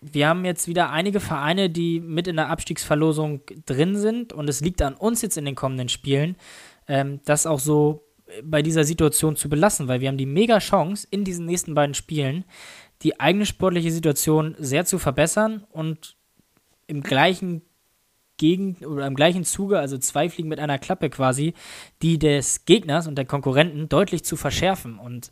wir 0.00 0.28
haben 0.28 0.44
jetzt 0.44 0.68
wieder 0.68 0.90
einige 0.90 1.20
Vereine, 1.20 1.68
die 1.68 2.00
mit 2.00 2.28
in 2.28 2.36
der 2.36 2.48
Abstiegsverlosung 2.48 3.40
drin 3.66 3.96
sind. 3.96 4.32
Und 4.32 4.48
es 4.48 4.60
liegt 4.60 4.82
an 4.82 4.94
uns 4.94 5.22
jetzt 5.22 5.36
in 5.36 5.44
den 5.44 5.54
kommenden 5.54 5.88
Spielen, 5.88 6.36
ähm, 6.88 7.20
das 7.24 7.46
auch 7.46 7.60
so 7.60 8.02
bei 8.42 8.62
dieser 8.62 8.84
Situation 8.84 9.36
zu 9.36 9.48
belassen, 9.48 9.88
weil 9.88 10.00
wir 10.00 10.08
haben 10.08 10.18
die 10.18 10.26
mega 10.26 10.58
Chance 10.58 11.06
in 11.10 11.24
diesen 11.24 11.46
nächsten 11.46 11.74
beiden 11.74 11.94
Spielen 11.94 12.44
die 13.02 13.20
eigene 13.20 13.46
sportliche 13.46 13.92
Situation 13.92 14.54
sehr 14.58 14.84
zu 14.84 14.98
verbessern 14.98 15.64
und 15.70 16.16
im 16.86 17.02
gleichen 17.02 17.62
Gegend 18.36 18.86
oder 18.86 19.06
im 19.06 19.14
gleichen 19.14 19.44
Zuge, 19.44 19.78
also 19.78 19.98
zwei 19.98 20.28
Fliegen 20.28 20.48
mit 20.48 20.60
einer 20.60 20.78
Klappe 20.78 21.10
quasi, 21.10 21.54
die 22.02 22.18
des 22.18 22.64
Gegners 22.64 23.06
und 23.06 23.16
der 23.16 23.24
Konkurrenten 23.24 23.88
deutlich 23.88 24.24
zu 24.24 24.36
verschärfen. 24.36 24.98
Und 24.98 25.30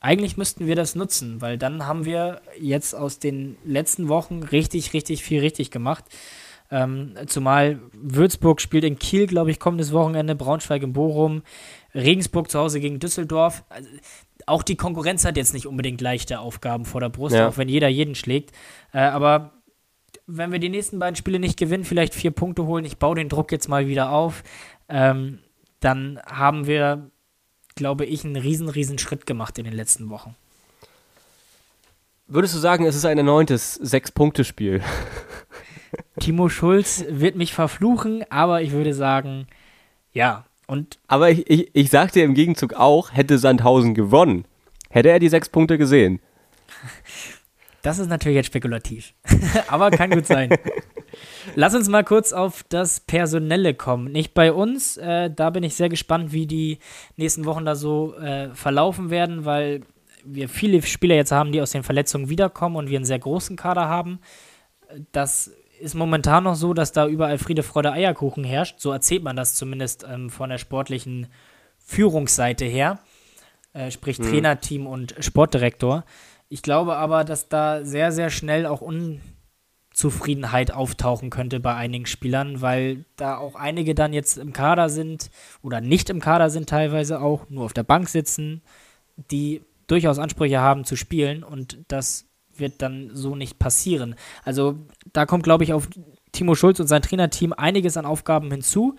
eigentlich 0.00 0.36
müssten 0.36 0.66
wir 0.66 0.76
das 0.76 0.94
nutzen, 0.94 1.40
weil 1.40 1.56
dann 1.56 1.86
haben 1.86 2.04
wir 2.04 2.42
jetzt 2.60 2.94
aus 2.94 3.18
den 3.18 3.56
letzten 3.64 4.08
Wochen 4.08 4.42
richtig, 4.42 4.92
richtig 4.92 5.22
viel 5.22 5.40
richtig 5.40 5.70
gemacht. 5.70 6.04
Ähm, 6.70 7.14
zumal 7.26 7.80
Würzburg 7.92 8.60
spielt 8.60 8.84
in 8.84 8.98
Kiel, 8.98 9.26
glaube 9.26 9.50
ich, 9.50 9.60
kommendes 9.60 9.92
Wochenende, 9.92 10.34
Braunschweig 10.34 10.82
in 10.82 10.92
Bochum, 10.92 11.42
Regensburg 11.94 12.50
zu 12.50 12.58
Hause 12.58 12.80
gegen 12.80 12.98
Düsseldorf. 12.98 13.64
Also, 13.68 13.88
auch 14.46 14.62
die 14.62 14.76
Konkurrenz 14.76 15.24
hat 15.24 15.38
jetzt 15.38 15.54
nicht 15.54 15.66
unbedingt 15.66 16.02
leichte 16.02 16.38
Aufgaben 16.38 16.84
vor 16.84 17.00
der 17.00 17.08
Brust, 17.08 17.34
ja. 17.34 17.48
auch 17.48 17.56
wenn 17.56 17.68
jeder 17.68 17.88
jeden 17.88 18.14
schlägt. 18.14 18.52
Äh, 18.92 18.98
aber 18.98 19.53
wenn 20.26 20.52
wir 20.52 20.58
die 20.58 20.68
nächsten 20.68 20.98
beiden 20.98 21.16
Spiele 21.16 21.38
nicht 21.38 21.58
gewinnen, 21.58 21.84
vielleicht 21.84 22.14
vier 22.14 22.30
Punkte 22.30 22.64
holen, 22.64 22.84
ich 22.84 22.98
baue 22.98 23.16
den 23.16 23.28
Druck 23.28 23.52
jetzt 23.52 23.68
mal 23.68 23.86
wieder 23.86 24.10
auf, 24.10 24.42
ähm, 24.88 25.40
dann 25.80 26.20
haben 26.26 26.66
wir, 26.66 27.10
glaube 27.74 28.06
ich, 28.06 28.24
einen 28.24 28.36
riesen, 28.36 28.68
riesen 28.68 28.98
Schritt 28.98 29.26
gemacht 29.26 29.58
in 29.58 29.64
den 29.64 29.74
letzten 29.74 30.08
Wochen. 30.08 30.34
Würdest 32.26 32.54
du 32.54 32.58
sagen, 32.58 32.86
es 32.86 32.96
ist 32.96 33.04
ein 33.04 33.18
erneutes 33.18 33.74
Sechs-Punkte-Spiel? 33.74 34.82
Timo 36.20 36.48
Schulz 36.48 37.04
wird 37.08 37.36
mich 37.36 37.52
verfluchen, 37.52 38.24
aber 38.30 38.62
ich 38.62 38.72
würde 38.72 38.94
sagen, 38.94 39.46
ja, 40.12 40.46
und 40.66 40.98
Aber 41.08 41.30
ich, 41.30 41.48
ich, 41.50 41.70
ich 41.74 41.90
sag 41.90 42.12
dir 42.12 42.24
im 42.24 42.34
Gegenzug 42.34 42.72
auch, 42.72 43.12
hätte 43.12 43.38
Sandhausen 43.38 43.94
gewonnen, 43.94 44.46
hätte 44.88 45.10
er 45.10 45.18
die 45.18 45.28
sechs 45.28 45.48
Punkte 45.50 45.76
gesehen. 45.76 46.20
Das 47.84 47.98
ist 47.98 48.08
natürlich 48.08 48.36
jetzt 48.36 48.46
spekulativ. 48.46 49.12
Aber 49.68 49.90
kann 49.90 50.10
gut 50.10 50.26
sein. 50.26 50.56
Lass 51.54 51.74
uns 51.74 51.90
mal 51.90 52.02
kurz 52.02 52.32
auf 52.32 52.64
das 52.70 52.98
Personelle 52.98 53.74
kommen. 53.74 54.10
Nicht 54.10 54.32
bei 54.32 54.54
uns. 54.54 54.96
Äh, 54.96 55.30
da 55.30 55.50
bin 55.50 55.62
ich 55.62 55.74
sehr 55.74 55.90
gespannt, 55.90 56.32
wie 56.32 56.46
die 56.46 56.78
nächsten 57.16 57.44
Wochen 57.44 57.66
da 57.66 57.74
so 57.74 58.16
äh, 58.16 58.48
verlaufen 58.54 59.10
werden, 59.10 59.44
weil 59.44 59.82
wir 60.24 60.48
viele 60.48 60.80
Spieler 60.80 61.14
jetzt 61.14 61.30
haben, 61.30 61.52
die 61.52 61.60
aus 61.60 61.72
den 61.72 61.82
Verletzungen 61.82 62.30
wiederkommen 62.30 62.76
und 62.76 62.88
wir 62.88 62.96
einen 62.96 63.04
sehr 63.04 63.18
großen 63.18 63.54
Kader 63.54 63.86
haben. 63.86 64.18
Das 65.12 65.52
ist 65.78 65.94
momentan 65.94 66.44
noch 66.44 66.54
so, 66.54 66.72
dass 66.72 66.92
da 66.92 67.06
überall 67.06 67.36
Friede, 67.36 67.62
Freude, 67.62 67.92
Eierkuchen 67.92 68.44
herrscht. 68.44 68.80
So 68.80 68.92
erzählt 68.92 69.22
man 69.22 69.36
das 69.36 69.56
zumindest 69.56 70.06
ähm, 70.10 70.30
von 70.30 70.48
der 70.48 70.56
sportlichen 70.56 71.26
Führungsseite 71.76 72.64
her, 72.64 73.00
äh, 73.74 73.90
sprich 73.90 74.18
mhm. 74.18 74.30
Trainerteam 74.30 74.86
und 74.86 75.14
Sportdirektor. 75.20 76.04
Ich 76.48 76.62
glaube 76.62 76.96
aber, 76.96 77.24
dass 77.24 77.48
da 77.48 77.84
sehr, 77.84 78.12
sehr 78.12 78.30
schnell 78.30 78.66
auch 78.66 78.80
Unzufriedenheit 78.80 80.72
auftauchen 80.72 81.30
könnte 81.30 81.60
bei 81.60 81.74
einigen 81.74 82.06
Spielern, 82.06 82.60
weil 82.60 83.04
da 83.16 83.38
auch 83.38 83.54
einige 83.54 83.94
dann 83.94 84.12
jetzt 84.12 84.38
im 84.38 84.52
Kader 84.52 84.88
sind 84.88 85.30
oder 85.62 85.80
nicht 85.80 86.10
im 86.10 86.20
Kader 86.20 86.50
sind 86.50 86.68
teilweise 86.68 87.20
auch, 87.20 87.48
nur 87.48 87.64
auf 87.64 87.72
der 87.72 87.82
Bank 87.82 88.08
sitzen, 88.08 88.62
die 89.30 89.62
durchaus 89.86 90.18
Ansprüche 90.18 90.60
haben 90.60 90.84
zu 90.84 90.96
spielen 90.96 91.42
und 91.42 91.78
das 91.88 92.26
wird 92.56 92.82
dann 92.82 93.10
so 93.14 93.34
nicht 93.36 93.58
passieren. 93.58 94.14
Also 94.44 94.78
da 95.12 95.26
kommt, 95.26 95.44
glaube 95.44 95.64
ich, 95.64 95.72
auf 95.72 95.88
Timo 96.32 96.54
Schulz 96.54 96.80
und 96.80 96.86
sein 96.86 97.02
Trainerteam 97.02 97.52
einiges 97.52 97.96
an 97.96 98.06
Aufgaben 98.06 98.50
hinzu. 98.50 98.96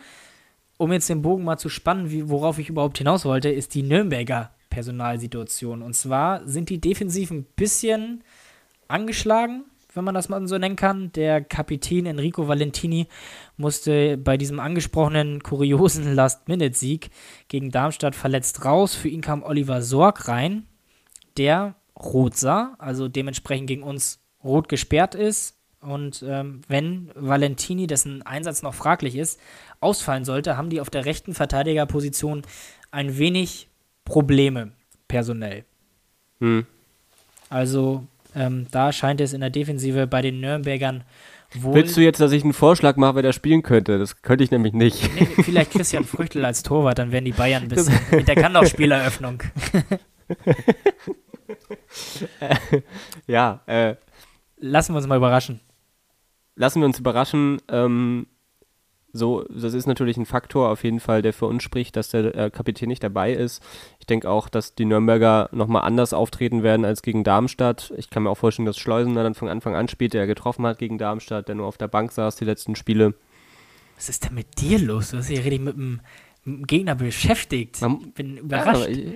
Um 0.77 0.91
jetzt 0.91 1.09
den 1.09 1.21
Bogen 1.21 1.43
mal 1.43 1.57
zu 1.57 1.69
spannen, 1.69 2.11
wie, 2.11 2.29
worauf 2.29 2.59
ich 2.59 2.69
überhaupt 2.69 2.97
hinaus 2.97 3.23
wollte, 3.23 3.49
ist 3.49 3.75
die 3.75 3.83
Nürnberger 3.83 4.51
Personalsituation. 4.75 5.81
Und 5.81 5.93
zwar 5.93 6.45
sind 6.45 6.69
die 6.69 6.81
defensiv 6.81 7.31
ein 7.31 7.45
bisschen 7.55 8.25
angeschlagen, 8.89 9.63
wenn 9.93 10.03
man 10.03 10.13
das 10.13 10.27
mal 10.27 10.45
so 10.49 10.57
nennen 10.57 10.75
kann. 10.75 11.13
Der 11.13 11.41
Kapitän 11.41 12.05
Enrico 12.05 12.49
Valentini 12.49 13.07
musste 13.55 14.17
bei 14.17 14.35
diesem 14.35 14.59
angesprochenen 14.59 15.41
kuriosen 15.41 16.13
Last-Minute-Sieg 16.13 17.09
gegen 17.47 17.71
Darmstadt 17.71 18.15
verletzt 18.15 18.65
raus. 18.65 18.95
Für 18.95 19.07
ihn 19.07 19.21
kam 19.21 19.43
Oliver 19.43 19.81
Sorg 19.81 20.27
rein, 20.27 20.65
der 21.37 21.75
rot 21.97 22.35
sah, 22.35 22.75
also 22.77 23.07
dementsprechend 23.07 23.67
gegen 23.67 23.83
uns 23.83 24.19
rot 24.43 24.67
gesperrt 24.67 25.15
ist. 25.15 25.57
Und 25.79 26.21
ähm, 26.27 26.61
wenn 26.67 27.11
Valentini, 27.15 27.87
dessen 27.87 28.23
Einsatz 28.23 28.61
noch 28.61 28.73
fraglich 28.73 29.15
ist, 29.15 29.39
ausfallen 29.79 30.25
sollte, 30.25 30.57
haben 30.57 30.69
die 30.69 30.81
auf 30.81 30.89
der 30.89 31.05
rechten 31.05 31.33
Verteidigerposition 31.33 32.41
ein 32.91 33.17
wenig 33.17 33.69
Probleme 34.05 34.71
personell. 35.07 35.65
Hm. 36.39 36.65
Also 37.49 38.05
ähm, 38.33 38.67
da 38.71 38.91
scheint 38.91 39.21
es 39.21 39.33
in 39.33 39.41
der 39.41 39.49
Defensive 39.49 40.07
bei 40.07 40.21
den 40.21 40.39
Nürnbergern 40.39 41.03
wohl. 41.55 41.75
Willst 41.75 41.97
du 41.97 42.01
jetzt, 42.01 42.19
dass 42.19 42.31
ich 42.31 42.43
einen 42.43 42.53
Vorschlag 42.53 42.95
mache, 42.95 43.15
wer 43.15 43.23
da 43.23 43.33
spielen 43.33 43.63
könnte? 43.63 43.99
Das 43.99 44.21
könnte 44.21 44.43
ich 44.43 44.51
nämlich 44.51 44.73
nicht. 44.73 45.09
Nee, 45.15 45.25
vielleicht 45.43 45.71
Christian 45.71 46.05
Früchtel 46.05 46.45
als 46.45 46.63
Torwart, 46.63 46.99
dann 46.99 47.11
werden 47.11 47.25
die 47.25 47.31
Bayern 47.31 47.63
ein 47.63 47.69
bisschen. 47.69 47.97
der 48.25 48.35
kann 48.35 48.53
doch 48.53 48.65
Spieleröffnung. 48.65 49.43
ja, 53.27 53.61
äh, 53.67 53.95
Lassen 54.57 54.93
wir 54.93 54.97
uns 54.97 55.07
mal 55.07 55.17
überraschen. 55.17 55.59
Lassen 56.55 56.79
wir 56.81 56.85
uns 56.85 56.99
überraschen. 56.99 57.61
Ähm, 57.69 58.27
so, 59.15 59.45
das 59.49 59.73
ist 59.73 59.87
natürlich 59.87 60.17
ein 60.17 60.25
Faktor 60.25 60.69
auf 60.69 60.83
jeden 60.83 60.99
Fall, 60.99 61.21
der 61.21 61.31
für 61.31 61.45
uns 61.45 61.63
spricht, 61.63 61.95
dass 61.95 62.09
der 62.09 62.35
äh, 62.35 62.49
Kapitän 62.49 62.89
nicht 62.89 63.01
dabei 63.01 63.31
ist. 63.31 63.63
Ich 63.99 64.05
denke 64.05 64.29
auch, 64.29 64.49
dass 64.49 64.75
die 64.75 64.83
Nürnberger 64.83 65.49
nochmal 65.53 65.83
anders 65.83 66.13
auftreten 66.13 66.63
werden 66.63 66.85
als 66.85 67.01
gegen 67.01 67.23
Darmstadt. 67.23 67.93
Ich 67.97 68.09
kann 68.09 68.23
mir 68.23 68.29
auch 68.29 68.37
vorstellen, 68.37 68.65
dass 68.65 68.77
Schleusener 68.77 69.23
dann 69.23 69.33
von 69.33 69.47
Anfang 69.47 69.73
an 69.73 69.87
spielt, 69.87 70.13
der 70.13 70.21
er 70.21 70.27
getroffen 70.27 70.65
hat 70.65 70.79
gegen 70.79 70.97
Darmstadt, 70.97 71.47
der 71.47 71.55
nur 71.55 71.65
auf 71.65 71.77
der 71.77 71.87
Bank 71.87 72.11
saß 72.11 72.35
die 72.35 72.45
letzten 72.45 72.75
Spiele. 72.75 73.13
Was 73.95 74.09
ist 74.09 74.25
denn 74.25 74.33
mit 74.33 74.59
dir 74.59 74.79
los? 74.79 75.11
Du 75.11 75.17
hast 75.17 75.29
dich 75.29 75.39
richtig 75.39 75.61
mit 75.61 75.77
dem, 75.77 76.01
Gegner 76.67 76.93
beschäftigt. 76.93 77.81
Ich 77.81 78.13
bin 78.13 78.37
überrascht. 78.37 78.87
Ja, 78.89 79.13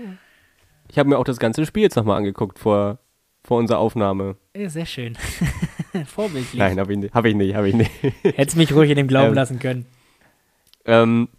ich 0.90 0.98
habe 0.98 1.10
mir 1.10 1.20
auch 1.20 1.26
das 1.26 1.38
ganze 1.38 1.66
Spiel 1.66 1.84
jetzt 1.84 1.96
nochmal 1.96 2.18
angeguckt 2.18 2.58
vor, 2.58 2.98
vor 3.44 3.58
unserer 3.58 3.80
Aufnahme. 3.80 4.36
Ja, 4.56 4.70
sehr 4.70 4.86
schön. 4.86 5.18
Vorbildlich. 6.06 6.60
Nein, 6.60 6.80
habe 6.80 6.94
ich 6.94 7.00
nicht. 7.00 7.14
Hab 7.14 7.26
ich 7.26 7.36
nicht, 7.36 7.56
hab 7.56 7.66
ich 7.66 7.76
nicht. 7.76 7.92
Hättest 8.24 8.58
mich 8.58 8.74
ruhig 8.74 8.90
in 8.90 8.98
dem 8.98 9.08
glauben 9.08 9.30
ähm, 9.30 9.34
lassen 9.34 9.60
können. 9.60 9.86
Ähm, 10.86 11.30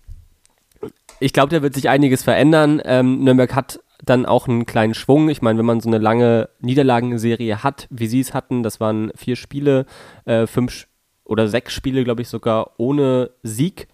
ich 1.21 1.33
glaube, 1.33 1.55
da 1.55 1.63
wird 1.63 1.75
sich 1.75 1.89
einiges 1.89 2.23
verändern. 2.23 2.81
Ähm, 2.85 3.23
Nürnberg 3.23 3.55
hat 3.55 3.81
dann 4.05 4.27
auch 4.27 4.49
einen 4.49 4.67
kleinen 4.67 4.95
Schwung. 4.95 5.29
Ich 5.29 5.43
meine, 5.43 5.59
wenn 5.59 5.67
man 5.67 5.81
so 5.81 5.89
eine 5.89 5.99
lange 5.99 6.49
Niederlagenserie 6.61 7.63
hat, 7.63 7.87
wie 7.91 8.07
sie 8.07 8.21
es 8.21 8.33
hatten, 8.33 8.63
das 8.63 8.81
waren 8.81 9.13
vier 9.15 9.37
Spiele, 9.37 9.87
äh, 10.25 10.47
fünf 10.47 10.87
oder 11.25 11.49
sechs 11.49 11.75
Spiele, 11.75 12.03
glaube 12.05 12.23
ich, 12.23 12.29
sogar 12.29 12.73
ohne 12.79 13.31
Sieg 13.43 13.89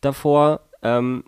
davor. 0.00 0.60
Ähm, 0.82 1.24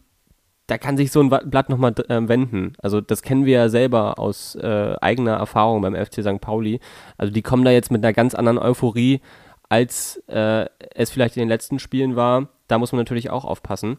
da 0.70 0.78
kann 0.78 0.96
sich 0.96 1.10
so 1.10 1.20
ein 1.20 1.28
Blatt 1.28 1.68
nochmal 1.68 1.92
äh, 2.08 2.28
wenden. 2.28 2.74
Also 2.80 3.00
das 3.00 3.22
kennen 3.22 3.44
wir 3.44 3.54
ja 3.54 3.68
selber 3.68 4.20
aus 4.20 4.54
äh, 4.54 4.94
eigener 5.00 5.32
Erfahrung 5.32 5.82
beim 5.82 5.96
FC 5.96 6.22
St. 6.22 6.40
Pauli. 6.40 6.78
Also 7.18 7.32
die 7.32 7.42
kommen 7.42 7.64
da 7.64 7.72
jetzt 7.72 7.90
mit 7.90 8.04
einer 8.04 8.12
ganz 8.12 8.36
anderen 8.36 8.58
Euphorie, 8.58 9.20
als 9.68 10.22
äh, 10.28 10.66
es 10.94 11.10
vielleicht 11.10 11.36
in 11.36 11.40
den 11.40 11.48
letzten 11.48 11.80
Spielen 11.80 12.14
war. 12.14 12.48
Da 12.68 12.78
muss 12.78 12.92
man 12.92 13.00
natürlich 13.00 13.30
auch 13.30 13.44
aufpassen. 13.44 13.98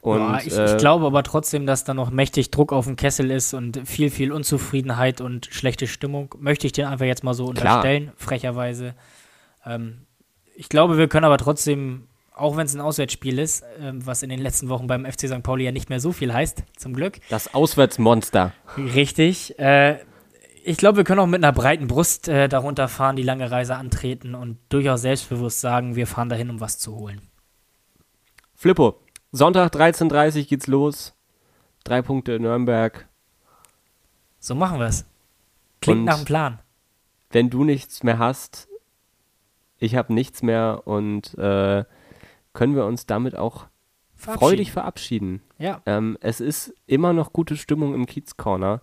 Und, 0.00 0.20
ja, 0.20 0.38
ich, 0.38 0.46
ich, 0.46 0.58
äh, 0.58 0.76
glaube 0.78 1.04
aber 1.04 1.22
trotzdem, 1.24 1.66
dass 1.66 1.84
da 1.84 1.92
noch 1.92 2.10
mächtig 2.10 2.50
Druck 2.50 2.72
auf 2.72 2.86
dem 2.86 2.96
Kessel 2.96 3.30
ist 3.30 3.52
und 3.52 3.86
viel, 3.86 4.08
viel 4.08 4.32
Unzufriedenheit 4.32 5.20
und 5.20 5.46
schlechte 5.50 5.86
Stimmung. 5.86 6.34
Möchte 6.38 6.66
ich 6.66 6.72
den 6.72 6.86
einfach 6.86 7.04
jetzt 7.04 7.22
mal 7.22 7.34
so 7.34 7.44
unterstellen, 7.44 8.04
klar. 8.04 8.14
frecherweise. 8.16 8.94
Ähm, 9.66 10.06
ich 10.54 10.70
glaube, 10.70 10.96
wir 10.96 11.08
können 11.08 11.26
aber 11.26 11.36
trotzdem 11.36 12.06
auch 12.38 12.56
wenn 12.56 12.66
es 12.66 12.74
ein 12.74 12.80
Auswärtsspiel 12.80 13.38
ist, 13.38 13.62
äh, 13.62 13.92
was 13.94 14.22
in 14.22 14.30
den 14.30 14.40
letzten 14.40 14.68
Wochen 14.68 14.86
beim 14.86 15.04
FC 15.04 15.28
St. 15.28 15.42
Pauli 15.42 15.64
ja 15.64 15.72
nicht 15.72 15.90
mehr 15.90 16.00
so 16.00 16.12
viel 16.12 16.32
heißt, 16.32 16.62
zum 16.76 16.94
Glück. 16.94 17.20
Das 17.28 17.54
Auswärtsmonster. 17.54 18.52
Richtig. 18.76 19.58
Äh, 19.58 19.98
ich 20.64 20.76
glaube, 20.76 20.98
wir 20.98 21.04
können 21.04 21.20
auch 21.20 21.26
mit 21.26 21.42
einer 21.42 21.52
breiten 21.52 21.86
Brust 21.86 22.28
äh, 22.28 22.48
darunter 22.48 22.88
fahren, 22.88 23.16
die 23.16 23.22
lange 23.22 23.50
Reise 23.50 23.76
antreten 23.76 24.34
und 24.34 24.58
durchaus 24.68 25.02
selbstbewusst 25.02 25.60
sagen, 25.60 25.96
wir 25.96 26.06
fahren 26.06 26.28
dahin, 26.28 26.50
um 26.50 26.60
was 26.60 26.78
zu 26.78 26.94
holen. 26.94 27.22
Flippo, 28.54 29.00
Sonntag 29.32 29.74
13.30 29.74 30.38
Uhr 30.38 30.44
geht's 30.44 30.66
los. 30.66 31.14
Drei 31.84 32.02
Punkte 32.02 32.32
in 32.32 32.42
Nürnberg. 32.42 33.08
So 34.40 34.54
machen 34.54 34.78
wir 34.78 34.86
es. 34.86 35.06
Klingt 35.80 36.00
Und 36.00 36.04
nach 36.04 36.16
einem 36.16 36.24
Plan. 36.24 36.58
Wenn 37.30 37.50
du 37.50 37.64
nichts 37.64 38.02
mehr 38.02 38.18
hast, 38.18 38.68
ich 39.78 39.94
habe 39.94 40.12
nichts 40.12 40.42
mehr 40.42 40.82
und 40.86 41.36
äh, 41.38 41.84
können 42.58 42.74
wir 42.74 42.86
uns 42.86 43.06
damit 43.06 43.36
auch 43.36 43.66
freudig 44.16 44.72
verabschieden. 44.72 45.42
Ja. 45.58 45.80
Ähm, 45.86 46.18
es 46.20 46.40
ist 46.40 46.74
immer 46.88 47.12
noch 47.12 47.32
gute 47.32 47.56
Stimmung 47.56 47.94
im 47.94 48.04
Kiez 48.06 48.36
Corner. 48.36 48.80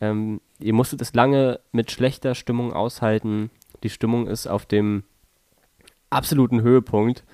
Ähm, 0.00 0.40
ihr 0.60 0.72
musstet 0.72 1.02
es 1.02 1.14
lange 1.14 1.58
mit 1.72 1.90
schlechter 1.90 2.36
Stimmung 2.36 2.72
aushalten. 2.72 3.50
Die 3.82 3.90
Stimmung 3.90 4.28
ist 4.28 4.46
auf 4.46 4.66
dem 4.66 5.02
absoluten 6.10 6.62
Höhepunkt. 6.62 7.24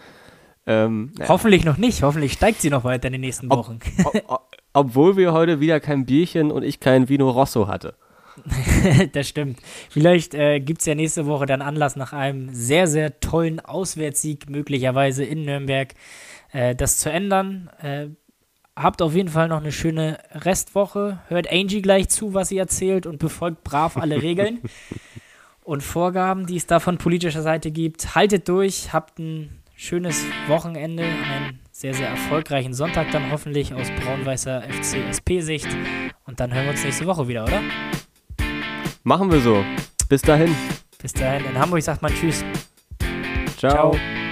Ähm, 0.66 1.12
ja, 1.18 1.28
Hoffentlich 1.28 1.66
noch 1.66 1.76
nicht. 1.76 2.02
Hoffentlich 2.02 2.32
steigt 2.32 2.62
sie 2.62 2.70
noch 2.70 2.84
weiter 2.84 3.08
in 3.08 3.12
den 3.12 3.20
nächsten 3.20 3.50
Ob- 3.52 3.58
Wochen. 3.58 3.78
o- 4.04 4.32
o- 4.34 4.38
obwohl 4.72 5.18
wir 5.18 5.34
heute 5.34 5.60
wieder 5.60 5.80
kein 5.80 6.06
Bierchen 6.06 6.50
und 6.50 6.62
ich 6.62 6.80
kein 6.80 7.10
Vino 7.10 7.28
Rosso 7.28 7.68
hatte. 7.68 7.94
das 9.12 9.28
stimmt. 9.28 9.58
Vielleicht 9.90 10.34
äh, 10.34 10.60
gibt 10.60 10.80
es 10.80 10.86
ja 10.86 10.94
nächste 10.94 11.26
Woche 11.26 11.46
dann 11.46 11.62
Anlass 11.62 11.96
nach 11.96 12.12
einem 12.12 12.52
sehr, 12.52 12.86
sehr 12.86 13.20
tollen 13.20 13.60
Auswärtssieg, 13.60 14.48
möglicherweise 14.48 15.24
in 15.24 15.44
Nürnberg, 15.44 15.94
äh, 16.52 16.74
das 16.74 16.98
zu 16.98 17.10
ändern. 17.10 17.70
Äh, 17.80 18.08
habt 18.76 19.02
auf 19.02 19.14
jeden 19.14 19.28
Fall 19.28 19.48
noch 19.48 19.60
eine 19.60 19.72
schöne 19.72 20.18
Restwoche. 20.32 21.20
Hört 21.28 21.50
Angie 21.50 21.82
gleich 21.82 22.08
zu, 22.08 22.34
was 22.34 22.48
sie 22.48 22.58
erzählt 22.58 23.06
und 23.06 23.18
befolgt 23.18 23.64
brav 23.64 23.96
alle 23.96 24.20
Regeln 24.20 24.60
und 25.62 25.82
Vorgaben, 25.82 26.46
die 26.46 26.56
es 26.56 26.66
da 26.66 26.80
von 26.80 26.98
politischer 26.98 27.42
Seite 27.42 27.70
gibt. 27.70 28.14
Haltet 28.14 28.48
durch, 28.48 28.92
habt 28.92 29.18
ein 29.18 29.62
schönes 29.76 30.24
Wochenende, 30.46 31.04
einen 31.04 31.60
sehr, 31.70 31.94
sehr 31.94 32.08
erfolgreichen 32.08 32.74
Sonntag 32.74 33.10
dann 33.10 33.30
hoffentlich 33.30 33.74
aus 33.74 33.88
braun-weißer 34.00 34.62
FC-SP-Sicht. 34.62 35.68
Und 36.26 36.40
dann 36.40 36.54
hören 36.54 36.64
wir 36.64 36.70
uns 36.72 36.84
nächste 36.84 37.06
Woche 37.06 37.28
wieder, 37.28 37.44
oder? 37.44 37.60
Machen 39.04 39.30
wir 39.30 39.40
so. 39.40 39.62
Bis 40.08 40.22
dahin. 40.22 40.54
Bis 41.00 41.12
dahin, 41.12 41.44
in 41.44 41.58
Hamburg 41.58 41.82
sagt 41.82 42.00
man 42.00 42.12
Tschüss. 42.14 42.42
Ciao. 43.58 43.92
Ciao. 43.92 44.23